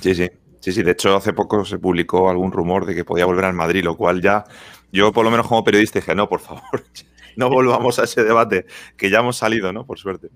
Sí, 0.00 0.14
sí. 0.14 0.30
Sí, 0.60 0.72
sí. 0.72 0.82
De 0.82 0.90
hecho, 0.90 1.16
hace 1.16 1.32
poco 1.32 1.64
se 1.64 1.78
publicó 1.78 2.28
algún 2.28 2.52
rumor 2.52 2.84
de 2.84 2.94
que 2.94 3.06
podía 3.06 3.24
volver 3.24 3.46
al 3.46 3.54
Madrid, 3.54 3.82
lo 3.82 3.96
cual 3.96 4.20
ya. 4.20 4.44
Yo, 4.92 5.14
por 5.14 5.24
lo 5.24 5.30
menos 5.30 5.48
como 5.48 5.64
periodista, 5.64 5.98
dije, 5.98 6.14
no, 6.14 6.28
por 6.28 6.40
favor, 6.40 6.62
no 7.36 7.48
volvamos 7.48 7.98
a 7.98 8.04
ese 8.04 8.22
debate, 8.22 8.66
que 8.98 9.08
ya 9.08 9.20
hemos 9.20 9.38
salido, 9.38 9.72
¿no? 9.72 9.86
Por 9.86 9.98
suerte. 9.98 10.28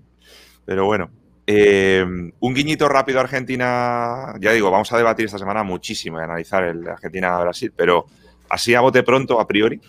Pero 0.65 0.85
bueno, 0.85 1.11
eh, 1.45 2.05
un 2.39 2.53
guiñito 2.53 2.87
rápido 2.87 3.19
a 3.19 3.23
Argentina. 3.23 4.33
Ya 4.39 4.51
digo, 4.51 4.71
vamos 4.71 4.91
a 4.93 4.97
debatir 4.97 5.25
esta 5.25 5.37
semana 5.37 5.63
muchísimo 5.63 6.19
y 6.19 6.23
analizar 6.23 6.63
el 6.63 6.87
Argentina-Brasil, 6.87 7.73
pero 7.75 8.05
así 8.49 8.73
a 8.73 8.81
bote 8.81 9.03
pronto, 9.03 9.39
a 9.39 9.47
priori. 9.47 9.79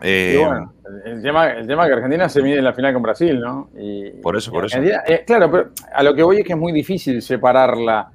Eh, 0.00 0.36
bueno, 0.38 0.72
el 1.04 1.20
tema, 1.20 1.48
el 1.50 1.66
tema 1.66 1.86
que 1.86 1.94
Argentina 1.94 2.28
se 2.28 2.40
mide 2.40 2.58
en 2.58 2.64
la 2.64 2.72
final 2.72 2.92
con 2.92 3.02
Brasil, 3.02 3.40
¿no? 3.40 3.68
por 4.22 4.36
eso, 4.36 4.52
por 4.52 4.66
eso. 4.66 4.78
Eh, 4.80 5.24
claro, 5.26 5.50
pero 5.50 5.70
a 5.92 6.02
lo 6.04 6.14
que 6.14 6.22
voy 6.22 6.38
es 6.38 6.44
que 6.44 6.52
es 6.52 6.58
muy 6.58 6.72
difícil 6.72 7.20
separarla 7.20 8.12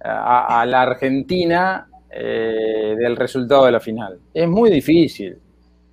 a, 0.00 0.66
la 0.66 0.82
Argentina 0.82 1.86
del 2.10 3.16
resultado 3.16 3.66
de 3.66 3.72
la 3.72 3.80
final. 3.80 4.18
Es 4.32 4.48
muy 4.48 4.70
difícil. 4.70 5.38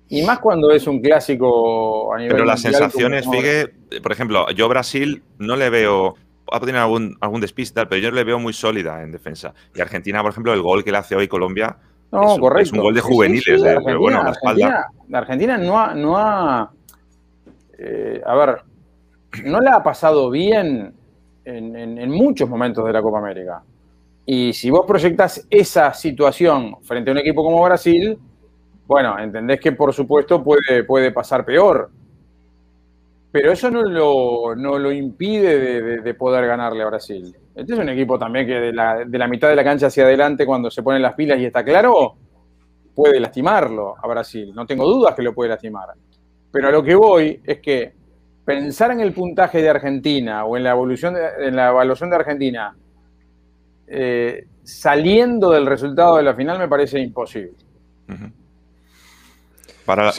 Y 0.08 0.22
más 0.22 0.40
cuando 0.40 0.72
es 0.72 0.86
un 0.86 1.00
clásico 1.00 2.12
a 2.12 2.18
nivel 2.18 2.32
Pero 2.32 2.44
las 2.44 2.60
sensaciones, 2.60 3.26
fíjate, 3.26 3.81
por 4.00 4.12
ejemplo, 4.12 4.48
yo 4.50 4.68
Brasil 4.68 5.22
no 5.38 5.56
le 5.56 5.70
veo. 5.70 6.14
Va 6.52 6.58
a 6.58 6.60
tener 6.60 6.76
algún, 6.76 7.16
algún 7.20 7.40
despiste, 7.40 7.86
pero 7.86 8.00
yo 8.00 8.10
le 8.10 8.24
veo 8.24 8.38
muy 8.38 8.52
sólida 8.52 9.02
en 9.02 9.12
defensa. 9.12 9.54
Y 9.74 9.80
Argentina, 9.80 10.20
por 10.22 10.32
ejemplo, 10.32 10.52
el 10.52 10.60
gol 10.60 10.84
que 10.84 10.92
le 10.92 10.98
hace 10.98 11.16
hoy 11.16 11.26
Colombia 11.26 11.76
no, 12.10 12.34
es, 12.34 12.38
correcto. 12.38 12.62
es 12.62 12.72
un 12.72 12.80
gol 12.80 12.94
de 12.94 13.00
juveniles, 13.00 13.62
eh, 13.62 13.76
pero 13.82 13.98
bueno, 14.00 14.22
la 14.22 14.30
espalda. 14.30 14.88
La 15.08 15.18
Argentina 15.18 15.56
no 15.56 15.78
ha. 15.78 15.94
No 15.94 16.16
ha 16.16 16.70
eh, 17.78 18.20
a 18.24 18.34
ver, 18.34 18.62
no 19.44 19.60
le 19.60 19.70
ha 19.70 19.82
pasado 19.82 20.30
bien 20.30 20.94
en, 21.44 21.76
en, 21.76 22.10
muchos 22.10 22.48
momentos 22.48 22.84
de 22.84 22.92
la 22.92 23.02
Copa 23.02 23.18
América. 23.18 23.62
Y 24.24 24.52
si 24.52 24.70
vos 24.70 24.84
proyectás 24.86 25.46
esa 25.50 25.92
situación 25.92 26.76
frente 26.82 27.10
a 27.10 27.12
un 27.12 27.18
equipo 27.18 27.42
como 27.42 27.62
Brasil, 27.64 28.16
bueno, 28.86 29.18
entendés 29.18 29.58
que 29.58 29.72
por 29.72 29.92
supuesto 29.92 30.44
puede, 30.44 30.84
puede 30.84 31.10
pasar 31.10 31.44
peor, 31.44 31.90
pero 33.32 33.50
eso 33.50 33.70
no 33.70 33.82
lo, 33.82 34.54
no 34.54 34.78
lo 34.78 34.92
impide 34.92 36.00
de, 36.02 36.14
poder 36.14 36.46
ganarle 36.46 36.82
a 36.82 36.86
Brasil. 36.86 37.34
Este 37.54 37.72
es 37.72 37.78
un 37.78 37.88
equipo 37.88 38.18
también 38.18 38.46
que 38.46 38.60
de 38.60 38.72
la, 38.74 39.06
de 39.06 39.18
la 39.18 39.26
mitad 39.26 39.48
de 39.48 39.56
la 39.56 39.64
cancha 39.64 39.86
hacia 39.86 40.04
adelante, 40.04 40.44
cuando 40.44 40.70
se 40.70 40.82
ponen 40.82 41.00
las 41.00 41.14
pilas 41.14 41.40
y 41.40 41.46
está 41.46 41.64
claro, 41.64 42.14
puede 42.94 43.18
lastimarlo 43.18 43.94
a 44.00 44.06
Brasil. 44.06 44.52
No 44.54 44.66
tengo 44.66 44.86
dudas 44.86 45.14
que 45.14 45.22
lo 45.22 45.34
puede 45.34 45.48
lastimar. 45.48 45.88
Pero 46.50 46.68
a 46.68 46.70
lo 46.70 46.82
que 46.82 46.94
voy 46.94 47.40
es 47.42 47.60
que 47.60 47.94
pensar 48.44 48.90
en 48.90 49.00
el 49.00 49.14
puntaje 49.14 49.62
de 49.62 49.70
Argentina 49.70 50.44
o 50.44 50.58
en 50.58 50.64
la 50.64 50.72
evolución 50.72 51.14
en 51.16 51.56
la 51.56 51.70
evaluación 51.70 52.10
de 52.10 52.16
Argentina 52.16 52.76
eh, 53.86 54.46
saliendo 54.62 55.50
del 55.50 55.64
resultado 55.64 56.16
de 56.16 56.22
la 56.24 56.34
final 56.34 56.58
me 56.58 56.68
parece 56.68 57.00
imposible. 57.00 57.54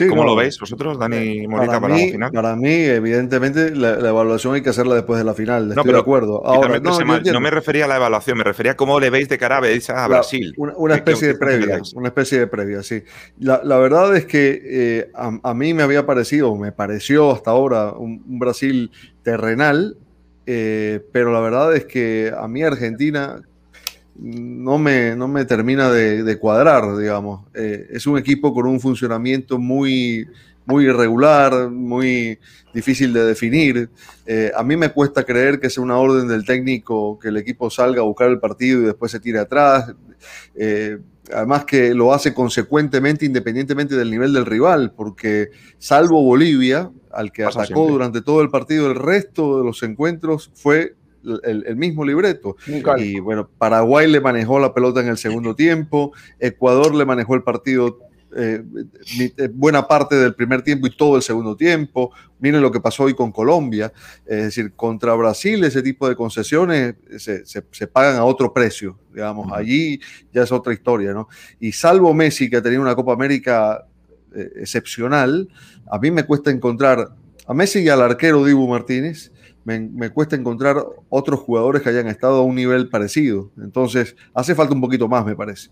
¿Cómo 0.08 0.24
lo 0.24 0.36
veis 0.36 0.58
vosotros, 0.58 0.98
Dani 0.98 1.46
Morita, 1.46 1.80
para, 1.80 1.94
mí, 1.94 2.06
la 2.06 2.12
final? 2.12 2.32
Para 2.32 2.56
mí, 2.56 2.72
evidentemente, 2.72 3.74
la, 3.74 4.08
evaluación 4.08 4.54
hay 4.54 4.62
que 4.62 4.70
hacerla 4.70 4.94
después 4.94 5.18
de 5.18 5.24
la 5.24 5.34
final. 5.34 5.70
Estoy 5.70 5.92
de 5.92 5.98
acuerdo. 5.98 6.46
Ahora, 6.46 6.80
no, 6.80 7.40
me 7.40 7.50
refería 7.50 7.84
a 7.84 7.88
la 7.88 7.96
evaluación, 7.96 8.38
me 8.38 8.44
refería 8.44 8.72
a 8.72 8.76
cómo 8.76 9.00
le 9.00 9.10
veis 9.10 9.28
de 9.28 9.38
cara 9.38 9.58
a, 9.58 10.08
Brasil. 10.08 10.54
Una, 10.56 10.94
especie 10.94 11.28
de 11.28 11.34
previa, 11.36 11.80
una 11.94 12.08
especie 12.08 12.38
de 12.38 12.46
previa, 12.46 12.82
sí. 12.82 13.02
La, 13.38 13.78
verdad 13.78 14.16
es 14.16 14.26
que 14.26 14.62
eh, 14.64 15.10
a, 15.14 15.54
mí 15.54 15.74
me 15.74 15.82
había 15.82 16.06
parecido, 16.06 16.54
me 16.56 16.72
pareció 16.72 17.32
hasta 17.32 17.50
ahora 17.50 17.92
un, 17.92 18.22
Brasil 18.38 18.90
terrenal, 19.22 19.96
eh, 20.46 21.00
pero 21.12 21.32
la 21.32 21.40
verdad 21.40 21.74
es 21.74 21.84
que 21.84 22.32
a 22.36 22.46
mí 22.48 22.62
Argentina 22.62 23.42
no 24.16 24.78
me, 24.78 25.16
no 25.16 25.28
me 25.28 25.44
termina 25.44 25.90
de, 25.90 26.38
cuadrar, 26.38 26.96
digamos. 26.96 27.46
Eh, 27.54 27.88
es 27.90 28.06
un 28.06 28.18
equipo 28.18 28.54
con 28.54 28.66
un 28.66 28.80
funcionamiento 28.80 29.58
muy, 29.58 30.28
muy 30.66 30.84
irregular, 30.86 31.70
muy 31.70 32.38
difícil 32.72 33.12
de 33.12 33.24
definir. 33.24 33.88
Eh, 34.26 34.52
a 34.54 34.62
mí 34.62 34.76
me 34.76 34.90
cuesta 34.90 35.24
creer 35.24 35.60
que 35.60 35.70
sea 35.70 35.82
una 35.82 35.96
orden 35.96 36.28
del 36.28 36.44
técnico 36.44 37.18
que 37.18 37.28
el 37.28 37.36
equipo 37.36 37.70
salga 37.70 38.00
a 38.00 38.04
buscar 38.04 38.30
el 38.30 38.38
partido 38.38 38.82
y 38.82 38.84
después 38.84 39.12
se 39.12 39.20
tire 39.20 39.38
atrás. 39.38 39.92
Eh, 40.54 40.98
además 41.32 41.64
que 41.64 41.94
lo 41.94 42.12
hace 42.12 42.34
consecuentemente 42.34 43.24
independientemente 43.24 43.96
del 43.96 44.10
nivel 44.10 44.32
del 44.32 44.46
rival, 44.46 44.92
porque 44.92 45.50
salvo 45.78 46.22
Bolivia, 46.22 46.90
al 47.10 47.32
que 47.32 47.44
atacó 47.44 47.88
durante 47.88 48.22
todo 48.22 48.42
el 48.42 48.50
partido, 48.50 48.90
el 48.90 48.96
resto 48.96 49.58
de 49.58 49.64
los 49.64 49.82
encuentros 49.82 50.50
fue 50.54 50.94
el, 51.44 51.76
mismo 51.76 52.04
libreto. 52.04 52.56
Y 52.98 53.18
bueno, 53.20 53.48
Paraguay 53.58 54.10
le 54.10 54.20
manejó 54.20 54.58
la 54.58 54.72
pelota 54.74 55.00
en 55.00 55.08
el 55.08 55.18
segundo 55.18 55.54
tiempo, 55.56 56.12
Ecuador 56.38 56.94
le 56.94 57.04
manejó 57.04 57.34
el 57.34 57.42
partido 57.42 57.98
eh, 58.36 58.64
eh, 59.36 59.48
buena 59.52 59.86
parte 59.86 60.16
del 60.16 60.34
primer 60.34 60.62
tiempo 60.62 60.88
y 60.88 60.96
todo 60.96 61.16
el 61.16 61.22
segundo 61.22 61.56
tiempo. 61.56 62.10
Miren 62.40 62.62
lo 62.62 62.72
que 62.72 62.80
pasó 62.80 63.04
hoy 63.04 63.14
con 63.14 63.30
Colombia. 63.30 63.92
Es 64.26 64.44
decir, 64.44 64.72
contra 64.74 65.14
Brasil 65.14 65.62
ese 65.62 65.82
tipo 65.82 66.08
de 66.08 66.16
concesiones 66.16 66.96
se, 67.16 67.86
pagan 67.86 68.16
a 68.16 68.24
otro 68.24 68.52
precio, 68.52 68.98
digamos. 69.12 69.52
Allí 69.52 70.00
ya 70.32 70.42
es 70.42 70.50
otra 70.50 70.72
historia, 70.72 71.12
¿no? 71.12 71.28
Y 71.60 71.72
salvo 71.72 72.12
Messi, 72.12 72.50
que 72.50 72.56
ha 72.56 72.62
tenido 72.62 72.82
una 72.82 72.96
Copa 72.96 73.12
América 73.12 73.86
eh, 74.34 74.50
excepcional, 74.56 75.48
a 75.88 75.98
mí 75.98 76.10
me 76.10 76.24
cuesta 76.24 76.50
encontrar 76.50 77.10
a 77.46 77.54
Messi 77.54 77.80
y 77.80 77.88
al 77.88 78.02
arquero 78.02 78.44
Dibu 78.44 78.66
Martínez 78.66 79.30
me, 79.64 80.10
cuesta 80.10 80.36
encontrar 80.36 80.76
otros 81.08 81.40
jugadores 81.40 81.82
que 81.82 81.88
hayan 81.88 82.08
estado 82.08 82.36
a 82.36 82.42
un 82.42 82.54
nivel 82.54 82.88
parecido. 82.88 83.50
Entonces, 83.62 84.14
hace 84.34 84.54
falta 84.54 84.74
un 84.74 84.80
poquito 84.80 85.08
más, 85.08 85.24
me 85.24 85.34
parece. 85.34 85.70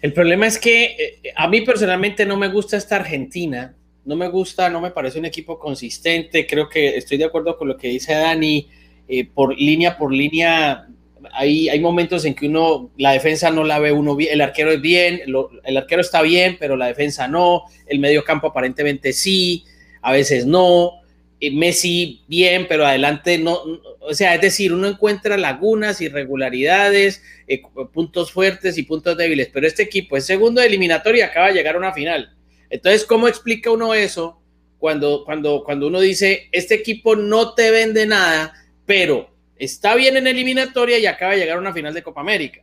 El 0.00 0.12
problema 0.12 0.46
es 0.46 0.58
que 0.58 0.84
eh, 0.84 1.32
a 1.36 1.48
mí 1.48 1.60
personalmente 1.60 2.26
no 2.26 2.36
me 2.36 2.48
gusta 2.48 2.76
esta 2.76 2.96
Argentina. 2.96 3.74
No 4.04 4.16
me 4.16 4.28
gusta, 4.28 4.68
no 4.68 4.80
me 4.80 4.90
parece 4.90 5.20
un 5.20 5.24
equipo 5.26 5.58
consistente. 5.58 6.46
Creo 6.46 6.68
que 6.68 6.96
estoy 6.96 7.18
de 7.18 7.24
acuerdo 7.24 7.56
con 7.56 7.68
lo 7.68 7.76
que 7.76 7.88
dice 7.88 8.14
Dani. 8.14 8.68
Eh, 9.06 9.24
por 9.26 9.56
línea 9.56 9.96
por 9.96 10.12
línea, 10.12 10.88
hay, 11.32 11.68
hay 11.68 11.80
momentos 11.80 12.24
en 12.24 12.34
que 12.34 12.46
uno, 12.46 12.90
la 12.96 13.12
defensa 13.12 13.50
no 13.50 13.62
la 13.64 13.78
ve 13.78 13.92
uno 13.92 14.16
bien, 14.16 14.32
el 14.32 14.40
arquero 14.40 14.72
es 14.72 14.80
bien, 14.80 15.20
el 15.64 15.76
arquero 15.76 16.00
está 16.00 16.22
bien, 16.22 16.56
pero 16.58 16.76
la 16.76 16.86
defensa 16.86 17.28
no, 17.28 17.62
el 17.86 17.98
medio 17.98 18.24
campo 18.24 18.48
aparentemente 18.48 19.12
sí, 19.12 19.64
a 20.00 20.12
veces 20.12 20.46
no. 20.46 21.01
Eh, 21.42 21.50
Messi 21.50 22.22
bien, 22.28 22.66
pero 22.68 22.86
adelante 22.86 23.36
no, 23.36 23.58
o 23.98 24.14
sea, 24.14 24.36
es 24.36 24.40
decir, 24.40 24.72
uno 24.72 24.86
encuentra 24.86 25.36
lagunas, 25.36 26.00
irregularidades, 26.00 27.20
eh, 27.48 27.60
puntos 27.92 28.30
fuertes 28.30 28.78
y 28.78 28.84
puntos 28.84 29.16
débiles, 29.16 29.50
pero 29.52 29.66
este 29.66 29.82
equipo 29.82 30.16
es 30.16 30.24
segundo 30.24 30.60
de 30.60 30.68
eliminatoria 30.68 31.18
y 31.18 31.28
acaba 31.28 31.48
de 31.48 31.54
llegar 31.54 31.74
a 31.74 31.78
una 31.78 31.92
final. 31.92 32.32
Entonces, 32.70 33.04
¿cómo 33.04 33.26
explica 33.26 33.72
uno 33.72 33.92
eso 33.92 34.40
cuando, 34.78 35.24
cuando, 35.24 35.64
cuando 35.64 35.88
uno 35.88 35.98
dice, 35.98 36.48
este 36.52 36.76
equipo 36.76 37.16
no 37.16 37.54
te 37.54 37.72
vende 37.72 38.06
nada, 38.06 38.54
pero 38.86 39.34
está 39.56 39.96
bien 39.96 40.16
en 40.16 40.28
eliminatoria 40.28 41.00
y 41.00 41.06
acaba 41.06 41.32
de 41.32 41.38
llegar 41.38 41.56
a 41.56 41.60
una 41.60 41.72
final 41.72 41.92
de 41.92 42.04
Copa 42.04 42.20
América? 42.20 42.62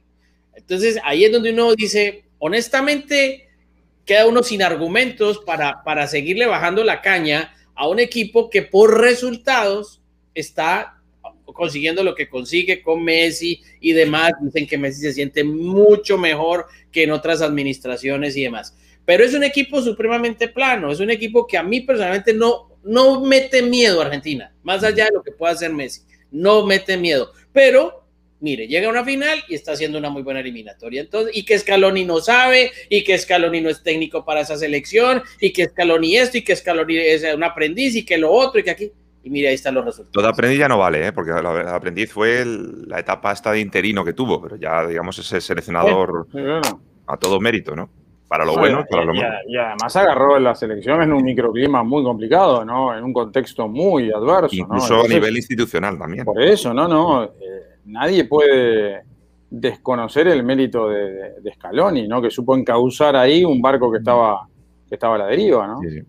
Entonces, 0.55 0.97
ahí 1.03 1.25
es 1.25 1.33
donde 1.33 1.51
uno 1.51 1.75
dice, 1.75 2.23
honestamente, 2.37 3.49
queda 4.05 4.25
uno 4.25 4.41
sin 4.41 4.63
argumentos 4.63 5.39
para, 5.39 5.83
para 5.83 6.07
seguirle 6.07 6.45
bajando 6.45 6.85
la 6.85 7.01
caña 7.01 7.53
a 7.79 7.87
un 7.87 7.97
equipo 7.97 8.49
que 8.49 8.61
por 8.61 8.99
resultados 8.99 10.01
está 10.35 11.01
consiguiendo 11.45 12.03
lo 12.03 12.13
que 12.13 12.27
consigue 12.27 12.81
con 12.81 13.01
Messi 13.01 13.61
y 13.79 13.93
demás. 13.93 14.33
Dicen 14.41 14.67
que 14.67 14.77
Messi 14.77 14.99
se 14.99 15.13
siente 15.13 15.45
mucho 15.45 16.17
mejor 16.17 16.65
que 16.91 17.03
en 17.03 17.11
otras 17.11 17.41
administraciones 17.41 18.35
y 18.35 18.43
demás. 18.43 18.75
Pero 19.05 19.23
es 19.23 19.33
un 19.33 19.45
equipo 19.45 19.81
supremamente 19.81 20.49
plano, 20.49 20.91
es 20.91 20.99
un 20.99 21.09
equipo 21.09 21.47
que 21.47 21.57
a 21.57 21.63
mí 21.63 21.79
personalmente 21.79 22.33
no, 22.33 22.77
no 22.83 23.21
mete 23.21 23.61
miedo 23.61 24.01
a 24.01 24.05
Argentina, 24.07 24.53
más 24.61 24.83
allá 24.83 25.05
de 25.05 25.13
lo 25.13 25.23
que 25.23 25.31
pueda 25.31 25.53
hacer 25.53 25.71
Messi, 25.71 26.01
no 26.31 26.65
mete 26.65 26.97
miedo. 26.97 27.31
Pero 27.53 28.08
mire, 28.39 28.67
llega 28.67 28.87
a 28.87 28.91
una 28.91 29.03
final 29.03 29.39
y 29.47 29.55
está 29.55 29.73
haciendo 29.73 29.97
una 29.97 30.09
muy 30.09 30.21
buena 30.21 30.39
eliminatoria. 30.39 31.01
Entonces, 31.01 31.35
y 31.35 31.45
que 31.45 31.57
Scaloni 31.57 32.05
no 32.05 32.19
sabe, 32.19 32.71
y 32.89 33.03
que 33.03 33.17
Scaloni 33.17 33.61
no 33.61 33.69
es 33.69 33.83
técnico 33.83 34.25
para 34.25 34.41
esa 34.41 34.57
selección, 34.57 35.21
y 35.39 35.51
que 35.51 35.65
Scaloni 35.65 36.17
esto, 36.17 36.37
y 36.37 36.43
que 36.43 36.55
Scaloni 36.55 36.97
es 36.97 37.23
un 37.33 37.43
aprendiz, 37.43 37.95
y 37.95 38.05
que 38.05 38.17
lo 38.17 38.31
otro, 38.31 38.59
y 38.59 38.63
que 38.63 38.71
aquí. 38.71 38.91
Y 39.21 39.29
mire, 39.29 39.49
ahí 39.49 39.55
están 39.55 39.75
los 39.75 39.83
resultados. 39.83 40.15
Lo 40.15 40.21
de 40.21 40.29
aprendiz 40.29 40.59
ya 40.59 40.69
no 40.69 40.77
vale, 40.77 41.07
¿eh? 41.07 41.11
porque 41.11 41.31
el 41.31 41.45
aprendiz 41.45 42.11
fue 42.11 42.45
la 42.45 42.99
etapa 42.99 43.33
esta 43.33 43.51
de 43.51 43.59
interino 43.59 44.03
que 44.05 44.13
tuvo, 44.13 44.41
pero 44.41 44.55
ya, 44.55 44.87
digamos, 44.87 45.19
ese 45.19 45.41
seleccionador 45.41 46.27
a 47.05 47.17
todo 47.17 47.39
mérito, 47.39 47.75
¿no? 47.75 47.89
Para 48.29 48.45
lo 48.45 48.55
bueno, 48.55 48.85
para 48.87 49.03
lo 49.03 49.13
malo. 49.13 49.39
Y 49.47 49.57
además 49.57 49.95
agarró 49.95 50.37
la 50.37 50.53
selección 50.53 51.01
en 51.01 51.11
un 51.11 51.23
microclima 51.23 51.81
muy 51.83 52.03
complicado, 52.03 52.63
¿no? 52.63 52.95
En 52.95 53.03
un 53.03 53.11
contexto 53.11 53.67
muy 53.67 54.11
adverso. 54.11 54.55
Incluso 54.55 55.03
a 55.03 55.07
nivel 55.07 55.35
institucional 55.35 55.97
también. 55.97 56.25
Por 56.25 56.39
eso, 56.39 56.71
no, 56.71 56.87
no. 56.87 57.23
Eh, 57.23 57.68
nadie 57.89 58.25
puede 58.25 59.03
desconocer 59.49 60.27
el 60.27 60.43
mérito 60.43 60.89
de, 60.89 61.41
de, 61.41 61.53
Scaloni, 61.55 62.07
¿no? 62.07 62.21
Que 62.21 62.29
supo 62.29 62.55
encauzar 62.55 63.15
ahí 63.15 63.43
un 63.43 63.61
barco 63.61 63.91
que 63.91 63.97
estaba, 63.97 64.47
que 64.87 64.95
estaba 64.95 65.15
a 65.15 65.19
la 65.19 65.25
deriva, 65.25 65.67
¿no? 65.67 65.79
Sí, 65.81 65.89
sí. 65.89 66.01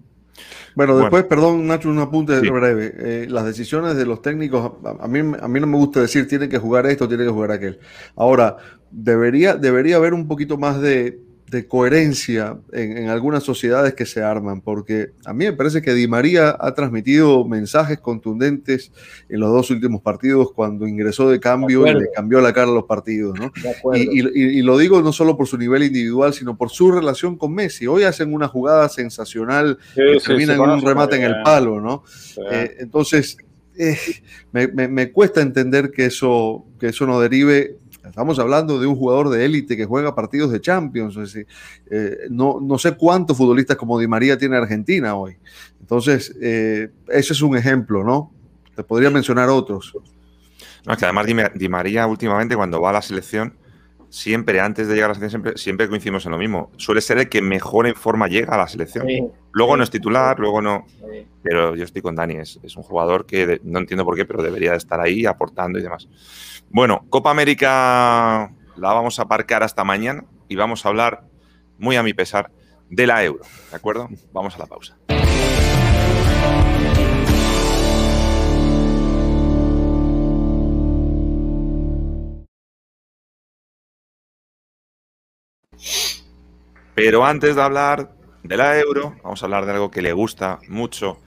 Bueno, 0.75 0.97
después, 0.97 1.25
perdón, 1.25 1.67
Nacho, 1.67 1.89
un 1.89 1.99
apunte 1.99 2.39
breve. 2.41 2.95
Eh, 2.97 3.27
las 3.29 3.45
decisiones 3.45 3.97
de 3.97 4.07
los 4.07 4.23
técnicos, 4.23 4.73
a 5.01 5.09
mí, 5.09 5.19
a 5.19 5.49
mí 5.49 5.61
no 5.61 5.67
me 5.67 5.77
gusta 5.77 6.01
decir 6.01 6.29
tiene 6.29 6.49
que 6.49 6.59
jugar 6.59 6.87
esto, 6.87 7.09
tiene 7.09 7.25
que 7.25 7.31
jugar 7.31 7.51
aquel. 7.51 7.81
Ahora, 8.17 8.57
debería, 8.91 9.57
debería 9.57 9.97
haber 9.97 10.15
un 10.15 10.29
poquito 10.29 10.59
más 10.59 10.81
de, 10.81 11.19
de 11.51 11.67
coherencia 11.67 12.57
en, 12.73 13.09
algunas 13.09 13.43
sociedades 13.43 13.95
que 13.95 14.07
se 14.07 14.23
arman, 14.23 14.61
porque 14.61 15.11
a 15.25 15.33
mí 15.33 15.47
me 15.47 15.53
parece 15.53 15.83
que 15.83 15.93
Di 15.95 16.07
María 16.07 16.57
ha 16.59 16.75
transmitido 16.75 17.45
mensajes 17.45 17.99
contundentes 17.99 18.93
en 19.29 19.41
los 19.41 19.51
dos 19.51 19.69
últimos 19.71 20.01
partidos 20.01 20.53
cuando 20.53 20.87
ingresó 20.87 21.29
de 21.29 21.41
cambio 21.41 21.89
y 21.89 21.95
le 21.95 22.13
cambió 22.15 22.41
la 22.41 22.53
cara 22.53 22.71
a 22.71 22.75
los 22.75 22.85
partidos. 22.85 23.37
¿no? 23.37 23.51
Y, 23.97 24.63
lo 24.63 24.79
digo 24.79 25.03
no 25.03 25.13
solo 25.13 25.37
por 25.37 25.49
su 25.49 25.59
nivel 25.59 25.83
individual, 25.83 26.33
sino 26.33 26.57
por 26.57 26.71
su 26.71 26.93
relación 26.93 27.37
con 27.37 27.53
Messi. 27.53 27.89
Hoy 27.89 28.05
hacen 28.05 28.33
una 28.33 28.47
jugada 28.47 28.89
sensacional 28.89 29.77
que 29.97 30.19
termina 30.25 30.55
en 30.55 30.61
un 30.61 30.83
remate 30.83 31.17
en 31.17 31.23
el 31.23 31.43
palo. 31.43 31.81
¿no? 31.81 32.05
Eh, 32.49 32.77
entonces, 32.79 33.37
eh, 33.77 33.99
me, 34.53 34.69
me, 34.69 35.11
cuesta 35.11 35.41
entender 35.41 35.91
que 35.91 36.07
eso, 36.07 36.65
que 36.79 36.89
eso 36.89 37.07
no 37.07 37.21
derive 37.21 37.77
Estamos 38.05 38.39
hablando 38.39 38.79
de 38.81 38.87
un 38.87 38.97
jugador 38.97 39.29
de 39.29 39.45
élite 39.45 39.77
que 39.77 39.85
juega 39.85 40.15
partidos 40.15 40.51
de 40.51 40.61
Champions. 40.61 41.17
Eh, 41.37 42.17
no, 42.31 42.59
no, 42.61 42.79
sé 42.79 42.97
cuántos 42.97 43.37
futbolistas 43.37 43.77
como 43.77 43.99
Di 43.99 44.07
María 44.07 44.39
tiene 44.39 44.57
Argentina 44.57 45.15
hoy. 45.15 45.37
Entonces, 45.81 46.35
eh, 46.41 46.91
ese 47.09 47.33
es 47.33 47.43
un 47.43 47.57
ejemplo, 47.57 48.03
¿no? 48.03 48.33
Te 48.75 48.83
podría 48.85 49.11
mencionar 49.11 49.49
otros. 49.49 49.95
No, 50.87 50.93
es 50.93 50.99
que 50.99 51.05
además 51.05 51.27
Di, 51.55 51.69
María 51.69 52.07
últimamente 52.07 52.57
cuando 52.57 52.81
va 52.81 52.91
a 52.91 52.95
la 52.95 53.03
selección, 53.03 53.55
siempre 54.09 54.61
antes 54.61 54.89
de 54.89 54.95
llegar 54.95 55.11
a 55.11 55.13
la 55.13 55.15
selección, 55.15 55.43
siempre, 55.43 55.59
siempre 55.61 55.89
coincidimos 55.89 56.25
en 56.25 56.33
lo 56.33 56.39
mismo. 56.39 56.73
Suele 56.79 57.03
ser 57.03 57.19
el 57.19 57.29
que 57.29 57.43
mejor 57.43 57.87
en 57.87 57.95
forma 57.95 58.29
llega 58.29 58.55
a 58.55 58.59
la 58.59 58.67
selección. 58.67 59.07
Luego 59.53 59.77
no 59.77 59.83
es 59.83 59.91
titular, 59.91 60.39
luego 60.39 60.61
no. 60.61 60.87
Pero 61.43 61.75
yo 61.75 61.85
estoy 61.85 62.03
con 62.03 62.15
Dani, 62.15 62.37
es, 62.37 62.59
un 62.77 62.83
jugador 62.83 63.27
que 63.27 63.61
no 63.65 63.79
entiendo 63.79 64.05
por 64.05 64.17
qué, 64.17 64.25
pero 64.25 64.43
debería 64.43 64.75
estar 64.75 65.01
ahí 65.01 65.27
aportando 65.27 65.79
y 65.79 65.83
demás. 65.83 66.09
Bueno, 66.71 67.05
Copa 67.09 67.31
América 67.31 68.53
la 68.77 68.93
vamos 68.93 69.19
a 69.19 69.23
aparcar 69.23 69.63
hasta 69.63 69.85
mañana 69.85 70.25
y 70.49 70.57
vamos 70.57 70.85
a 70.85 70.89
hablar, 70.89 71.25
muy 71.79 71.97
a 71.97 72.03
mi 72.03 72.15
pesar, 72.15 72.51
de 72.89 73.07
la 73.07 73.25
euro. 73.25 73.45
¿De 73.71 73.77
acuerdo? 73.77 74.09
Vamos 74.33 74.55
a 74.57 74.59
la 74.59 74.67
pausa. 74.67 74.97
Pero 86.95 87.25
antes 87.25 87.57
de 87.57 87.63
hablar 87.63 88.20
de 88.43 88.57
la 88.57 88.79
euro, 88.79 89.17
vamos 89.23 89.43
a 89.43 89.47
hablar 89.47 89.67
de 89.67 89.73
algo 89.73 89.91
que 89.91 90.03
le 90.03 90.13
gusta 90.13 90.59
mucho 90.69 91.19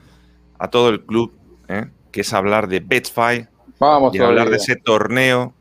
a 0.58 0.68
todo 0.68 0.88
el 0.88 1.04
club, 1.04 1.32
¿eh? 1.68 1.86
que 2.10 2.22
es 2.22 2.32
hablar 2.32 2.68
de 2.68 2.80
Betfy, 2.80 3.48
Vamos 3.78 4.14
y 4.14 4.18
hablar 4.18 4.50
de 4.50 4.56
ese 4.56 4.76
torneo. 4.76 5.52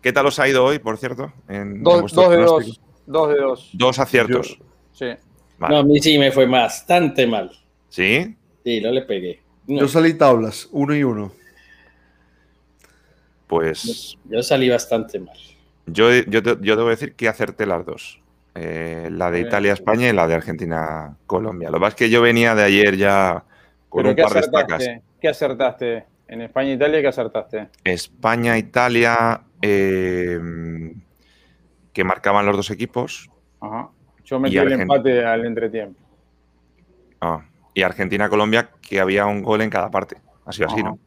¿Qué 0.00 0.12
tal 0.12 0.26
os 0.26 0.38
ha 0.38 0.48
ido 0.48 0.64
hoy, 0.64 0.78
por 0.78 0.96
cierto? 0.96 1.32
En, 1.48 1.82
dos, 1.82 2.12
de 2.12 2.36
dos, 2.38 2.80
dos 3.06 3.28
de 3.28 3.36
dos. 3.36 3.70
Dos 3.72 3.98
aciertos. 3.98 4.58
sí. 4.92 5.06
No, 5.58 5.76
a 5.76 5.82
mí 5.82 6.00
sí 6.00 6.18
me 6.18 6.32
fue 6.32 6.46
bastante 6.46 7.26
mal. 7.26 7.50
¿Sí? 7.90 8.34
Sí, 8.64 8.80
no 8.80 8.90
le 8.92 9.02
pegué. 9.02 9.42
Yo 9.66 9.86
salí 9.88 10.14
tablas, 10.14 10.68
uno 10.72 10.96
y 10.96 11.04
uno. 11.04 11.32
Pues. 13.46 14.16
Yo, 14.24 14.42
salí 14.42 14.70
bastante 14.70 15.18
mal. 15.18 15.36
Yo, 15.86 16.10
yo, 16.10 16.40
yo 16.40 16.76
debo 16.76 16.88
decir 16.88 17.14
que 17.14 17.28
acerté 17.28 17.66
las 17.66 17.84
dos. 17.84 18.20
Eh, 18.54 19.08
la 19.12 19.30
de 19.30 19.40
Italia-España 19.40 20.08
y 20.08 20.12
la 20.12 20.26
de 20.26 20.34
Argentina-Colombia. 20.34 21.70
Lo 21.70 21.78
que 21.78 21.80
pasa 21.80 21.88
es 21.90 21.94
que 21.94 22.10
yo 22.10 22.20
venía 22.20 22.54
de 22.54 22.64
ayer 22.64 22.96
ya 22.96 23.44
con 23.88 24.06
un 24.06 24.16
par 24.16 24.32
de 24.32 24.40
estacas. 24.40 24.88
¿Qué 25.20 25.28
acertaste? 25.28 26.04
En 26.26 26.42
España-Italia, 26.42 27.00
¿qué 27.00 27.08
acertaste? 27.08 27.68
España-Italia, 27.84 29.42
eh, 29.62 30.40
que 31.92 32.04
marcaban 32.04 32.46
los 32.46 32.56
dos 32.56 32.70
equipos. 32.70 33.30
Ajá. 33.60 33.90
Yo 34.24 34.38
metí 34.38 34.58
el 34.58 34.72
empate 34.72 35.24
al 35.24 35.44
entretiempo. 35.44 36.00
Ah, 37.20 37.44
y 37.74 37.82
Argentina-Colombia, 37.82 38.70
que 38.80 39.00
había 39.00 39.26
un 39.26 39.42
gol 39.42 39.60
en 39.60 39.70
cada 39.70 39.90
parte. 39.90 40.16
Ha 40.44 40.52
sido 40.52 40.68
así, 40.68 40.82
¿no? 40.82 40.98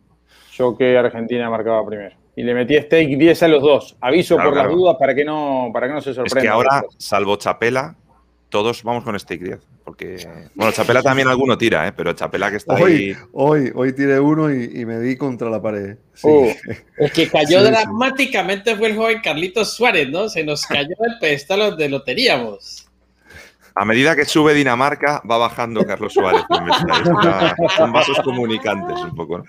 Yo 0.52 0.78
que 0.78 0.98
Argentina 0.98 1.50
marcaba 1.50 1.86
primero. 1.86 2.16
Y 2.36 2.44
le 2.44 2.54
metí 2.54 2.76
stake 2.76 3.18
10 3.18 3.44
a 3.44 3.48
los 3.48 3.62
dos. 3.62 3.96
Aviso 4.02 4.38
por 4.38 4.56
las 4.56 4.70
dudas 4.70 4.96
para 5.00 5.14
que, 5.14 5.24
no, 5.24 5.70
para 5.72 5.88
que 5.88 5.94
no 5.94 6.02
se 6.02 6.14
sorprenda. 6.14 6.40
Es 6.40 6.44
que 6.44 6.50
ahora, 6.50 6.84
salvo 6.98 7.36
Chapela, 7.36 7.96
todos 8.50 8.84
vamos 8.84 9.04
con 9.04 9.20
Stake 9.20 9.44
10. 9.44 9.60
Porque, 9.84 10.28
bueno, 10.56 10.72
Chapela 10.72 11.02
también 11.02 11.28
alguno 11.28 11.58
tira, 11.58 11.88
¿eh? 11.88 11.92
pero 11.92 12.14
Chapela 12.14 12.50
que 12.50 12.58
está 12.58 12.76
ahí. 12.76 13.14
Hoy, 13.34 13.72
hoy 13.76 13.94
tiré 13.94 14.20
uno 14.20 14.54
y, 14.54 14.86
me 14.86 15.00
di 15.00 15.18
contra 15.18 15.50
la 15.50 15.62
pared. 15.62 15.98
Uh, 16.22 16.50
el 16.98 17.12
que 17.12 17.28
cayó 17.28 17.64
dramáticamente 17.64 18.76
fue 18.76 18.90
el 18.90 18.96
joven 18.96 19.22
Carlitos 19.22 19.74
Suárez, 19.74 20.10
¿no? 20.10 20.30
Se 20.30 20.44
nos 20.44 20.66
cayó 20.66 20.96
el 21.00 21.20
pedestal 21.20 21.76
de 21.76 21.90
lo 21.90 22.04
teníamos. 22.04 22.88
A 23.76 23.86
medida 23.86 24.16
que 24.16 24.26
sube 24.26 24.54
Dinamarca, 24.54 25.22
va 25.30 25.38
bajando 25.38 25.84
Carlos 25.86 26.14
Suárez. 26.14 26.44
son 27.76 27.92
vasos 27.92 28.20
comunicantes 28.24 29.00
un 29.00 29.16
poco, 29.16 29.40
¿no? 29.40 29.44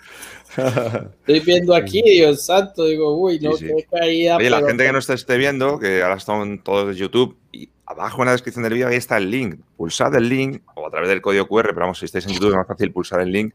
Estoy 0.56 1.40
viendo 1.40 1.74
aquí, 1.74 2.02
Dios 2.02 2.46
santo, 2.46 2.84
digo, 2.84 3.18
uy, 3.18 3.38
no, 3.40 3.56
qué 3.56 3.86
caída. 3.90 4.36
Oye, 4.36 4.50
la 4.50 4.62
gente 4.62 4.84
que 4.84 4.92
no 4.92 4.98
esté 4.98 5.36
viendo, 5.36 5.78
que 5.78 6.02
ahora 6.02 6.16
están 6.16 6.62
todos 6.62 6.88
de 6.88 6.94
YouTube, 6.94 7.36
y 7.52 7.68
abajo 7.86 8.22
en 8.22 8.26
la 8.26 8.32
descripción 8.32 8.62
del 8.62 8.74
vídeo 8.74 8.88
ahí 8.88 8.96
está 8.96 9.16
el 9.18 9.30
link. 9.30 9.60
Pulsad 9.76 10.14
el 10.14 10.28
link 10.28 10.62
o 10.74 10.86
a 10.86 10.90
través 10.90 11.08
del 11.08 11.20
código 11.20 11.46
QR, 11.46 11.68
pero 11.68 11.80
vamos, 11.80 11.98
si 11.98 12.06
estáis 12.06 12.26
en 12.26 12.32
YouTube 12.32 12.50
es 12.50 12.56
más 12.56 12.66
fácil 12.66 12.92
pulsar 12.92 13.20
el 13.20 13.32
link 13.32 13.54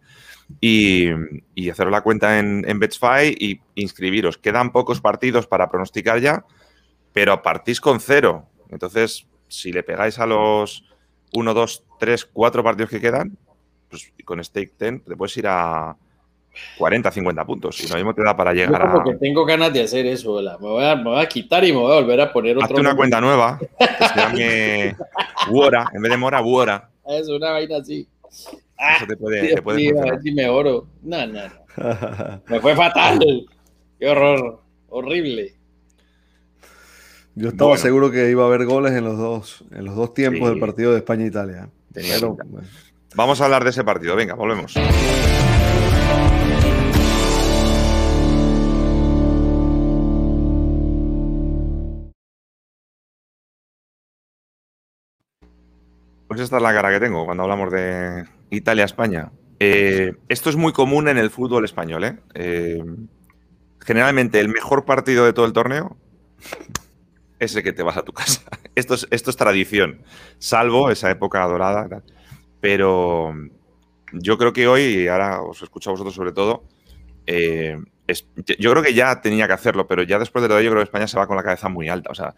y, 0.62 1.08
y 1.56 1.70
haceros 1.70 1.92
la 1.92 2.02
cuenta 2.02 2.40
en, 2.40 2.64
en 2.68 2.80
Betsfy 2.80 3.36
y 3.40 3.62
inscribiros. 3.76 4.38
Quedan 4.38 4.72
pocos 4.72 5.02
partidos 5.02 5.48
para 5.48 5.70
pronosticar 5.70 6.20
ya, 6.20 6.46
pero 7.14 7.42
partís 7.42 7.82
con 7.82 8.00
cero. 8.00 8.46
Entonces, 8.70 9.26
si 9.50 9.74
le 9.74 9.84
pegáis 9.84 10.18
a 10.20 10.26
los 10.26 10.86
1, 11.34 11.54
2, 11.54 11.84
3, 12.00 12.26
4 12.32 12.64
partidos 12.64 12.90
que 12.90 13.02
quedan, 13.02 13.38
pues 13.90 14.14
con 14.24 14.42
Stake 14.44 14.74
10 14.80 15.04
te 15.04 15.16
puedes 15.18 15.36
ir 15.38 15.48
a 15.48 15.98
40, 16.78 17.12
50 17.12 17.46
puntos. 17.46 17.84
Y 17.84 17.88
lo 17.88 17.96
mismo 17.96 18.14
te 18.14 18.24
da 18.24 18.36
para 18.36 18.54
llegar 18.54 18.82
Yo 18.82 18.92
como 18.92 19.12
que 19.12 19.18
tengo 19.18 19.46
ganas 19.46 19.74
de 19.74 19.84
hacer 19.84 20.06
eso. 20.06 20.42
Me 20.42 20.68
voy, 20.68 21.20
a, 21.20 21.28
quitar 21.28 21.64
y 21.66 21.72
me 21.72 21.80
voy 21.80 21.92
a 21.92 22.02
volver 22.02 22.22
a 22.22 22.32
poner 22.32 22.58
otro. 22.58 22.66
Hazte 22.66 22.82
una 22.82 22.96
cuenta 22.96 23.20
nueva. 23.20 23.60
Que 23.60 24.08
se 24.08 24.16
llame 24.16 24.96
Wora. 25.52 25.90
En 25.94 26.02
vez 26.02 26.12
de 26.12 26.18
Mora, 26.18 26.42
Wora. 26.42 26.90
Es 27.08 27.28
una 27.28 27.52
vaina 27.52 27.78
así. 27.78 28.08
Eso 28.30 29.08
te 29.08 29.18
puede, 29.18 29.56
te 29.56 29.62
puede 29.62 29.90
a 29.90 30.04
ver 30.04 30.22
si 30.22 30.32
me 30.32 30.48
oro. 30.48 30.88
No, 31.02 31.26
no, 31.28 31.42
no. 31.44 32.42
Me 32.48 32.60
fue 32.60 32.76
fatal. 32.76 33.20
Qué 34.00 34.08
horror. 34.08 34.62
Horrible. 34.90 35.59
Yo 37.40 37.48
estaba 37.48 37.78
seguro 37.78 38.12
que 38.12 38.30
iba 38.30 38.44
a 38.44 38.48
haber 38.48 38.66
goles 38.66 38.92
en 38.92 39.06
los 39.06 39.18
dos, 39.18 39.64
en 39.72 39.86
los 39.86 39.96
dos 39.96 40.14
tiempos 40.14 40.50
del 40.50 40.60
partido 40.60 40.92
de 40.92 40.98
España-Italia. 40.98 41.70
Vamos 43.16 43.40
a 43.40 43.46
hablar 43.46 43.64
de 43.64 43.70
ese 43.70 43.86
partido. 43.86 44.14
Venga, 44.18 44.34
volvemos. 44.34 44.74
Pues 56.28 56.42
esta 56.42 56.58
es 56.58 56.62
la 56.62 56.74
cara 56.74 56.92
que 56.92 57.00
tengo 57.00 57.24
cuando 57.24 57.44
hablamos 57.44 57.72
de 57.72 58.26
Italia-España. 58.50 59.32
Eh, 59.62 60.12
esto 60.28 60.50
es 60.50 60.58
muy 60.58 60.74
común 60.74 61.08
en 61.08 61.18
el 61.18 61.30
fútbol 61.30 61.64
español. 61.64 62.04
¿eh? 62.04 62.18
¿eh? 62.34 62.84
generalmente 63.80 64.42
el 64.42 64.50
mejor 64.50 64.84
partido 64.84 65.24
de 65.24 65.32
todo 65.32 65.46
el 65.46 65.54
torneo 65.54 65.96
es 67.40 67.56
el 67.56 67.64
que 67.64 67.74
te 67.74 67.84
vas 67.84 67.98
a 67.98 68.04
tu 68.04 68.14
casa. 68.14 68.42
Esto 68.76 68.94
es, 68.94 69.08
esto 69.10 69.30
es 69.30 69.36
tradición, 69.36 70.04
salvo 70.38 70.90
esa 70.90 71.12
época 71.12 71.46
dorada. 71.46 72.02
Pero 72.62 73.34
yo 74.14 74.38
creo 74.38 74.54
que 74.54 74.68
hoy, 74.68 74.82
y 74.82 75.08
ahora 75.08 75.42
os 75.42 75.62
escucho 75.62 75.90
a 75.90 75.94
vosotros 75.94 76.16
sobre 76.16 76.32
todo, 76.32 76.64
eh, 77.26 77.78
yo 78.58 78.72
creo 78.72 78.84
que 78.84 78.94
ya 78.94 79.22
tenía 79.22 79.48
que 79.48 79.54
hacerlo, 79.54 79.86
pero 79.86 80.04
ya 80.04 80.18
después 80.18 80.42
de 80.42 80.50
lo 80.50 80.56
de 80.56 80.62
ello 80.62 80.72
creo 80.72 80.82
que 80.82 80.86
España 80.86 81.08
se 81.08 81.18
va 81.18 81.28
con 81.28 81.36
la 81.36 81.44
cabeza 81.44 81.70
muy 81.70 81.90
alta. 81.90 82.10
O 82.12 82.16
sea, 82.16 82.34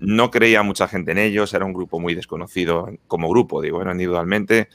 no 0.00 0.30
creía 0.30 0.62
mucha 0.62 0.88
gente 0.88 1.12
en 1.12 1.18
ellos, 1.18 1.54
era 1.54 1.64
un 1.64 1.72
grupo 1.72 1.98
muy 1.98 2.14
desconocido 2.14 2.88
como 3.06 3.28
grupo, 3.28 3.62
digo, 3.62 3.76
bueno, 3.76 3.92
individualmente. 3.92 4.68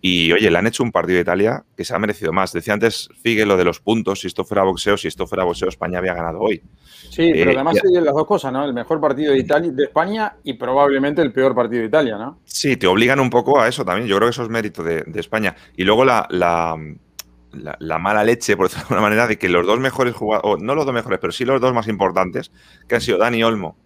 Y 0.00 0.32
oye, 0.32 0.50
le 0.50 0.58
han 0.58 0.66
hecho 0.66 0.82
un 0.82 0.92
partido 0.92 1.16
de 1.16 1.22
Italia 1.22 1.64
que 1.76 1.84
se 1.84 1.94
ha 1.94 1.98
merecido 1.98 2.32
más. 2.32 2.52
Decía 2.52 2.74
antes 2.74 3.08
Figue 3.22 3.46
lo 3.46 3.56
de 3.56 3.64
los 3.64 3.80
puntos, 3.80 4.20
si 4.20 4.26
esto 4.26 4.44
fuera 4.44 4.62
boxeo, 4.62 4.96
si 4.96 5.08
esto 5.08 5.26
fuera 5.26 5.44
boxeo, 5.44 5.68
España 5.68 5.98
había 5.98 6.14
ganado 6.14 6.40
hoy. 6.40 6.62
Sí, 7.10 7.30
pero 7.32 7.50
eh, 7.50 7.54
además 7.54 7.76
hay 7.82 8.00
las 8.02 8.14
dos 8.14 8.26
cosas, 8.26 8.52
¿no? 8.52 8.64
El 8.64 8.74
mejor 8.74 9.00
partido 9.00 9.32
de, 9.32 9.38
Italia, 9.38 9.70
de 9.72 9.84
España 9.84 10.36
y 10.44 10.52
probablemente 10.54 11.22
el 11.22 11.32
peor 11.32 11.54
partido 11.54 11.80
de 11.80 11.88
Italia, 11.88 12.18
¿no? 12.18 12.40
Sí, 12.44 12.76
te 12.76 12.86
obligan 12.86 13.20
un 13.20 13.30
poco 13.30 13.60
a 13.60 13.68
eso 13.68 13.84
también. 13.84 14.06
Yo 14.06 14.16
creo 14.16 14.28
que 14.28 14.32
eso 14.32 14.42
es 14.42 14.48
mérito 14.48 14.82
de, 14.82 15.04
España. 15.14 15.56
Y 15.76 15.84
luego 15.84 16.04
la, 16.04 16.26
la, 16.30 17.98
mala 17.98 18.22
leche, 18.22 18.56
por 18.56 18.66
decirlo 18.68 18.88
de 18.88 18.94
alguna 18.94 19.08
manera, 19.08 19.26
de 19.26 19.38
que 19.38 19.48
los 19.48 19.66
dos 19.66 19.80
mejores 19.80 20.14
jugadores, 20.14 20.62
no 20.62 20.74
los 20.74 20.84
dos 20.84 20.94
mejores, 20.94 21.18
pero 21.18 21.32
sí 21.32 21.44
los 21.44 21.60
dos 21.60 21.72
más 21.72 21.88
importantes, 21.88 22.52
que 22.86 22.96
han 22.96 23.00
sido 23.00 23.18
Dani 23.18 23.42
Olmo, 23.42 23.76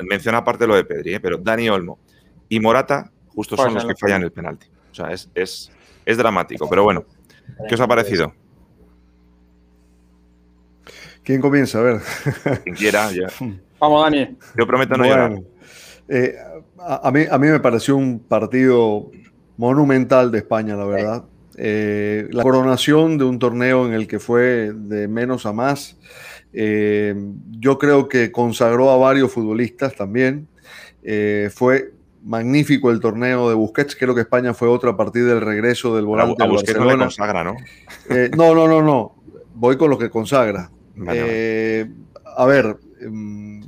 menciona 0.00 0.38
aparte 0.38 0.66
lo 0.66 0.74
de 0.74 0.84
Pedri, 0.84 1.14
¿eh? 1.14 1.20
pero 1.20 1.36
Dani 1.36 1.68
Olmo 1.68 1.98
y 2.48 2.60
Morata, 2.60 3.10
justo 3.28 3.56
son 3.56 3.74
los 3.74 3.84
que 3.84 3.94
fallan 3.94 4.22
el 4.22 4.32
penalti. 4.32 4.66
O 4.96 5.04
sea, 5.04 5.12
es, 5.12 5.30
es, 5.34 5.70
es 6.06 6.16
dramático. 6.16 6.68
Pero 6.70 6.84
bueno, 6.84 7.04
¿qué 7.68 7.74
os 7.74 7.80
ha 7.80 7.86
parecido? 7.86 8.32
¿Quién 11.22 11.40
comienza? 11.40 11.80
A 11.80 11.82
ver. 11.82 12.00
Quien 12.62 12.74
quiera, 12.74 13.10
Vamos, 13.78 14.04
Dani. 14.04 14.38
Yo 14.56 14.66
prometo 14.66 14.96
no 14.96 15.04
llorar. 15.04 15.42
Eh, 16.08 16.34
a, 16.78 17.10
mí, 17.10 17.24
a 17.30 17.36
mí 17.36 17.48
me 17.48 17.60
pareció 17.60 17.96
un 17.96 18.20
partido 18.20 19.10
monumental 19.58 20.30
de 20.30 20.38
España, 20.38 20.76
la 20.76 20.86
verdad. 20.86 21.24
Eh, 21.58 22.28
la 22.30 22.42
coronación 22.42 23.18
de 23.18 23.24
un 23.24 23.38
torneo 23.38 23.86
en 23.86 23.92
el 23.92 24.06
que 24.06 24.18
fue 24.18 24.72
de 24.72 25.08
menos 25.08 25.44
a 25.44 25.52
más. 25.52 25.98
Eh, 26.54 27.14
yo 27.50 27.76
creo 27.76 28.08
que 28.08 28.32
consagró 28.32 28.90
a 28.90 28.96
varios 28.96 29.30
futbolistas 29.30 29.94
también. 29.94 30.48
fue 31.52 31.95
magnífico 32.26 32.90
el 32.90 33.00
torneo 33.00 33.48
de 33.48 33.54
Busquets. 33.54 33.96
Creo 33.96 34.14
que 34.14 34.22
España 34.22 34.52
fue 34.52 34.68
otra 34.68 34.90
a 34.90 34.96
partir 34.96 35.24
del 35.24 35.40
regreso 35.40 35.96
del 35.96 36.04
volante 36.04 36.42
a, 36.42 36.46
Busquets 36.46 36.78
no 36.78 36.98
consagra, 36.98 37.44
¿no? 37.44 37.54
no, 38.36 38.54
no, 38.54 38.68
no, 38.68 38.82
no. 38.82 39.14
Voy 39.54 39.76
con 39.76 39.88
lo 39.88 39.98
que 39.98 40.10
consagra. 40.10 40.70
a 41.06 42.44
ver, 42.46 42.78
um, 43.06 43.62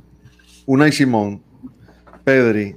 Unai 0.65 0.91
Simón, 0.91 1.41
Pedri, 2.23 2.75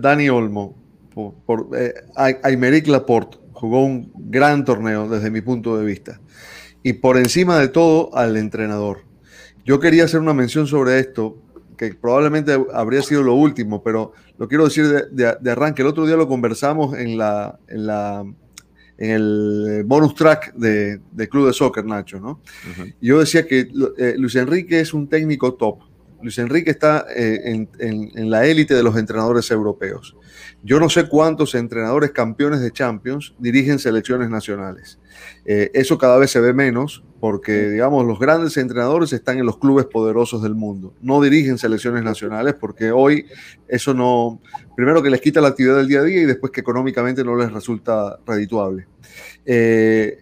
Dani 0.00 0.30
Olmo, 0.30 0.74
por, 1.12 1.34
por 1.44 1.68
Aymeric 2.16 2.86
Laporte, 2.86 3.36
jugó 3.52 3.84
un 3.84 4.12
gran 4.14 4.64
torneo 4.64 5.08
desde 5.08 5.30
mi 5.30 5.40
punto 5.40 5.76
de 5.76 5.84
vista. 5.84 6.20
Y 6.82 6.94
por 6.94 7.18
encima 7.18 7.58
de 7.58 7.68
todo, 7.68 8.16
al 8.16 8.36
entrenador. 8.36 9.00
Yo 9.64 9.80
quería 9.80 10.04
hacer 10.04 10.20
una 10.20 10.32
mención 10.32 10.66
sobre 10.66 10.98
esto, 10.98 11.36
que 11.76 11.92
probablemente 11.94 12.58
habría 12.72 13.02
sido 13.02 13.22
lo 13.22 13.34
último, 13.34 13.82
pero 13.82 14.12
lo 14.38 14.48
quiero 14.48 14.64
decir 14.64 14.86
de, 15.10 15.50
arranque. 15.50 15.82
El 15.82 15.88
otro 15.88 16.06
día 16.06 16.16
lo 16.16 16.28
conversamos 16.28 16.96
en, 16.96 17.18
la, 17.18 17.58
en, 17.66 17.86
la, 17.86 18.24
en 18.96 19.10
el 19.10 19.82
bonus 19.84 20.14
track 20.14 20.54
de, 20.54 21.00
Club 21.28 21.48
de 21.48 21.52
Soccer, 21.52 21.84
Nacho, 21.84 22.20
¿no? 22.20 22.40
Yo 23.00 23.18
decía 23.18 23.46
que 23.46 23.68
eh, 23.98 24.14
Luis 24.16 24.36
Enrique 24.36 24.80
es 24.80 24.94
un 24.94 25.08
técnico 25.08 25.54
top. 25.54 25.80
Luis 26.22 26.38
Enrique 26.38 26.70
está 26.70 27.06
eh, 27.14 27.40
en, 27.44 27.68
en, 27.78 28.30
la 28.30 28.44
élite 28.46 28.74
de 28.74 28.82
los 28.82 28.96
entrenadores 28.96 29.50
europeos. 29.50 30.16
Yo 30.62 30.80
no 30.80 30.88
sé 30.88 31.08
cuántos 31.08 31.54
entrenadores 31.54 32.10
campeones 32.10 32.60
de 32.60 32.72
Champions 32.72 33.34
dirigen 33.38 33.78
selecciones 33.78 34.28
nacionales. 34.28 34.98
Eh, 35.44 35.70
eso 35.74 35.98
cada 35.98 36.18
vez 36.18 36.30
se 36.30 36.40
ve 36.40 36.52
menos 36.52 37.04
porque, 37.20 37.70
digamos, 37.70 38.06
los 38.06 38.18
grandes 38.18 38.56
entrenadores 38.56 39.12
están 39.12 39.38
en 39.38 39.46
los 39.46 39.58
clubes 39.58 39.86
poderosos 39.86 40.42
del 40.42 40.54
mundo. 40.54 40.94
No 41.00 41.20
dirigen 41.20 41.58
selecciones 41.58 42.02
nacionales 42.02 42.54
porque 42.54 42.92
hoy 42.92 43.26
eso 43.66 43.94
no, 43.94 44.40
primero 44.76 45.02
que 45.02 45.10
les 45.10 45.20
quita 45.20 45.40
la 45.40 45.48
actividad 45.48 45.76
del 45.76 45.88
día 45.88 46.00
a 46.00 46.04
día 46.04 46.22
y 46.22 46.24
después 46.26 46.52
que 46.52 46.60
económicamente 46.60 47.24
no 47.24 47.36
les 47.36 47.52
resulta 47.52 48.18
redituable. 48.26 48.86
Eh, 49.44 50.18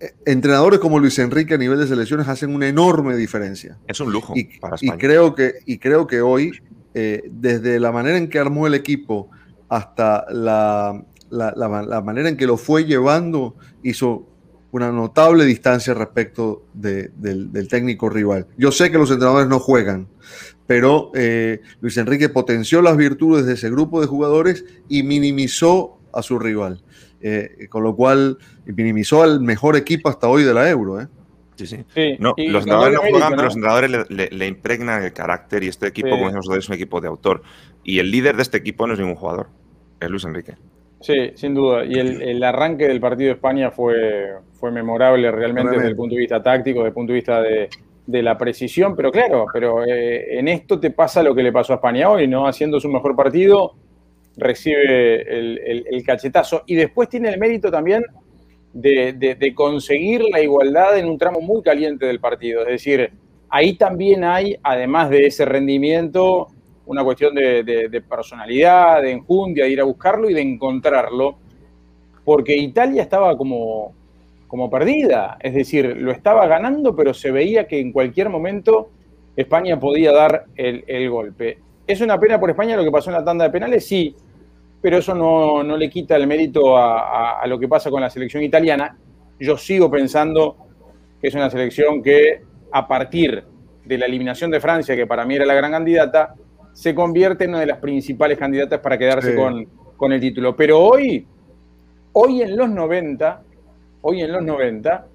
eh, 0.00 0.12
entrenadores 0.26 0.80
como 0.80 0.98
Luis 0.98 1.18
Enrique 1.20 1.54
a 1.54 1.58
nivel 1.58 1.78
de 1.78 1.86
selecciones 1.86 2.26
hacen 2.26 2.54
una 2.54 2.66
enorme 2.66 3.16
diferencia. 3.16 3.78
Es 3.86 4.00
un 4.00 4.12
lujo 4.12 4.32
y, 4.36 4.58
para 4.58 4.76
España. 4.76 4.94
Y 4.94 4.98
creo 4.98 5.34
que, 5.34 5.54
y 5.64 5.78
creo 5.78 6.06
que 6.06 6.20
hoy, 6.20 6.60
desde 6.92 7.78
la 7.78 7.92
manera 7.92 8.18
en 8.18 8.28
que 8.28 8.40
armó 8.40 8.66
el 8.66 8.74
equipo, 8.74 9.30
hasta 9.68 10.26
la, 10.30 11.04
la, 11.30 12.02
manera 12.04 12.28
en 12.28 12.36
que 12.36 12.46
lo 12.46 12.56
fue 12.56 12.84
llevando, 12.84 13.54
hizo 13.82 14.26
una 14.72 14.92
notable 14.92 15.44
distancia 15.44 15.94
respecto 15.94 16.64
del, 16.72 17.68
técnico 17.68 18.08
rival. 18.08 18.46
Yo 18.56 18.72
sé 18.72 18.90
que 18.90 18.98
los 18.98 19.10
entrenadores 19.10 19.48
no 19.48 19.58
juegan, 19.58 20.08
pero 20.66 21.10
eh, 21.14 21.60
Luis 21.80 21.96
Enrique 21.96 22.28
potenció 22.28 22.80
las 22.82 22.96
virtudes 22.96 23.46
de 23.46 23.54
ese 23.54 23.70
grupo 23.70 24.00
de 24.00 24.06
jugadores 24.06 24.64
y 24.88 25.02
minimizó 25.02 25.98
a 26.12 26.22
su 26.22 26.38
rival. 26.38 26.82
Eh, 27.22 27.66
con 27.68 27.82
lo 27.82 27.94
cual 27.94 28.38
minimizó 28.64 29.22
al 29.22 29.40
mejor 29.40 29.76
equipo 29.76 30.08
hasta 30.08 30.26
hoy 30.26 30.42
de 30.42 30.54
la 30.54 30.70
Euro. 30.70 31.02
¿eh? 31.02 31.08
Sí, 31.56 31.66
sí. 31.66 31.84
no, 32.18 32.32
los 32.38 32.62
entrenadores 32.62 32.94
no 32.94 33.00
juegan, 33.10 33.30
pero 33.30 33.42
los 33.44 33.54
entrenadores 33.56 33.90
le, 34.08 34.46
impregnan 34.46 35.02
el 35.02 35.12
carácter 35.12 35.62
y 35.62 35.68
este 35.68 35.86
equipo, 35.86 36.08
como 36.08 36.30
decimos 36.30 36.48
es 36.56 36.68
un 36.68 36.74
equipo 36.76 37.00
de 37.02 37.08
autor. 37.08 37.42
Y 37.84 37.98
el 37.98 38.10
líder 38.10 38.36
de 38.36 38.42
este 38.42 38.56
equipo 38.56 38.86
no 38.86 38.94
es 38.94 38.98
ningún 38.98 39.16
jugador 39.16 39.48
es 40.00 40.10
Luis 40.10 40.24
Enrique. 40.24 40.56
Sí, 41.00 41.32
sin 41.34 41.54
duda. 41.54 41.84
Y 41.84 41.94
el, 41.94 42.42
arranque 42.42 42.86
del 42.86 43.00
partido 43.00 43.28
de 43.28 43.34
España 43.34 43.70
fue, 43.70 44.34
fue 44.52 44.70
memorable 44.70 45.30
realmente 45.30 45.76
desde 45.76 45.88
el 45.88 45.96
punto 45.96 46.14
de 46.14 46.20
vista 46.20 46.42
táctico, 46.42 46.80
desde 46.80 46.88
el 46.88 46.94
punto 46.94 47.12
de 47.12 47.16
vista 47.16 47.42
de, 47.42 47.68
la 48.22 48.36
precisión, 48.36 48.96
pero 48.96 49.12
claro, 49.12 49.46
pero 49.52 49.84
eh, 49.84 50.36
en 50.36 50.48
esto 50.48 50.80
te 50.80 50.90
pasa 50.90 51.22
lo 51.22 51.32
que 51.32 51.44
le 51.44 51.52
pasó 51.52 51.74
a 51.74 51.76
España 51.76 52.10
hoy, 52.10 52.26
¿no? 52.26 52.46
Haciendo 52.48 52.80
su 52.80 52.88
mejor 52.88 53.14
partido, 53.14 53.74
recibe 54.36 55.22
el, 55.22 56.02
cachetazo 56.04 56.64
y 56.66 56.74
después 56.74 57.08
tiene 57.08 57.28
el 57.28 57.38
mérito 57.38 57.70
también 57.70 58.04
de, 58.72 59.12
de, 59.12 59.54
conseguir 59.54 60.22
la 60.22 60.40
igualdad 60.40 60.98
en 60.98 61.08
un 61.08 61.18
tramo 61.18 61.40
muy 61.40 61.62
caliente 61.62 62.06
del 62.06 62.18
partido. 62.18 62.62
Es 62.62 62.68
decir, 62.68 63.12
ahí 63.48 63.74
también 63.74 64.24
hay, 64.24 64.56
además 64.62 65.08
de 65.08 65.26
ese 65.26 65.44
rendimiento, 65.44 66.48
una 66.90 67.04
cuestión 67.04 67.32
de, 67.36 68.02
personalidad, 68.08 69.00
de 69.00 69.12
enjundia, 69.12 69.64
de 69.64 69.70
ir 69.70 69.80
a 69.80 69.84
buscarlo 69.84 70.28
y 70.28 70.34
de 70.34 70.40
encontrarlo, 70.40 71.38
porque 72.24 72.56
Italia 72.56 73.02
estaba 73.02 73.36
como, 73.36 73.94
como 74.48 74.68
perdida, 74.68 75.38
es 75.38 75.54
decir, 75.54 75.96
lo 75.98 76.10
estaba 76.10 76.48
ganando, 76.48 76.96
pero 76.96 77.14
se 77.14 77.30
veía 77.30 77.68
que 77.68 77.78
en 77.78 77.92
cualquier 77.92 78.28
momento 78.28 78.90
España 79.36 79.78
podía 79.78 80.10
dar 80.10 80.46
el, 80.56 81.08
golpe. 81.08 81.58
¿Es 81.86 82.00
una 82.00 82.18
pena 82.18 82.40
por 82.40 82.50
España 82.50 82.76
lo 82.76 82.82
que 82.82 82.90
pasó 82.90 83.10
en 83.10 83.16
la 83.16 83.24
tanda 83.24 83.44
de 83.44 83.50
penales? 83.50 83.86
Sí, 83.86 84.16
pero 84.82 84.98
eso 84.98 85.14
no, 85.14 85.62
le 85.76 85.88
quita 85.88 86.16
el 86.16 86.26
mérito 86.26 86.76
a, 86.76 87.46
lo 87.46 87.56
que 87.56 87.68
pasa 87.68 87.88
con 87.88 88.00
la 88.00 88.10
selección 88.10 88.42
italiana. 88.42 88.98
Yo 89.38 89.56
sigo 89.56 89.88
pensando 89.88 90.56
que 91.20 91.28
es 91.28 91.34
una 91.36 91.50
selección 91.50 92.02
que 92.02 92.42
a 92.72 92.88
partir 92.88 93.44
de 93.84 93.96
la 93.96 94.06
eliminación 94.06 94.50
de 94.50 94.58
Francia, 94.58 94.96
que 94.96 95.06
para 95.06 95.24
mí 95.24 95.36
era 95.36 95.46
la 95.46 95.54
gran 95.54 95.70
candidata, 95.70 96.34
se 96.72 96.94
convierte 96.94 97.44
en 97.44 97.50
una 97.50 97.60
de 97.60 97.66
las 97.66 97.78
principales 97.78 98.38
candidatas 98.38 98.80
para 98.80 98.98
quedarse 98.98 99.34
con, 99.34 100.12
el 100.12 100.20
título. 100.20 100.56
Pero 100.56 100.80
hoy, 100.80 101.26
hoy 102.12 102.42
en 102.42 102.56
los 102.56 102.70
90, 102.70 103.42
hoy 104.02 104.22
en 104.22 104.32
los 104.32 104.42
90, 104.42 105.06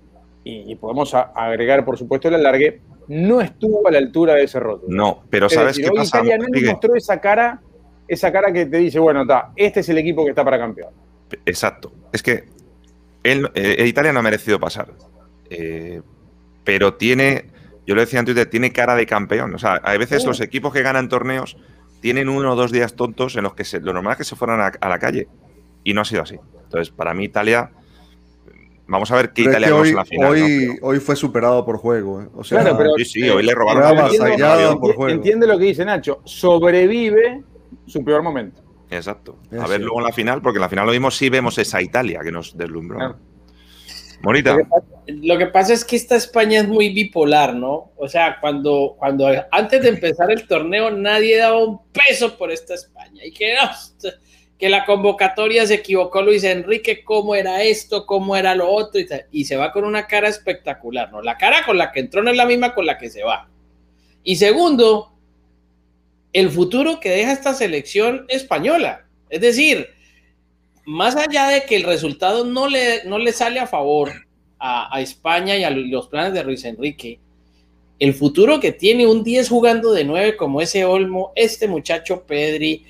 y, 0.43 0.75
podemos 0.75 1.13
agregar 1.13 1.83
por 1.83 1.97
supuesto 1.97 2.27
el 2.27 2.35
alargue, 2.35 2.81
no 3.07 3.41
estuvo 3.41 3.87
a 3.87 3.91
la 3.91 3.97
altura 3.97 4.35
de 4.35 4.43
ese 4.43 4.59
rótulo. 4.59 4.95
No, 4.95 5.23
pero 5.29 5.49
¿sabes 5.49 5.77
qué 5.77 5.89
pasa? 5.91 6.19
Italia 6.19 6.37
no 6.37 6.71
mostró 6.71 6.95
esa 6.95 7.19
cara, 7.19 7.61
esa 8.07 8.31
cara 8.31 8.51
que 8.51 8.65
te 8.65 8.77
dice, 8.77 8.99
bueno, 8.99 9.23
está, 9.23 9.51
este 9.55 9.79
es 9.79 9.89
el 9.89 9.97
equipo 9.97 10.23
que 10.23 10.31
está 10.31 10.43
para 10.43 10.59
campeón. 10.59 10.89
Exacto. 11.45 11.91
Es 12.11 12.21
que 12.21 12.43
él, 13.23 13.49
eh, 13.55 13.85
Italia 13.87 14.13
no 14.13 14.19
ha 14.19 14.23
merecido 14.23 14.59
pasar. 14.59 14.89
Eh, 15.49 16.01
pero 16.63 16.95
tiene 16.95 17.45
yo 17.85 17.95
lo 17.95 18.01
decía 18.01 18.19
antes, 18.19 18.49
tiene 18.49 18.71
cara 18.71 18.95
de 18.95 19.05
campeón. 19.05 19.53
O 19.53 19.59
sea, 19.59 19.75
a 19.75 19.97
veces 19.97 20.25
los 20.25 20.41
equipos 20.41 20.73
que 20.73 20.81
ganan 20.81 21.09
torneos 21.09 21.57
tienen 22.01 22.29
uno 22.29 22.53
o 22.53 22.55
dos 22.55 22.71
días 22.71 22.95
tontos 22.95 23.35
en 23.35 23.43
los 23.43 23.53
que 23.53 23.63
lo 23.79 23.93
normal 23.93 24.13
es 24.13 24.17
que 24.19 24.23
se 24.23 24.35
fueran 24.35 24.59
a, 24.79 24.89
la 24.89 24.99
calle. 24.99 25.27
Y 25.83 25.93
no 25.93 26.01
ha 26.01 26.05
sido 26.05 26.23
así. 26.23 26.37
Entonces, 26.63 26.91
para 26.91 27.13
mí, 27.13 27.25
Italia. 27.25 27.71
Vamos 28.87 29.11
a 29.11 29.15
ver 29.15 29.33
qué 29.33 29.43
Italia 29.43 29.75
hoy, 29.75 29.89
en 29.89 29.95
la 29.95 30.05
final. 30.05 30.31
Hoy, 30.31 30.77
hoy 30.81 30.99
fue 30.99 31.15
superado 31.15 31.65
por 31.65 31.77
juego. 31.77 32.21
¿eh? 32.21 32.27
O 32.35 32.43
sea, 32.43 32.61
claro, 32.61 32.77
pero, 32.77 32.91
sí, 32.97 33.05
sí, 33.05 33.29
hoy 33.29 33.43
le 33.43 33.55
robaron 33.55 33.97
entiende, 33.97 34.77
por 34.79 34.93
juego. 34.93 35.09
entiende 35.09 35.47
lo 35.47 35.57
que 35.57 35.65
dice 35.65 35.83
Nacho. 35.83 36.21
Sobrevive 36.23 37.43
su 37.87 38.03
peor 38.03 38.21
momento. 38.21 38.61
Exacto. 38.91 39.39
A 39.59 39.67
ver 39.67 39.81
luego 39.81 39.99
en 39.99 40.05
la 40.05 40.11
final, 40.11 40.41
porque 40.41 40.57
en 40.57 40.61
la 40.61 40.69
final 40.69 40.85
lo 40.85 40.91
mismo 40.91 41.09
sí 41.09 41.29
vemos 41.29 41.57
esa 41.57 41.81
Italia 41.81 42.21
que 42.23 42.31
nos 42.31 42.55
deslumbró. 42.55 43.17
Bonita. 44.21 44.57
Lo 45.07 45.37
que, 45.37 45.47
pasa 45.47 45.73
es 45.73 45.85
que 45.85 45.95
esta 45.95 46.15
España 46.15 46.61
es 46.61 46.67
muy 46.67 46.89
bipolar, 46.89 47.55
¿no? 47.55 47.91
O 47.97 48.07
sea, 48.07 48.37
cuando, 48.41 48.95
cuando 48.97 49.27
antes 49.51 49.81
de 49.81 49.89
empezar 49.89 50.31
el 50.31 50.47
torneo 50.47 50.89
nadie 50.91 51.37
daba 51.37 51.63
un 51.63 51.79
peso 51.91 52.37
por 52.37 52.51
esta 52.51 52.73
España. 52.73 53.23
Y 53.23 53.31
que 53.31 53.55
que 54.57 54.69
la 54.69 54.85
convocatoria 54.85 55.67
se 55.67 55.75
equivocó 55.75 56.21
Luis 56.21 56.43
Enrique, 56.43 57.03
cómo 57.03 57.35
era 57.35 57.61
esto, 57.63 58.05
cómo 58.05 58.35
era 58.35 58.55
lo 58.55 58.69
otro, 58.69 59.01
y, 59.31 59.43
se 59.43 59.57
va 59.57 59.71
con 59.71 59.83
una 59.83 60.07
cara 60.07 60.29
espectacular, 60.29 61.11
¿no? 61.11 61.21
La 61.21 61.37
cara 61.37 61.65
con 61.65 61.77
la 61.77 61.91
que 61.91 61.99
entró 61.99 62.23
no 62.23 62.31
es 62.31 62.37
la 62.37 62.45
misma 62.45 62.73
con 62.73 62.85
la 62.85 62.97
que 62.97 63.09
se 63.09 63.23
va. 63.23 63.49
Y 64.23 64.37
segundo, 64.37 65.13
el 66.31 66.49
futuro 66.49 66.99
que 66.99 67.09
deja 67.09 67.33
esta 67.33 67.53
selección 67.53 68.25
española. 68.29 69.05
Es 69.29 69.41
decir, 69.41 69.89
más 70.85 71.15
allá 71.15 71.47
de 71.49 71.65
que 71.65 71.75
el 71.75 71.83
resultado 71.83 72.45
no 72.45 72.67
le, 72.67 73.03
no 73.05 73.17
le 73.17 73.31
sale 73.31 73.59
a 73.59 73.67
favor 73.67 74.11
a, 74.59 74.99
España 75.01 75.55
y 75.57 75.63
a 75.63 75.69
los 75.69 76.07
planes 76.07 76.33
de 76.33 76.43
Luis 76.43 76.65
Enrique, 76.65 77.19
el 77.99 78.13
futuro 78.13 78.59
que 78.59 78.71
tiene 78.71 79.05
un 79.05 79.23
10 79.23 79.47
jugando 79.49 79.93
de 79.93 80.03
9 80.03 80.37
como 80.37 80.59
ese 80.59 80.85
Olmo, 80.85 81.31
este 81.35 81.67
muchacho 81.67 82.23
Pedri, 82.25 82.83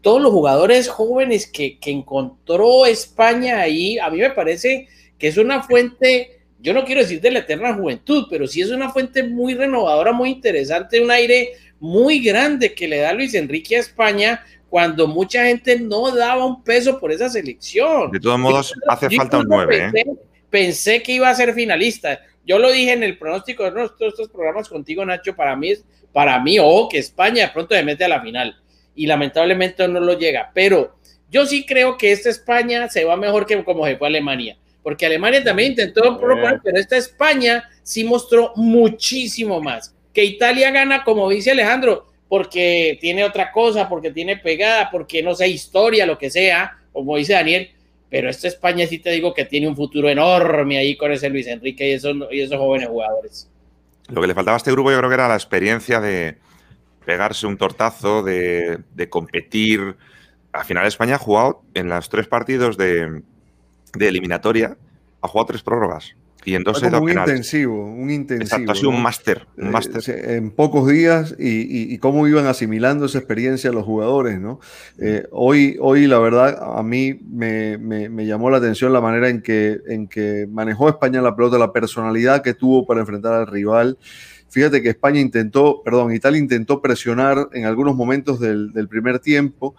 todos 0.00 0.20
los 0.20 0.32
jugadores 0.32 0.88
jóvenes 0.88 1.46
que, 1.46 1.78
encontró 1.86 2.86
España 2.86 3.60
ahí, 3.60 3.98
a 3.98 4.10
mí 4.10 4.18
me 4.18 4.30
parece 4.30 4.88
que 5.18 5.28
es 5.28 5.36
una 5.36 5.62
fuente, 5.62 6.40
yo 6.60 6.74
no 6.74 6.84
quiero 6.84 7.02
decir 7.02 7.20
de 7.20 7.30
la 7.30 7.38
eterna 7.40 7.74
juventud, 7.74 8.26
pero 8.28 8.46
sí 8.46 8.60
es 8.60 8.70
una 8.70 8.90
fuente 8.90 9.22
muy 9.22 9.54
renovadora, 9.54 10.12
muy 10.12 10.30
interesante, 10.30 11.00
un 11.00 11.10
aire 11.10 11.52
muy 11.78 12.20
grande 12.20 12.74
que 12.74 12.88
le 12.88 12.98
da 12.98 13.12
Luis 13.12 13.34
Enrique 13.34 13.76
a 13.76 13.80
España 13.80 14.44
cuando 14.72 15.06
mucha 15.06 15.44
gente 15.44 15.78
no 15.78 16.10
daba 16.12 16.46
un 16.46 16.64
peso 16.64 16.98
por 16.98 17.12
esa 17.12 17.28
selección. 17.28 18.10
De 18.10 18.18
todos 18.18 18.38
modos, 18.38 18.72
hace 18.88 19.10
falta 19.10 19.36
un 19.36 19.44
9. 19.46 19.92
¿eh? 19.94 20.04
Pensé, 20.48 21.02
que 21.02 21.12
iba 21.12 21.28
a 21.28 21.34
ser 21.34 21.52
finalista. 21.52 22.18
Yo 22.46 22.58
lo 22.58 22.72
dije 22.72 22.94
en 22.94 23.02
el 23.02 23.18
pronóstico 23.18 23.64
de 23.64 23.70
todos 23.72 23.92
estos 24.00 24.30
programas 24.30 24.70
contigo, 24.70 25.04
Nacho, 25.04 25.36
para 25.36 25.54
mí 25.56 25.74
para 26.10 26.40
mí, 26.40 26.56
o 26.58 26.88
que 26.88 26.96
España 26.96 27.48
de 27.48 27.52
pronto 27.52 27.74
se 27.74 27.82
mete 27.82 28.04
a 28.04 28.08
la 28.08 28.22
final 28.22 28.56
y 28.94 29.04
lamentablemente 29.04 29.86
no 29.88 30.00
lo 30.00 30.18
llega. 30.18 30.50
Pero 30.54 30.96
yo 31.30 31.44
sí 31.44 31.66
creo 31.66 31.98
que 31.98 32.10
esta 32.10 32.30
España 32.30 32.88
se 32.88 33.04
va 33.04 33.14
mejor 33.14 33.44
que 33.44 33.62
como 33.64 33.84
se 33.84 33.98
fue 33.98 34.08
Alemania, 34.08 34.56
porque 34.82 35.04
Alemania 35.04 35.44
también 35.44 35.72
intentó 35.72 36.18
proponer, 36.18 36.62
pero 36.64 36.78
esta 36.78 36.96
España 36.96 37.68
sí 37.82 38.04
mostró 38.04 38.54
muchísimo 38.56 39.60
más. 39.60 39.94
Que 40.14 40.24
Italia 40.24 40.70
gana, 40.70 41.04
como 41.04 41.28
dice 41.28 41.50
Alejandro, 41.50 42.06
porque 42.32 42.96
tiene 42.98 43.24
otra 43.24 43.52
cosa, 43.52 43.90
porque 43.90 44.10
tiene 44.10 44.38
pegada, 44.38 44.88
porque 44.90 45.22
no 45.22 45.34
sé, 45.34 45.48
historia, 45.48 46.06
lo 46.06 46.16
que 46.16 46.30
sea, 46.30 46.78
como 46.90 47.18
dice 47.18 47.34
Daniel, 47.34 47.70
pero 48.08 48.30
esta 48.30 48.48
España 48.48 48.86
sí 48.86 49.00
te 49.00 49.10
digo 49.10 49.34
que 49.34 49.44
tiene 49.44 49.68
un 49.68 49.76
futuro 49.76 50.08
enorme 50.08 50.78
ahí 50.78 50.96
con 50.96 51.12
ese 51.12 51.28
Luis 51.28 51.46
Enrique 51.46 51.90
y 51.90 51.92
esos, 51.92 52.16
y 52.30 52.40
esos 52.40 52.56
jóvenes 52.56 52.88
jugadores. 52.88 53.50
Lo 54.08 54.22
que 54.22 54.28
le 54.28 54.34
faltaba 54.34 54.56
a 54.56 54.56
este 54.56 54.72
grupo 54.72 54.90
yo 54.90 54.96
creo 54.96 55.10
que 55.10 55.14
era 55.14 55.28
la 55.28 55.34
experiencia 55.34 56.00
de, 56.00 56.38
pegarse 57.04 57.46
un 57.46 57.58
tortazo, 57.58 58.22
de, 58.22 58.82
competir. 59.10 59.94
Al 60.52 60.64
final 60.64 60.86
España 60.86 61.16
ha 61.16 61.18
jugado 61.18 61.60
en 61.74 61.90
los 61.90 62.08
tres 62.08 62.28
partidos 62.28 62.78
de, 62.78 63.20
eliminatoria, 64.00 64.78
ha 65.20 65.28
jugado 65.28 65.48
tres 65.48 65.62
prórrogas. 65.62 66.16
Y 66.44 66.54
entonces 66.54 66.92
un 66.92 67.08
intensivo, 67.08 67.84
un 67.84 68.10
intensivo. 68.10 68.44
Exacto, 68.44 68.72
ha 68.72 68.74
sido 68.74 68.90
un 68.90 69.02
máster. 69.02 69.46
Eh, 69.56 70.36
en 70.36 70.50
pocos 70.50 70.88
días 70.88 71.34
y, 71.38 71.96
cómo 71.98 72.26
iban 72.26 72.46
asimilando 72.46 73.06
esa 73.06 73.18
experiencia 73.18 73.70
los 73.70 73.84
jugadores, 73.84 74.40
¿no? 74.40 74.58
Eh, 74.98 75.24
hoy, 75.30 75.76
hoy, 75.80 76.06
la 76.06 76.18
verdad, 76.18 76.78
a 76.78 76.82
mí 76.82 77.20
me, 77.30 77.78
me, 77.78 78.26
llamó 78.26 78.50
la 78.50 78.58
atención 78.58 78.92
la 78.92 79.00
manera 79.00 79.28
en 79.28 79.42
que, 79.42 79.80
en 79.86 80.08
que 80.08 80.48
manejó 80.50 80.88
España 80.88 81.22
la 81.22 81.36
pelota, 81.36 81.58
la 81.58 81.72
personalidad 81.72 82.42
que 82.42 82.54
tuvo 82.54 82.86
para 82.86 83.00
enfrentar 83.00 83.34
al 83.34 83.46
rival. 83.46 83.98
Fíjate 84.52 84.82
que 84.82 84.90
España 84.90 85.18
intentó, 85.18 85.82
perdón, 85.82 86.12
Italia 86.12 86.38
intentó 86.38 86.82
presionar 86.82 87.48
en 87.52 87.64
algunos 87.64 87.96
momentos 87.96 88.38
del, 88.38 88.70
primer 88.90 89.18
tiempo 89.18 89.74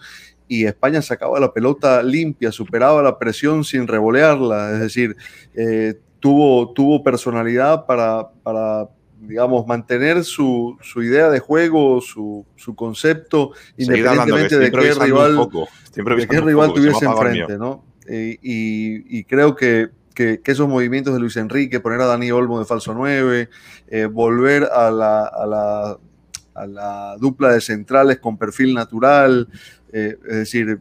y 0.48 0.66
España 0.66 1.02
sacaba 1.04 1.40
la 1.40 1.54
pelota 1.54 2.02
limpia, 2.02 2.52
superaba 2.52 3.04
la 3.04 3.20
presión 3.20 3.64
sin 3.64 3.86
revolearla, 3.86 4.74
es 4.74 4.80
decir, 4.80 5.16
eh, 5.54 6.00
tuvo, 6.24 6.72
tuvo 6.72 7.04
personalidad 7.04 7.86
para, 7.86 8.30
para 8.44 8.88
digamos, 9.20 9.68
mantener 9.68 10.24
su, 10.24 10.78
idea 10.96 11.30
de 11.30 11.42
juego, 11.42 12.00
su, 12.00 12.46
concepto, 12.78 13.52
independientemente 13.76 14.58
de 14.58 14.72
qué 14.72 14.94
rival, 14.94 15.50
de 15.94 16.28
qué 16.28 16.40
rival 16.40 16.74
tuviese 16.74 17.04
enfrente, 17.04 17.58
¿no? 17.58 17.84
y, 18.08 19.24
creo 19.26 19.54
que 19.54 19.90
que, 20.16 20.40
esos 20.46 20.70
movimientos 20.70 21.14
de 21.14 21.20
Luis 21.20 21.36
Enrique, 21.36 21.82
poner 21.82 22.00
a 22.00 22.06
Dani 22.06 22.32
Olmo 22.32 22.58
de 22.58 22.66
falso 22.66 22.94
9, 22.94 23.50
eh, 23.88 24.06
volver 24.06 24.64
a 24.64 24.92
la, 24.92 25.26
a, 25.26 26.66
la, 26.66 27.18
dupla 27.20 27.52
de 27.52 27.60
centrales 27.60 28.20
con 28.20 28.38
perfil 28.38 28.74
natural, 28.74 29.50
eh, 29.92 30.18
es 30.26 30.36
decir, 30.38 30.80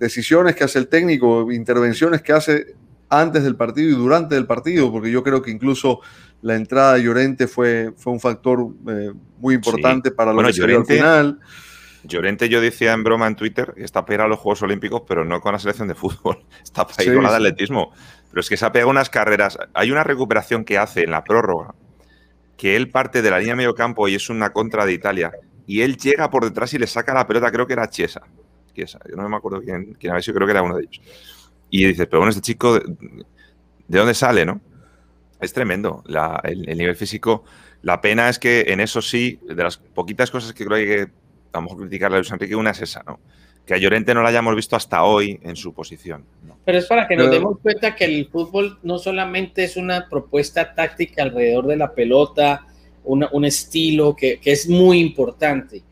decisiones 0.00 0.56
que 0.56 0.64
hace 0.64 0.80
el 0.80 0.88
técnico, 0.88 1.52
intervenciones 1.52 2.20
que 2.20 2.32
hace 2.32 2.74
antes 3.12 3.44
del 3.44 3.56
partido 3.56 3.90
y 3.90 3.94
durante 3.94 4.36
el 4.36 4.46
partido, 4.46 4.90
porque 4.90 5.10
yo 5.10 5.22
creo 5.22 5.42
que 5.42 5.50
incluso 5.50 6.00
la 6.40 6.56
entrada 6.56 6.94
de 6.94 7.02
Llorente 7.02 7.46
fue, 7.46 7.92
fue 7.96 8.12
un 8.12 8.20
factor 8.20 8.66
eh, 8.88 9.12
muy 9.38 9.54
importante 9.54 10.10
para 10.10 10.32
lo 10.32 10.42
que 10.42 10.52
Llorente, 10.52 10.94
al 10.94 10.98
final. 10.98 11.40
Llorente 12.04 12.48
yo 12.48 12.60
decía 12.62 12.94
en 12.94 13.04
broma 13.04 13.26
en 13.26 13.36
Twitter 13.36 13.74
está 13.76 14.04
para 14.04 14.14
ir 14.14 14.20
a 14.22 14.28
los 14.28 14.38
Juegos 14.38 14.62
Olímpicos, 14.62 15.02
pero 15.06 15.26
no 15.26 15.40
con 15.42 15.52
la 15.52 15.58
selección 15.58 15.88
de 15.88 15.94
fútbol, 15.94 16.42
está 16.62 16.86
para 16.86 17.04
ir 17.04 17.14
con 17.14 17.22
la 17.22 17.30
de 17.30 17.36
atletismo. 17.36 17.92
Pero 18.30 18.40
es 18.40 18.48
que 18.48 18.56
se 18.56 18.64
ha 18.64 18.72
pegado 18.72 18.90
unas 18.90 19.10
carreras. 19.10 19.58
Hay 19.74 19.90
una 19.90 20.04
recuperación 20.04 20.64
que 20.64 20.78
hace 20.78 21.02
en 21.02 21.10
la 21.10 21.22
prórroga, 21.22 21.74
que 22.56 22.76
él 22.76 22.88
parte 22.88 23.20
de 23.20 23.30
la 23.30 23.40
línea 23.40 23.54
medio 23.54 23.74
campo 23.74 24.08
y 24.08 24.14
es 24.14 24.30
una 24.30 24.54
contra 24.54 24.86
de 24.86 24.94
Italia. 24.94 25.32
Y 25.66 25.82
él 25.82 25.98
llega 25.98 26.30
por 26.30 26.44
detrás 26.44 26.72
y 26.72 26.78
le 26.78 26.86
saca 26.86 27.12
la 27.12 27.26
pelota, 27.26 27.52
creo 27.52 27.66
que 27.66 27.74
era 27.74 27.90
Chiesa. 27.90 28.22
Chiesa 28.74 28.98
yo 29.06 29.16
no 29.16 29.28
me 29.28 29.36
acuerdo 29.36 29.60
quién, 29.60 29.94
quién 30.00 30.12
había 30.12 30.22
sido, 30.22 30.36
creo 30.36 30.46
que 30.46 30.52
era 30.52 30.62
uno 30.62 30.76
de 30.76 30.84
ellos. 30.84 31.02
Y 31.72 31.86
dices, 31.86 32.06
pero 32.06 32.20
bueno, 32.20 32.30
este 32.30 32.42
chico, 32.42 32.78
¿de, 32.78 32.84
dónde 33.88 34.14
sale, 34.14 34.44
no? 34.44 34.60
Es 35.40 35.54
tremendo 35.54 36.04
el, 36.44 36.76
nivel 36.76 36.94
físico. 36.94 37.44
La 37.80 38.02
pena 38.02 38.28
es 38.28 38.38
que 38.38 38.66
en 38.68 38.78
eso 38.78 39.00
sí, 39.00 39.40
de 39.42 39.64
las 39.64 39.78
poquitas 39.78 40.30
cosas 40.30 40.52
que 40.52 40.66
creo 40.66 40.76
que 40.76 40.82
hay 40.82 41.06
que 41.06 41.12
a 41.52 41.76
criticarle 41.76 42.16
a 42.16 42.20
Luis 42.20 42.30
Enrique, 42.30 42.54
una 42.54 42.70
es 42.70 42.82
esa, 42.82 43.02
¿no? 43.04 43.18
que 43.66 43.74
a 43.74 43.78
Llorente 43.78 44.14
no 44.14 44.22
la 44.22 44.28
hayamos 44.28 44.54
visto 44.56 44.76
hasta 44.76 45.04
hoy 45.04 45.38
en 45.42 45.56
su 45.56 45.72
posición. 45.72 46.24
Pero 46.64 46.78
es 46.78 46.86
para 46.86 47.06
que 47.06 47.16
nos 47.16 47.30
demos 47.30 47.58
cuenta 47.60 47.94
que 47.94 48.04
el 48.04 48.28
fútbol 48.28 48.78
no 48.82 48.98
solamente 48.98 49.64
es 49.64 49.76
una 49.76 50.08
propuesta 50.08 50.74
táctica 50.74 51.22
alrededor 51.22 51.66
de 51.66 51.76
la 51.76 51.94
pelota, 51.94 52.66
un 53.04 53.44
estilo 53.44 54.14
que, 54.14 54.40
es 54.44 54.68
muy 54.68 55.00
importante, 55.00 55.82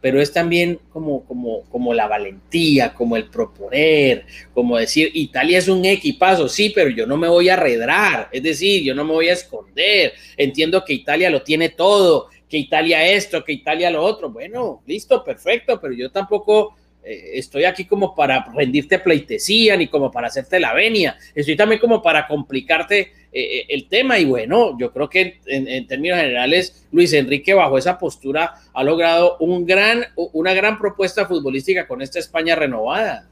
pero 0.00 0.20
es 0.20 0.32
también 0.32 0.78
como, 0.90 1.24
como, 1.24 1.62
como 1.64 1.94
la 1.94 2.06
valentía, 2.06 2.94
como 2.94 3.16
el 3.16 3.28
proponer, 3.28 4.24
como 4.54 4.76
decir, 4.76 5.10
Italia 5.14 5.58
es 5.58 5.68
un 5.68 5.84
equipazo, 5.84 6.48
sí, 6.48 6.72
pero 6.74 6.90
yo 6.90 7.06
no 7.06 7.16
me 7.16 7.28
voy 7.28 7.48
a 7.48 7.54
arredrar, 7.54 8.28
es 8.32 8.42
decir, 8.42 8.82
yo 8.82 8.94
no 8.94 9.04
me 9.04 9.12
voy 9.12 9.28
a 9.28 9.34
esconder, 9.34 10.12
entiendo 10.36 10.84
que 10.84 10.92
Italia 10.92 11.30
lo 11.30 11.42
tiene 11.42 11.70
todo, 11.70 12.28
que 12.48 12.58
Italia 12.58 13.06
esto, 13.06 13.42
que 13.42 13.52
Italia 13.52 13.90
lo 13.90 14.02
otro, 14.02 14.30
bueno, 14.30 14.82
listo, 14.86 15.24
perfecto, 15.24 15.80
pero 15.80 15.92
yo 15.94 16.10
tampoco 16.10 16.76
eh, 17.08 17.38
estoy 17.38 17.64
aquí 17.64 17.84
como 17.84 18.16
para 18.16 18.44
rendirte 18.52 18.98
pleitesía 18.98 19.76
ni 19.76 19.86
como 19.86 20.10
para 20.10 20.26
hacerte 20.26 20.58
la 20.58 20.74
venia, 20.74 21.16
estoy 21.36 21.56
también 21.56 21.80
como 21.80 22.02
para 22.02 22.26
complicarte 22.26 23.00
eh, 23.00 23.10
eh, 23.32 23.66
el 23.68 23.86
tema 23.88 24.18
y 24.18 24.24
bueno, 24.24 24.76
yo 24.76 24.92
creo 24.92 25.08
que 25.08 25.38
en, 25.46 25.86
términos 25.86 26.18
generales 26.18 26.84
Luis 26.90 27.12
Enrique 27.12 27.54
bajo 27.54 27.78
esa 27.78 27.96
postura 27.96 28.54
ha 28.74 28.82
logrado 28.82 29.36
un 29.38 29.64
gran, 29.64 30.06
una 30.16 30.52
gran 30.52 30.80
propuesta 30.80 31.26
futbolística 31.26 31.86
con 31.86 32.02
esta 32.02 32.18
España 32.18 32.56
renovada. 32.56 33.28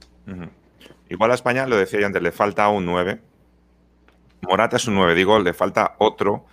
Igual 1.11 1.33
a 1.33 1.35
España, 1.35 1.67
lo 1.67 1.77
decía 1.77 1.99
yo 1.99 2.07
antes, 2.07 2.23
le 2.23 2.31
falta 2.31 2.69
un 2.69 2.87
9. 2.87 3.19
Morata 4.43 4.77
es 4.77 4.87
un 4.87 4.95
9, 4.95 5.17
digo, 5.17 5.37
le 5.41 5.53
falta 5.53 5.97
otro 5.99 6.47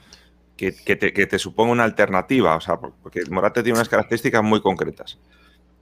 que, 0.58 0.72
te, 0.72 1.14
que 1.14 1.28
te 1.28 1.38
suponga 1.38 1.72
una 1.72 1.84
alternativa, 1.84 2.56
o 2.56 2.62
sea, 2.62 2.78
porque 2.78 3.22
Morata 3.30 3.62
tiene 3.62 3.78
unas 3.78 3.90
características 3.90 4.42
muy 4.42 4.60
concretas. 4.62 5.20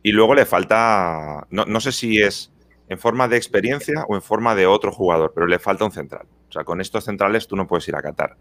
Y 0.01 0.11
luego 0.11 0.33
le 0.33 0.45
falta, 0.45 1.45
no, 1.49 1.79
sé 1.81 1.91
si 1.91 2.21
es 2.21 2.51
en 2.87 2.97
forma 2.97 3.27
de 3.27 3.37
experiencia 3.37 4.05
o 4.07 4.15
en 4.15 4.21
forma 4.21 4.55
de 4.55 4.65
otro 4.65 4.91
jugador, 4.91 5.33
pero 5.33 5.45
le 5.45 5.59
falta 5.59 5.85
un 5.85 5.91
central. 5.91 6.25
O 6.47 6.51
sea, 6.51 6.63
con 6.63 6.81
estos 6.81 7.03
centrales 7.03 7.47
tú 7.47 7.55
no 7.55 7.67
puedes 7.67 7.87
ir 7.87 7.95
a 7.95 8.01
Qatar. 8.01 8.37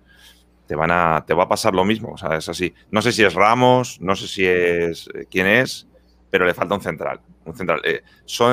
Te, 0.66 0.74
van 0.74 0.90
a, 0.90 1.24
te 1.26 1.34
va 1.34 1.44
a 1.44 1.48
pasar 1.48 1.74
lo 1.74 1.84
mismo, 1.84 2.12
o 2.12 2.16
sea, 2.16 2.36
es 2.36 2.48
así. 2.48 2.74
No 2.90 3.02
sé 3.02 3.12
si 3.12 3.24
es 3.24 3.34
Ramos, 3.34 4.00
no 4.00 4.14
sé 4.14 4.28
si 4.28 4.46
es 4.46 5.08
eh, 5.14 5.26
quién 5.30 5.46
es, 5.46 5.88
pero 6.30 6.46
le 6.46 6.54
falta 6.54 6.74
un 6.74 6.80
central. 6.80 7.20
Un 7.44 7.56
central. 7.56 7.80
Eh, 7.84 8.02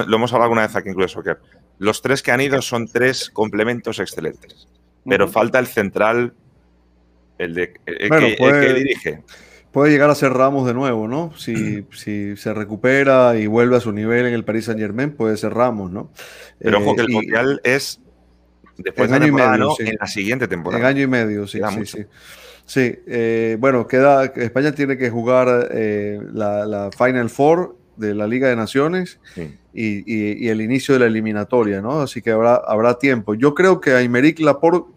lo 0.08 0.16
hemos 0.16 0.32
hablado 0.34 0.45
alguna 0.45 0.62
vez 0.62 0.76
aquí 0.76 0.89
en 0.89 0.95
Club 0.95 1.10
Soccer. 1.10 1.39
Los 1.78 2.01
tres 2.01 2.24
que 2.24 2.32
han 2.32 2.41
ido 2.41 2.62
son 2.62 2.88
tres 2.88 3.30
complementos 3.30 3.99
excelentes, 3.99 4.68
pero 5.06 5.28
falta 5.28 5.60
el 5.60 5.68
central, 5.68 6.34
el, 7.38 7.53
de, 7.53 7.74
el 7.86 8.10
que 8.10 8.36
pues, 8.38 8.76
dirige 8.76 9.24
puede 9.76 9.91
llegar 9.91 10.09
a 10.09 10.15
ser 10.15 10.32
Ramos 10.32 10.65
de 10.65 10.73
nuevo, 10.73 11.05
¿no? 11.05 11.34
Si, 11.36 11.86
si, 11.91 12.38
se 12.38 12.53
recupera 12.53 13.38
y 13.38 13.45
vuelve 13.45 13.76
a 13.76 13.82
su 13.82 13.91
nivel 13.91 14.26
en 14.26 14.34
el 14.34 14.45
Paris 14.45 14.65
Saint 14.65 14.80
Germain, 14.80 15.11
puede 15.11 15.36
ser 15.36 15.53
Ramos, 15.53 15.91
¿no? 15.91 16.13
Pero 16.59 16.80
ojo 16.80 16.95
que 16.95 17.01
el 17.01 17.11
eh, 17.11 17.13
Mundial 17.13 17.61
es 17.61 17.99
después 18.78 19.09
de 19.09 19.17
año 19.17 19.28
y 19.28 19.32
medio, 19.34 19.76
en 19.80 19.97
la 19.99 20.07
siguiente 20.07 20.47
temporada. 20.47 20.80
En 20.80 20.95
año 20.95 21.03
y 21.03 21.07
medio, 21.07 21.45
sí, 21.45 21.59
sí, 21.73 21.86
sí. 21.86 22.05
Sí, 22.65 22.99
eh, 23.05 23.57
bueno, 23.59 23.86
queda, 23.86 24.23
España 24.23 24.71
tiene 24.71 24.97
que 24.97 25.09
jugar 25.09 25.67
eh, 25.71 26.21
la, 26.32 26.89
Final 26.97 27.30
Four 27.30 27.76
de 27.97 28.15
la 28.15 28.28
Liga 28.28 28.47
de 28.47 28.55
Naciones 28.55 29.19
y, 29.73 30.47
el 30.47 30.61
inicio 30.61 30.93
de 30.93 31.01
la 31.01 31.07
eliminatoria, 31.07 31.82
¿no? 31.82 31.99
Así 31.99 32.21
que 32.21 32.32
habrá, 32.32 32.55
habrá 32.65 32.97
tiempo. 32.97 33.34
Yo 33.34 33.53
creo 33.53 33.82
que 33.82 33.91
Aymeric 33.91 34.39
Laporte 34.39 34.88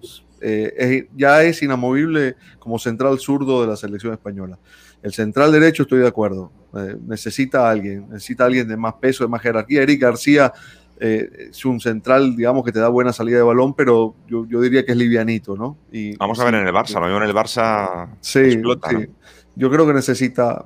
eh, 0.41 1.09
ya 1.17 1.43
es 1.43 1.63
inamovible 1.63 2.37
como 2.59 2.79
central 2.79 3.19
zurdo 3.19 3.61
de 3.63 3.69
la 3.69 3.77
selección 3.77 4.13
española. 4.13 4.59
El 5.03 5.13
central 5.13 5.53
derecho 5.53 5.85
estoy 5.85 6.01
de 6.01 6.09
acuerdo. 6.09 6.51
Eh, 6.77 6.97
necesita 7.07 7.69
a 7.69 7.71
alguien, 7.71 8.09
necesita 8.11 8.45
a 8.45 8.47
alguien 8.47 8.69
de 8.69 8.77
más 8.77 8.95
peso, 8.95 9.25
de 9.25 9.31
más 9.31 9.43
jerarquía. 9.43 9.83
Eric 9.83 10.01
García 10.01 10.53
eh, 11.01 11.49
es 11.51 11.65
un 11.65 11.81
central, 11.81 12.35
digamos, 12.37 12.65
que 12.65 12.73
te 12.73 12.81
da 12.81 12.89
buena 12.89 13.13
salida 13.13 13.37
de 13.37 13.43
balón, 13.43 13.75
pero 13.75 14.17
yo, 14.27 14.45
diría 14.45 14.85
que 14.85 14.93
es 14.93 14.99
livianito, 14.99 15.57
¿no? 15.57 15.79
Y, 15.93 16.17
Vamos 16.17 16.41
a 16.41 16.45
ver 16.45 16.55
en 16.55 16.67
el 16.67 16.75
Barça, 16.75 16.95
lo 16.95 17.07
mismo 17.07 17.23
en 17.23 17.29
el 17.29 17.35
Barça 17.35 18.09
sí, 18.21 18.41
explota, 18.41 18.91
sí. 18.91 19.07
Yo 19.55 19.71
creo 19.71 19.87
que 19.87 19.93
necesita, 19.93 20.65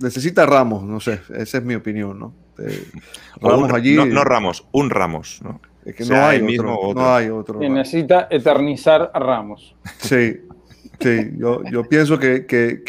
necesita 0.00 0.46
Ramos, 0.46 0.82
no 0.84 0.98
sé, 1.00 1.20
esa 1.36 1.58
es 1.58 1.64
mi 1.64 1.74
opinión, 1.74 2.18
¿no? 2.18 2.34
Ramos 3.40 3.72
allí. 3.72 3.96
No, 3.96 4.24
Ramos, 4.24 4.66
un 4.72 4.90
Ramos, 4.90 5.40
¿no? 5.42 5.60
Es 5.84 5.94
que 5.94 6.04
no, 6.04 6.24
hay 6.24 6.42
otro, 6.42 6.94
no 6.94 7.14
hay 7.14 7.28
otro. 7.28 7.60
necesita 7.60 8.26
eternizar 8.30 9.10
a 9.12 9.18
Ramos. 9.18 9.76
Sí, 9.98 10.40
sí, 10.98 11.32
yo, 11.36 11.62
yo 11.70 11.84
pienso 11.84 12.18
que, 12.18 12.46
que, 12.46 12.82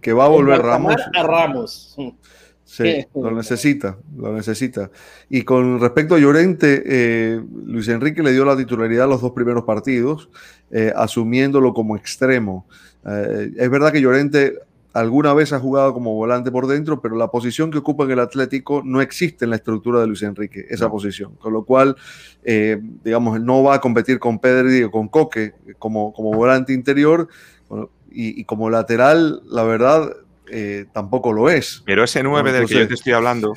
que, 0.00 0.12
va 0.12 0.24
a 0.24 0.28
volver 0.28 0.62
Ramos. 0.62 0.96
A 1.14 1.22
Ramos. 1.22 1.96
Sí, 2.64 3.06
lo 3.14 3.30
necesita, 3.30 3.96
lo 4.16 4.34
necesita. 4.34 4.90
Y 5.30 5.42
con 5.42 5.80
respecto 5.80 6.14
a 6.14 6.18
Llorente, 6.18 6.82
eh, 6.84 7.42
Luis 7.64 7.88
Enrique 7.88 8.22
le 8.22 8.32
dio 8.32 8.44
la 8.44 8.58
titularidad 8.58 9.04
a 9.04 9.08
los 9.08 9.22
dos 9.22 9.32
primeros 9.32 9.64
partidos, 9.64 10.28
eh, 10.70 10.92
asumiéndolo 10.94 11.72
como 11.72 11.96
extremo. 11.96 12.66
Eh, 13.06 13.52
es 13.56 13.70
verdad 13.70 13.90
que 13.90 14.02
Llorente 14.02 14.58
alguna 14.92 15.34
vez 15.34 15.52
ha 15.52 15.60
jugado 15.60 15.92
como 15.92 16.14
volante 16.14 16.50
por 16.50 16.66
dentro, 16.66 17.00
pero 17.00 17.16
la 17.16 17.28
posición 17.28 17.70
que 17.70 17.78
ocupa 17.78 18.04
en 18.04 18.12
el 18.12 18.20
Atlético 18.20 18.82
no 18.84 19.00
existe 19.00 19.44
en 19.44 19.50
la 19.50 19.56
estructura 19.56 20.00
de 20.00 20.06
Luis 20.06 20.22
Enrique, 20.22 20.66
esa 20.68 20.90
posición. 20.90 21.34
Con 21.36 21.52
lo 21.52 21.64
cual, 21.64 21.96
eh, 22.42 22.80
digamos, 23.04 23.40
no 23.40 23.62
va 23.62 23.74
a 23.74 23.80
competir 23.80 24.18
con 24.18 24.38
Pedri 24.38 24.82
o 24.84 24.90
con 24.90 25.08
Coque 25.08 25.52
como, 25.78 26.12
como 26.12 26.32
volante 26.32 26.72
interior 26.72 27.28
y, 28.10 28.44
como 28.44 28.70
lateral, 28.70 29.42
la 29.46 29.62
verdad, 29.64 30.10
eh, 30.50 30.86
tampoco 30.92 31.32
lo 31.32 31.50
es. 31.50 31.82
Pero 31.84 32.04
ese 32.04 32.22
9 32.22 32.52
del 32.52 32.66
que 32.66 32.74
yo 32.74 32.88
te 32.88 32.94
estoy 32.94 33.12
hablando 33.12 33.54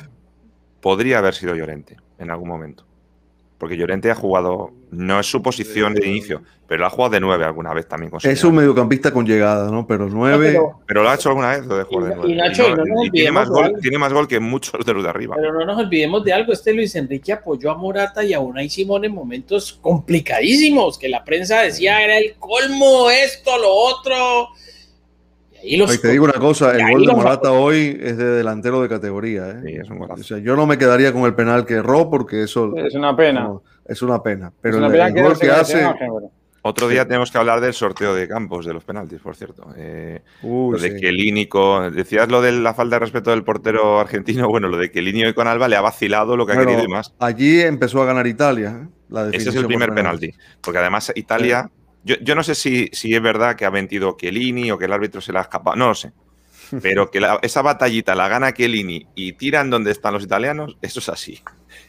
podría 0.80 1.18
haber 1.18 1.34
sido 1.34 1.54
Llorente 1.54 1.96
en 2.18 2.30
algún 2.30 2.48
momento 2.48 2.84
porque 3.62 3.76
Llorente 3.76 4.10
ha 4.10 4.16
jugado, 4.16 4.72
no 4.90 5.20
es 5.20 5.26
su 5.30 5.40
posición 5.40 5.94
de 5.94 6.04
inicio, 6.04 6.42
pero 6.66 6.84
ha 6.84 6.90
jugado 6.90 7.12
de 7.12 7.20
nueve 7.20 7.44
alguna 7.44 7.72
vez 7.72 7.86
también. 7.86 8.10
Con 8.10 8.18
es 8.20 8.42
un 8.42 8.56
mediocampista 8.56 9.12
con 9.12 9.24
llegada, 9.24 9.70
¿no? 9.70 9.86
Pero 9.86 10.08
nueve. 10.08 10.58
pero, 10.84 11.04
lo 11.04 11.08
ha 11.08 11.14
hecho 11.14 11.28
alguna 11.28 11.50
vez, 11.50 11.64
lo 11.64 11.76
de 11.76 11.84
jugar 11.84 12.08
de 12.08 12.16
nueve. 12.16 12.32
Y, 12.32 12.34
Nacho, 12.34 12.74
no, 12.74 12.84
nos 12.84 13.10
tiene, 13.12 13.30
más 13.30 13.48
gol, 13.48 13.74
tiene 13.80 13.98
más 13.98 14.12
gol 14.12 14.26
que 14.26 14.40
muchos 14.40 14.84
de 14.84 14.92
los 14.92 15.04
de 15.04 15.10
arriba. 15.10 15.36
Pero 15.38 15.52
no 15.52 15.64
nos 15.64 15.78
olvidemos 15.78 16.24
de 16.24 16.32
algo: 16.32 16.52
este 16.52 16.72
Luis 16.72 16.92
Enrique 16.96 17.32
apoyó 17.32 17.70
a 17.70 17.76
Morata 17.76 18.24
y 18.24 18.34
a 18.34 18.40
Unai 18.40 18.68
Simón 18.68 19.04
en 19.04 19.14
momentos 19.14 19.78
complicadísimos, 19.80 20.98
que 20.98 21.08
la 21.08 21.22
prensa 21.22 21.60
decía 21.60 22.02
era 22.02 22.18
el 22.18 22.34
colmo, 22.40 23.10
esto, 23.10 23.56
lo 23.58 23.72
otro 23.72 24.48
y 25.62 25.98
te 25.98 26.08
digo 26.08 26.24
una 26.24 26.34
cosa, 26.34 26.76
el 26.76 26.92
gol 26.92 27.06
de 27.06 27.12
Morata 27.12 27.52
hoy 27.52 27.98
es 28.00 28.16
de 28.16 28.24
delantero 28.24 28.82
de 28.82 28.88
categoría. 28.88 29.50
¿eh? 29.50 29.62
Sí, 29.64 29.72
es 29.74 29.90
un 29.90 30.02
o 30.02 30.16
sea, 30.18 30.38
yo 30.38 30.56
no 30.56 30.66
me 30.66 30.78
quedaría 30.78 31.12
con 31.12 31.22
el 31.22 31.34
penal 31.34 31.64
que 31.64 31.74
erró 31.74 32.10
porque 32.10 32.42
eso... 32.42 32.76
Es 32.76 32.94
una 32.94 33.16
pena. 33.16 33.50
es 33.84 34.02
una 34.02 34.22
pena. 34.22 34.52
Pero 34.60 34.84
el, 34.86 35.22
gol 35.22 35.38
que 35.38 35.50
hace... 35.50 35.86
Otro 36.64 36.86
día 36.86 37.04
tenemos 37.04 37.32
que 37.32 37.38
hablar 37.38 37.60
del 37.60 37.74
sorteo 37.74 38.14
de 38.14 38.28
campos, 38.28 38.64
de 38.64 38.72
los 38.72 38.84
penaltis, 38.84 39.20
por 39.20 39.34
cierto. 39.34 39.66
Eh, 39.76 40.22
lo 40.44 40.78
de 40.78 40.94
que 40.94 41.90
decías 41.92 42.28
lo 42.28 42.40
de 42.40 42.52
la 42.52 42.72
falta 42.72 42.96
de 42.96 43.00
respeto 43.00 43.30
del 43.30 43.42
portero 43.42 43.98
argentino, 43.98 44.48
bueno, 44.48 44.68
lo 44.68 44.76
de 44.76 44.88
que 44.92 45.02
Lini 45.02 45.24
y 45.24 45.32
con 45.32 45.48
Alba 45.48 45.66
le 45.66 45.74
ha 45.74 45.80
vacilado 45.80 46.36
lo 46.36 46.46
que 46.46 46.52
ha 46.52 46.58
querido 46.58 46.84
y 46.84 46.88
más. 46.88 47.14
Allí 47.18 47.60
empezó 47.60 48.00
a 48.00 48.06
ganar 48.06 48.28
Italia. 48.28 48.88
¿eh? 49.10 49.30
Ese 49.32 49.50
es 49.50 49.56
el 49.56 49.66
primer 49.66 49.92
penalti, 49.92 50.32
porque 50.60 50.78
además 50.78 51.12
Italia 51.16 51.68
yo, 52.04 52.34
no 52.34 52.42
sé 52.42 52.54
si, 52.54 52.88
si, 52.92 53.14
es 53.14 53.22
verdad 53.22 53.54
que 53.54 53.64
ha 53.64 53.70
mentido 53.70 54.16
Chiellini 54.18 54.70
o 54.70 54.78
que 54.78 54.86
el 54.86 54.92
árbitro 54.92 55.20
se 55.20 55.32
la 55.32 55.40
ha 55.40 55.42
escapado, 55.42 55.76
no 55.76 55.88
lo 55.88 55.94
sé. 55.94 56.12
Pero 56.80 57.10
que 57.10 57.20
esa 57.42 57.62
batallita 57.62 58.14
la 58.14 58.28
gana 58.28 58.54
Chiellini 58.54 59.06
y 59.14 59.34
tiran 59.34 59.68
donde 59.68 59.90
están 59.90 60.14
los 60.14 60.24
italianos, 60.24 60.78
eso 60.80 61.00
es 61.00 61.08
así. 61.08 61.42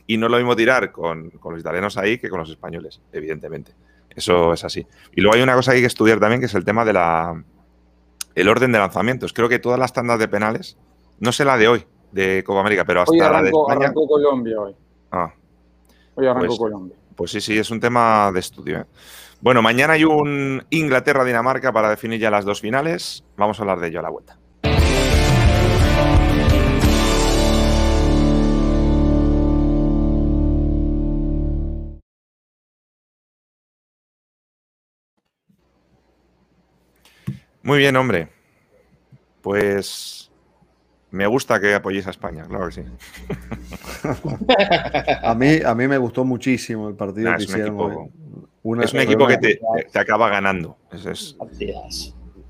Y 0.06 0.18
no 0.18 0.26
es 0.26 0.32
lo 0.32 0.38
mismo 0.38 0.56
tirar 0.56 0.92
con, 0.92 1.32
los 1.44 1.60
italianos 1.60 1.98
ahí 1.98 2.18
que 2.18 2.30
con 2.30 2.40
los 2.40 2.50
españoles, 2.50 3.02
evidentemente. 3.12 3.74
Eso 4.10 4.54
es 4.54 4.64
así. 4.64 4.86
Y 5.16 5.22
luego 5.22 5.36
hay 5.36 5.42
una 5.42 5.56
cosa 5.56 5.72
que 5.72 5.78
hay 5.78 5.84
que 5.84 5.88
estudiar 5.88 6.20
también, 6.20 6.42
que 6.42 6.48
es 6.48 6.54
el 6.54 6.66
tema 6.66 6.84
de 6.86 6.94
la 6.94 7.44
el 8.36 8.50
orden 8.50 8.72
de 8.72 8.80
lanzamientos. 8.80 9.32
Creo 9.34 9.48
que 9.48 9.60
todas 9.60 9.80
las 9.80 9.94
tandas 9.94 10.20
de 10.20 10.28
penales, 10.28 10.78
no 11.20 11.32
sé 11.32 11.46
la 11.46 11.58
de 11.58 11.68
hoy, 11.68 11.86
de 12.12 12.44
Copa 12.44 12.60
América, 12.60 12.84
pero 12.86 13.02
hasta 13.02 13.32
la 13.32 13.42
de 13.42 13.50
España. 13.50 13.94
Colombia 13.94 14.60
hoy. 14.60 14.76
Ah. 15.12 15.34
Hoy 16.16 16.28
arrancó 16.28 16.48
pues, 16.48 16.60
Colombia. 16.60 16.96
Pues 17.16 17.32
sí, 17.32 17.42
sí, 17.42 17.58
es 17.58 17.72
un 17.72 17.80
tema 17.80 18.32
de 18.34 18.40
estudio. 18.40 18.80
¿eh? 18.80 18.86
Bueno, 19.44 19.62
mañana 19.62 19.92
hay 19.92 20.06
un 20.06 20.64
Inglaterra-Dinamarca 20.70 21.74
para 21.74 21.90
definir 21.90 22.18
ya 22.18 22.32
las 22.32 22.46
dos 22.46 22.62
finales. 22.62 23.26
Vamos 23.36 23.60
a 23.60 23.64
hablar 23.64 23.82
de 23.82 23.90
ello 23.90 24.00
a 24.00 24.02
la 24.02 24.10
vuelta. 24.10 24.40
Muy 37.64 37.80
bien, 37.80 37.98
hombre. 37.98 38.30
Pues 39.42 40.32
me 41.12 41.28
gusta 41.28 41.60
que 41.60 41.74
apoyéis 41.74 42.08
a 42.08 42.12
España, 42.12 42.46
claro 42.46 42.68
que 42.68 42.72
sí. 42.72 42.84
a, 45.22 45.36
mí, 45.36 45.60
a 45.66 45.76
mí 45.76 45.88
me 45.90 45.98
gustó 45.98 46.24
muchísimo 46.24 46.88
el 46.88 46.96
partido 46.96 47.36
que 47.36 47.44
hicieron 47.44 48.10
es 48.82 48.94
un 48.94 49.00
equipo 49.00 49.28
que 49.28 49.38
te, 49.38 49.60
acaba 50.00 50.30
ganando. 50.30 50.78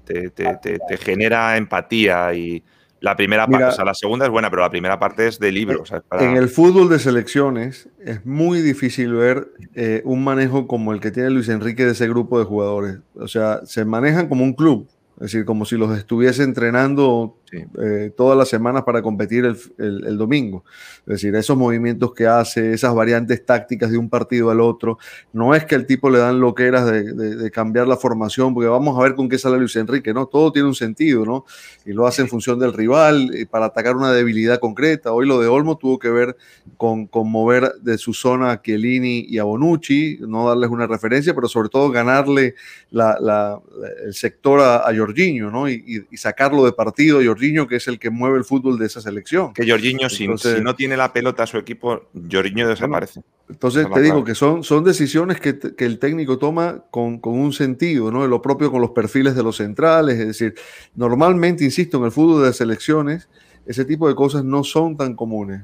te, 0.06 0.98
genera 0.98 1.58
empatía 1.58 2.34
y 2.34 2.64
la 3.00 3.18
primera 3.18 3.48
parte, 3.48 3.66
o 3.66 3.72
sea, 3.72 3.84
la 3.84 3.94
segunda 3.94 4.26
es 4.26 4.32
buena, 4.32 4.50
pero 4.50 4.62
la 4.62 4.70
primera 4.70 4.98
parte 4.98 5.28
es 5.28 5.38
de 5.38 5.52
libro. 5.52 5.84
En 6.12 6.38
el 6.38 6.48
fútbol 6.48 6.88
de 6.88 7.00
selecciones 7.00 7.90
es 8.00 8.26
muy 8.26 8.62
difícil 8.62 9.14
ver 9.14 9.50
eh, 9.76 10.02
un 10.06 10.24
manejo 10.24 10.68
como 10.68 10.94
el 10.94 11.02
que 11.02 11.12
tiene 11.12 11.30
Luis 11.30 11.50
Enrique 11.50 11.84
de 11.84 11.92
ese 11.92 12.08
grupo 12.08 12.40
de 12.40 12.46
jugadores. 12.46 13.00
O 13.16 13.28
sea, 13.28 13.66
se 13.66 13.84
manejan 13.84 14.30
como 14.30 14.46
un 14.46 14.54
club. 14.54 14.88
Es 15.18 15.24
decir, 15.24 15.44
como 15.44 15.66
si 15.66 15.76
los 15.76 15.98
estuviese 15.98 16.44
entrenando 16.44 17.38
eh, 17.54 18.12
todas 18.16 18.38
las 18.38 18.50
semanas 18.50 18.84
para 18.84 19.02
competir 19.02 19.46
el, 19.46 20.18
domingo. 20.18 20.64
Es 21.02 21.14
decir, 21.14 21.36
esos 21.36 21.58
movimientos 21.58 22.14
que 22.14 22.26
hace, 22.26 22.74
esas 22.74 22.94
variantes 22.94 23.46
tácticas 23.46 23.92
de 23.92 23.98
un 23.98 24.10
partido 24.10 24.50
al 24.50 24.62
otro, 24.62 24.98
no 25.32 25.54
es 25.54 25.66
que 25.66 25.76
al 25.76 25.86
tipo 25.86 26.10
le 26.10 26.20
dan 26.20 26.40
loqueras 26.40 26.86
de, 26.86 27.52
cambiar 27.52 27.88
la 27.88 27.98
formación, 27.98 28.54
porque 28.54 28.68
vamos 28.68 28.98
a 28.98 29.04
ver 29.04 29.16
con 29.16 29.30
qué 29.30 29.38
sale 29.38 29.58
Luis 29.58 29.76
Enrique, 29.76 30.14
¿no? 30.14 30.26
Todo 30.28 30.52
tiene 30.52 30.68
un 30.68 30.76
sentido, 30.76 31.26
¿no? 31.26 31.46
Y 31.86 31.94
lo 31.94 32.08
hace 32.08 32.22
en 32.22 32.28
función 32.28 32.60
del 32.60 32.74
rival, 32.74 33.32
para 33.50 33.66
atacar 33.66 33.96
una 33.96 34.12
debilidad 34.12 34.60
concreta. 34.60 35.12
Hoy 35.12 35.28
lo 35.28 35.40
de 35.40 35.48
Olmo 35.48 35.78
tuvo 35.78 36.00
que 36.00 36.10
ver 36.10 36.36
con, 36.78 37.08
con 37.08 37.30
mover 37.30 37.74
de 37.82 37.98
su 37.98 38.14
zona 38.14 38.52
a 38.52 38.62
Chiellini 38.62 39.26
y 39.28 39.38
a 39.38 39.44
Bonucci, 39.44 40.20
no 40.22 40.48
darles 40.48 40.70
una 40.70 40.88
referencia, 40.88 41.34
pero 41.34 41.48
sobre 41.48 41.70
todo 41.70 41.92
ganarle 41.92 42.56
la, 42.92 43.60
el 44.06 44.14
sector 44.14 44.60
a, 44.60 44.88
a 44.88 44.96
Jorginho, 44.96 45.50
¿no? 45.50 45.70
Y, 45.70 46.06
y, 46.10 46.18
sacarlo 46.18 46.64
de 46.66 46.72
partido 46.72 47.22
a 47.44 47.68
que 47.68 47.76
es 47.76 47.88
el 47.88 48.00
que 48.00 48.10
mueve 48.10 48.38
el 48.38 48.44
fútbol 48.44 48.78
de 48.78 48.86
esa 48.86 49.02
selección. 49.02 49.54
Que 49.54 49.70
Jorginho, 49.70 50.10
si, 50.10 50.28
no 50.28 50.76
tiene 50.76 50.98
la 50.98 51.12
pelota 51.12 51.44
a 51.44 51.48
su 51.48 51.58
equipo, 51.58 52.10
Jorginho 52.32 52.68
desaparece. 52.68 53.22
entonces 53.50 53.88
te 53.94 54.02
digo 54.02 54.24
que 54.24 54.36
son, 54.36 54.64
son 54.64 54.84
decisiones 54.84 55.40
que, 55.40 55.60
el 55.78 56.00
técnico 56.00 56.38
toma 56.38 56.86
con, 56.90 57.20
un 57.24 57.54
sentido, 57.54 58.12
¿no? 58.12 58.26
Lo 58.28 58.42
propio 58.42 58.72
con 58.72 58.82
los 58.82 58.92
perfiles 58.92 59.36
de 59.36 59.44
los 59.44 59.58
centrales, 59.58 60.20
es 60.20 60.28
decir, 60.28 60.56
normalmente, 60.96 61.64
insisto, 61.64 61.98
en 61.98 62.06
el 62.06 62.12
fútbol 62.12 62.44
de 62.44 62.54
selecciones, 62.54 63.30
ese 63.66 63.86
tipo 63.86 64.08
de 64.08 64.16
cosas 64.16 64.44
no 64.44 64.64
son 64.64 64.98
tan 64.98 65.16
comunes. 65.16 65.64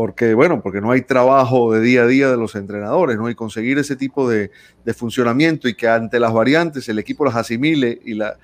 Porque, 0.00 0.32
bueno, 0.32 0.62
porque 0.62 0.80
no 0.80 0.92
hay 0.92 1.02
trabajo 1.02 1.74
de 1.74 1.82
día 1.82 2.04
a 2.04 2.06
día 2.06 2.30
de 2.30 2.38
los 2.38 2.54
entrenadores, 2.54 3.18
¿no? 3.18 3.28
Y 3.28 3.34
conseguir 3.34 3.76
ese 3.76 3.96
tipo 3.96 4.26
de, 4.30 4.50
funcionamiento 4.94 5.68
y 5.68 5.74
que 5.74 5.88
ante 5.88 6.18
las 6.18 6.32
variantes 6.32 6.88
el 6.88 6.98
equipo 6.98 7.22
las 7.22 7.36
asimile 7.36 8.00
y, 8.02 8.14
la, 8.14 8.38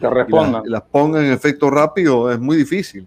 las 0.67 0.83
ponga 0.83 1.25
en 1.25 1.33
efecto 1.33 1.71
rápido 1.71 2.31
es 2.31 2.39
muy 2.39 2.59
difícil. 2.59 3.07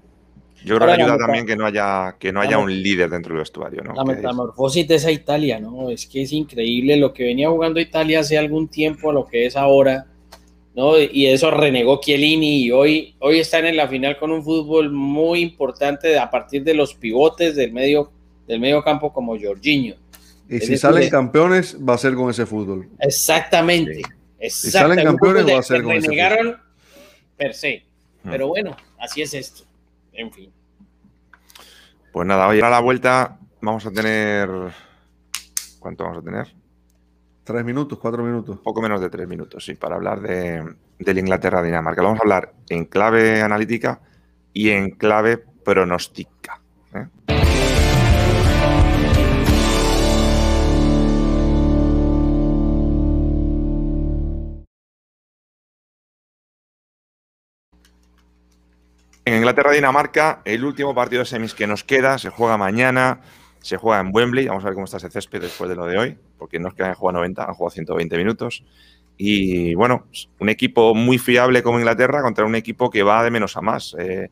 Yo 0.66 0.78
creo 0.78 0.88
que 0.88 1.04
ayuda 1.04 1.20
también 1.20 1.46
que 1.46 1.56
no 1.56 1.64
haya, 1.64 2.16
que 2.18 2.32
no 2.34 2.42
haya 2.42 2.58
un 2.58 2.72
líder 2.72 3.12
dentro 3.12 3.36
del 3.36 3.42
vestuario, 3.42 3.84
¿no? 3.84 3.94
La 3.94 4.04
metamorfosis 4.04 4.88
de 4.88 4.96
esa 4.96 5.12
Italia, 5.12 5.60
¿no? 5.60 5.92
Es 5.92 6.08
que 6.08 6.24
es 6.24 6.34
increíble 6.34 6.98
lo 6.98 7.14
que 7.14 7.26
venía 7.26 7.52
jugando 7.52 7.80
Italia 7.80 8.22
hace 8.22 8.36
algún 8.36 8.68
tiempo 8.68 9.12
a 9.12 9.14
lo 9.14 9.28
que 9.28 9.46
es 9.46 9.56
ahora, 9.56 10.08
¿no? 10.76 10.98
Y 10.98 11.28
eso 11.28 11.52
renegó 11.52 12.02
Chiellini 12.02 12.64
y 12.64 12.72
hoy, 12.72 13.16
hoy 13.20 13.38
están 13.38 13.68
en 13.68 13.78
la 13.78 13.88
final 13.88 14.18
con 14.18 14.32
un 14.32 14.44
fútbol 14.44 14.90
muy 14.90 15.42
importante 15.42 16.18
a 16.18 16.32
partir 16.32 16.64
de 16.64 16.74
los 16.74 16.96
pivotes 16.96 17.56
del 17.56 17.74
medio 17.74 18.12
del 18.50 18.60
medio 18.60 18.84
campo 18.84 19.14
como 19.14 19.40
Jorginho. 19.40 19.96
Y 20.50 20.60
si 20.60 20.76
salen 20.76 21.08
campeones, 21.08 21.78
va 21.78 21.94
a 21.94 21.98
ser 22.00 22.16
con 22.16 22.32
ese 22.32 22.48
fútbol. 22.48 22.90
Exactamente. 23.00 24.02
Si 24.50 24.72
salen 24.72 25.04
campeones, 25.04 25.46
va 25.46 25.60
a 25.60 25.64
ser 25.64 25.84
con 25.84 25.92
ese 25.92 26.08
fútbol. 26.08 26.60
per 27.38 27.54
se. 27.54 27.86
Mm. 28.24 28.30
Pero 28.32 28.48
bueno, 28.48 28.76
así 29.00 29.22
es 29.22 29.36
esto. 29.36 29.64
En 30.14 30.32
fin. 30.32 30.52
Pues 32.12 32.28
nada, 32.28 32.48
hoy 32.48 32.60
a 32.60 32.70
la 32.70 32.80
vuelta 32.80 33.38
vamos 33.62 33.86
a 33.86 33.92
tener. 33.92 34.50
¿Cuánto 35.78 36.06
vamos 36.06 36.18
a 36.18 36.24
tener? 36.24 36.48
Tres 37.44 37.64
minutos, 37.64 38.00
cuatro 38.00 38.24
minutos. 38.24 38.58
Poco 38.64 38.82
menos 38.82 39.00
de 39.00 39.12
tres 39.12 39.28
minutos, 39.28 39.64
sí, 39.64 39.76
para 39.76 39.96
hablar 39.96 40.22
de, 40.22 40.74
la 40.98 41.20
Inglaterra-Dinamarca. 41.20 42.02
Lo 42.02 42.08
vamos 42.08 42.22
a 42.22 42.24
hablar 42.24 42.54
en 42.68 42.86
clave 42.86 43.44
analítica 43.44 44.02
y 44.54 44.72
en 44.72 44.90
clave 44.90 45.38
pronóstica. 45.38 46.60
¿eh? 46.96 47.39
En 59.30 59.36
Inglaterra-Dinamarca, 59.36 60.42
el 60.44 60.66
último 60.66 60.96
partido 60.96 61.20
de 61.20 61.26
semis 61.28 61.54
que 61.54 61.68
nos 61.68 61.84
queda 61.84 62.18
se 62.18 62.32
juega 62.32 62.58
mañana, 62.58 63.22
se 63.62 63.78
juega 63.78 64.02
en 64.02 64.10
Wembley. 64.12 64.48
Vamos 64.48 64.64
a 64.64 64.70
ver 64.70 64.74
cómo 64.74 64.86
está 64.86 64.98
ese 64.98 65.12
césped 65.12 65.40
después 65.40 65.70
de 65.70 65.76
lo 65.76 65.86
de 65.86 66.00
hoy, 66.00 66.18
porque 66.40 66.58
no 66.58 66.70
es 66.70 66.74
que 66.74 66.82
hayan 66.82 66.96
jugado 66.96 67.20
90, 67.20 67.44
han 67.44 67.54
jugado 67.54 67.70
120 67.70 68.18
minutos. 68.18 68.64
Y 69.18 69.76
bueno, 69.76 70.08
un 70.40 70.50
equipo 70.50 70.96
muy 70.96 71.20
fiable 71.20 71.62
como 71.62 71.78
Inglaterra 71.78 72.24
contra 72.24 72.44
un 72.44 72.56
equipo 72.56 72.90
que 72.90 73.04
va 73.04 73.24
de 73.24 73.30
menos 73.30 73.56
a 73.56 73.62
más. 73.62 73.96
Eh, 74.00 74.32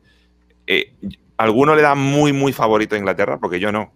eh, 0.66 0.94
¿Alguno 1.36 1.76
le 1.76 1.82
da 1.82 1.94
muy, 1.94 2.32
muy 2.32 2.52
favorito 2.52 2.96
a 2.96 2.98
Inglaterra? 2.98 3.38
Porque 3.38 3.60
yo 3.60 3.70
no. 3.70 3.92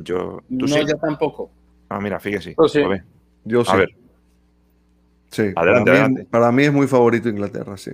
Yo, 0.00 0.42
no, 0.48 0.66
yo 0.66 0.96
tampoco. 0.96 1.52
Ah, 1.88 2.00
mira, 2.00 2.18
fíjese. 2.18 2.56
sí. 2.68 2.80
Yo 3.44 3.64
sí. 3.64 3.70
A 3.70 3.76
ver. 3.76 3.90
Sí, 5.30 5.52
para 6.30 6.50
mí 6.50 6.64
es 6.64 6.72
muy 6.72 6.88
favorito 6.88 7.28
Inglaterra, 7.28 7.76
sí. 7.76 7.92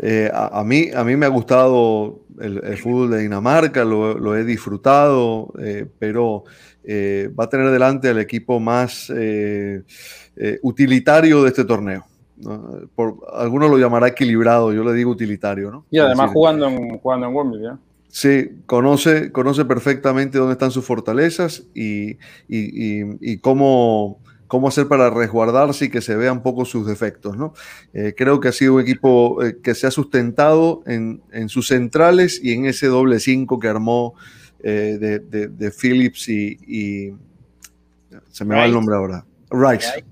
Eh, 0.00 0.30
a, 0.32 0.62
mí, 0.64 0.90
a 0.94 1.04
mí 1.04 1.16
me 1.16 1.26
ha 1.26 1.30
gustado 1.30 2.20
el, 2.40 2.76
fútbol 2.76 3.10
de 3.10 3.22
Dinamarca, 3.22 3.84
lo, 3.84 4.36
he 4.36 4.44
disfrutado, 4.44 5.52
eh, 5.58 5.86
pero 5.98 6.44
eh, 6.84 7.30
va 7.38 7.44
a 7.44 7.48
tener 7.48 7.70
delante 7.70 8.10
el 8.10 8.18
equipo 8.18 8.60
más 8.60 9.10
utilitario 10.62 11.42
de 11.42 11.48
este 11.48 11.64
torneo. 11.64 12.04
Por, 12.94 13.16
algunos 13.32 13.70
lo 13.70 13.78
llamará 13.78 14.08
equilibrado, 14.08 14.72
yo 14.72 14.84
le 14.84 14.92
digo 14.92 15.10
utilitario. 15.10 15.70
¿no? 15.70 15.86
Y 15.90 15.98
además 15.98 16.30
jugando, 16.32 16.68
en, 16.68 16.98
jugando 16.98 17.26
en 17.26 17.34
Wembley. 17.34 17.70
Sí, 18.08 18.62
conoce, 18.66 19.32
conoce 19.32 19.64
perfectamente 19.64 20.38
dónde 20.38 20.52
están 20.52 20.70
sus 20.70 20.84
fortalezas 20.84 21.64
y, 21.74 22.12
y, 22.48 23.32
y 23.32 23.38
cómo 23.38 24.20
cómo 24.46 24.68
hacer 24.68 24.88
para 24.88 25.10
resguardarse 25.10 25.86
y 25.86 25.88
que 25.90 26.00
se 26.00 26.16
vean 26.16 26.42
poco 26.42 26.64
sus 26.64 26.86
defectos. 26.86 27.36
¿no? 27.36 27.54
Eh, 27.92 28.14
creo 28.16 28.40
que 28.40 28.48
ha 28.48 28.52
sido 28.52 28.74
un 28.74 28.80
equipo 28.80 29.42
eh, 29.42 29.58
que 29.62 29.74
se 29.74 29.86
ha 29.86 29.90
sustentado 29.90 30.82
en, 30.86 31.20
sus 31.48 31.68
centrales 31.68 32.40
y 32.42 32.52
en 32.52 32.66
ese 32.66 32.86
doble 32.86 33.20
5 33.20 33.58
que 33.58 33.68
armó 33.68 34.14
eh, 34.62 35.20
de, 35.28 35.70
Phillips 35.70 36.28
y, 36.28 37.14
Se 38.30 38.44
me 38.44 38.54
va 38.54 38.64
el 38.64 38.72
nombre 38.72 38.96
ahora. 38.96 39.24
Rice. 39.50 40.04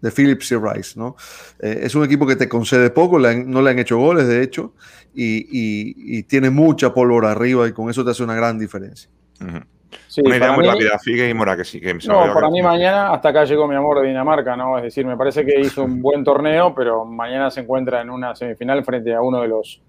De 0.00 0.10
Phillips 0.10 0.52
y 0.52 0.56
Rice. 0.56 0.98
¿no? 0.98 1.16
es 1.60 1.94
un 1.94 2.04
equipo 2.04 2.26
que 2.26 2.36
te 2.36 2.48
concede 2.48 2.90
poco, 2.90 3.18
no 3.18 3.62
le 3.62 3.70
han 3.70 3.78
hecho 3.78 3.98
goles, 3.98 4.28
de 4.28 4.42
hecho, 4.42 4.74
y, 5.14 6.22
tiene 6.24 6.50
mucha 6.50 6.92
pólvora 6.92 7.32
arriba 7.32 7.66
y 7.66 7.72
con 7.72 7.90
eso 7.90 8.04
te 8.04 8.10
hace 8.10 8.22
una 8.22 8.34
gran 8.34 8.58
diferencia. 8.58 9.08
Una 10.24 10.36
idea 10.36 10.52
muy 10.52 10.66
rápida, 10.66 10.98
Figue 10.98 11.28
y 11.28 11.34
Mora, 11.34 11.56
que 11.56 11.64
sí 11.64 11.80
que 11.80 11.94
No, 12.06 12.32
para 12.32 12.48
mí 12.50 12.62
mañana 12.62 13.12
hasta 13.12 13.28
acá 13.28 13.44
llegó 13.44 13.66
mi 13.68 13.74
amor 13.74 14.00
de 14.00 14.08
Dinamarca, 14.08 14.56
¿no? 14.56 14.78
Es 14.78 14.84
decir, 14.84 15.04
me 15.06 15.16
parece 15.16 15.44
que 15.44 15.60
hizo 15.60 15.84
un 15.84 16.00
buen 16.00 16.24
torneo, 16.24 16.74
pero 16.74 17.04
mañana 17.04 17.50
se 17.50 17.60
encuentra 17.60 18.00
en 18.00 18.10
una 18.10 18.34
semifinal 18.34 18.84
frente 18.84 19.14
a 19.14 19.20
uno 19.20 19.42
de 19.42 19.48
los 19.48 19.82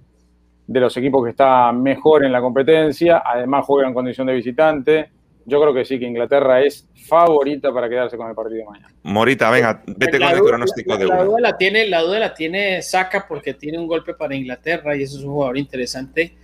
de 0.67 0.81
los 0.81 0.97
equipos 0.97 1.23
que 1.23 1.29
está 1.29 1.71
mejor 1.71 2.25
en 2.25 2.31
la 2.33 2.41
competencia, 2.41 3.23
además 3.25 3.65
juega 3.65 3.87
en 3.87 3.93
condición 3.93 4.27
de 4.27 4.33
visitante. 4.33 5.09
Yo 5.45 5.61
creo 5.61 5.73
que 5.73 5.85
sí, 5.85 5.97
que 5.97 6.05
Inglaterra 6.05 6.61
es 6.61 6.89
favorita 7.07 7.71
para 7.71 7.87
quedarse 7.87 8.17
con 8.17 8.27
el 8.27 8.35
partido 8.35 8.59
de 8.59 8.65
mañana. 8.65 8.93
Morita, 9.03 9.49
venga, 9.49 9.81
vete 9.87 10.19
con 10.19 10.27
el 10.27 10.41
pronóstico 10.41 10.97
de 10.97 11.05
la, 11.05 11.23
duda 11.23 11.39
la 11.39 11.57
tiene, 11.57 11.87
la 11.87 12.01
duda 12.01 12.19
la 12.19 12.33
tiene 12.33 12.81
Saca 12.81 13.25
porque 13.25 13.53
tiene 13.53 13.79
un 13.79 13.87
golpe 13.87 14.13
para 14.13 14.35
Inglaterra 14.35 14.93
y 14.97 15.03
eso 15.03 15.17
es 15.17 15.23
un 15.23 15.31
jugador 15.31 15.57
interesante 15.57 16.35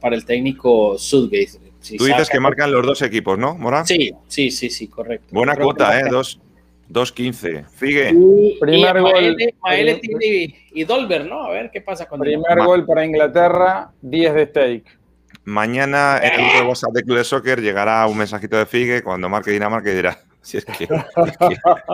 para 0.00 0.16
el 0.16 0.24
técnico 0.24 0.96
Sudgate 0.96 1.69
Tú 1.96 2.04
dices 2.04 2.28
que 2.28 2.40
marcan 2.40 2.70
los 2.70 2.84
dos 2.84 3.02
equipos, 3.02 3.38
¿no, 3.38 3.54
Mora? 3.54 3.84
Sí, 3.84 4.12
sí, 4.28 4.50
sí, 4.50 4.70
sí, 4.70 4.88
correcto. 4.88 5.28
Buena 5.30 5.56
cuota, 5.56 5.98
¿eh? 5.98 6.04
2.15. 6.04 7.66
Sigue. 7.78 8.14
Primer 8.60 9.00
gol. 9.00 9.36
Maele 9.62 9.94
tiene 9.96 10.66
y 10.72 10.84
Dolber, 10.84 11.24
¿no? 11.24 11.44
A 11.44 11.50
ver 11.50 11.70
qué 11.72 11.80
pasa 11.80 12.06
con 12.06 12.20
Primer 12.20 12.64
gol 12.64 12.84
para 12.84 13.04
Inglaterra, 13.04 13.92
10 14.02 14.34
de 14.34 14.46
stake. 14.46 14.98
Mañana 15.44 16.18
en 16.22 16.32
el 16.32 16.40
grupo 16.40 16.58
de 16.58 16.68
WhatsApp 16.68 16.92
de 16.92 17.02
Club 17.02 17.16
de 17.18 17.24
Soccer 17.24 17.60
llegará 17.60 18.06
un 18.06 18.18
mensajito 18.18 18.56
de 18.56 18.66
Figue 18.66 19.02
cuando 19.02 19.28
marque 19.28 19.50
Dinamarca 19.50 19.90
y 19.90 19.94
dirá: 19.94 20.18
Si 20.42 20.58
es 20.58 20.64
que. 20.64 20.84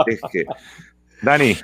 es 0.07 0.21
que. 0.33 0.45
Dani. 1.23 1.57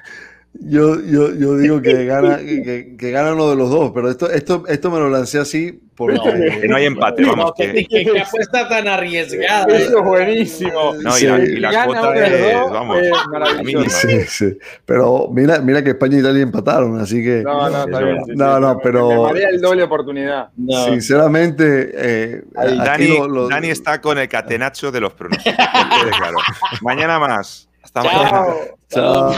Yo, 0.54 1.00
yo, 1.00 1.34
yo 1.34 1.56
digo 1.56 1.80
que 1.80 2.04
gana, 2.04 2.38
que, 2.38 2.94
que, 2.98 3.10
gana 3.10 3.32
uno 3.32 3.50
de 3.50 3.56
los 3.56 3.70
dos, 3.70 3.90
pero 3.94 4.10
esto, 4.10 4.30
esto, 4.30 4.64
esto 4.68 4.90
me 4.90 4.98
lo 4.98 5.08
lancé 5.08 5.38
así 5.38 5.80
porque 5.94 6.16
no, 6.16 6.60
que 6.60 6.68
no 6.68 6.76
hay 6.76 6.84
empate. 6.86 7.24
Vamos, 7.24 7.52
que, 7.56 7.86
que, 7.86 8.20
apuesta 8.20 8.68
tan 8.68 8.86
arriesgada. 8.86 9.66
Eso 9.74 9.98
es 9.98 10.04
buenísimo. 10.04 10.94
No, 10.94 11.18
y, 11.18 11.22
la, 11.22 11.38
y 11.38 11.56
la 11.56 11.84
cuota 11.84 12.26
es, 12.26 12.54
vamos, 12.70 12.98
sí, 13.88 14.20
sí. 14.28 14.58
Pero 14.84 15.28
mira, 15.32 15.60
mira 15.60 15.82
que 15.82 15.90
España 15.90 16.18
e 16.18 16.20
Italia 16.20 16.42
empataron, 16.42 17.00
así 17.00 17.22
que. 17.22 17.42
No, 17.42 17.70
no, 17.70 17.84
está 17.84 18.00
bien. 18.00 18.18
no, 18.34 18.60
no, 18.60 18.78
pero. 18.78 19.32
Me 19.32 19.42
el 19.42 19.60
doble 19.60 19.82
oportunidad. 19.82 20.50
Sinceramente. 20.86 21.90
Eh, 21.94 22.42
Dani, 22.54 23.18
lo, 23.18 23.28
lo... 23.28 23.48
Dani 23.48 23.70
está 23.70 24.00
con 24.00 24.18
el 24.18 24.28
catenacho 24.28 24.92
de 24.92 25.00
los 25.00 25.12
pronósticos. 25.14 25.56
claro. 26.18 26.36
Mañana 26.82 27.18
más. 27.18 27.68
Hasta 27.94 28.02
Chao. 28.02 28.12
mañana. 28.12 28.54
Chao. 28.88 29.32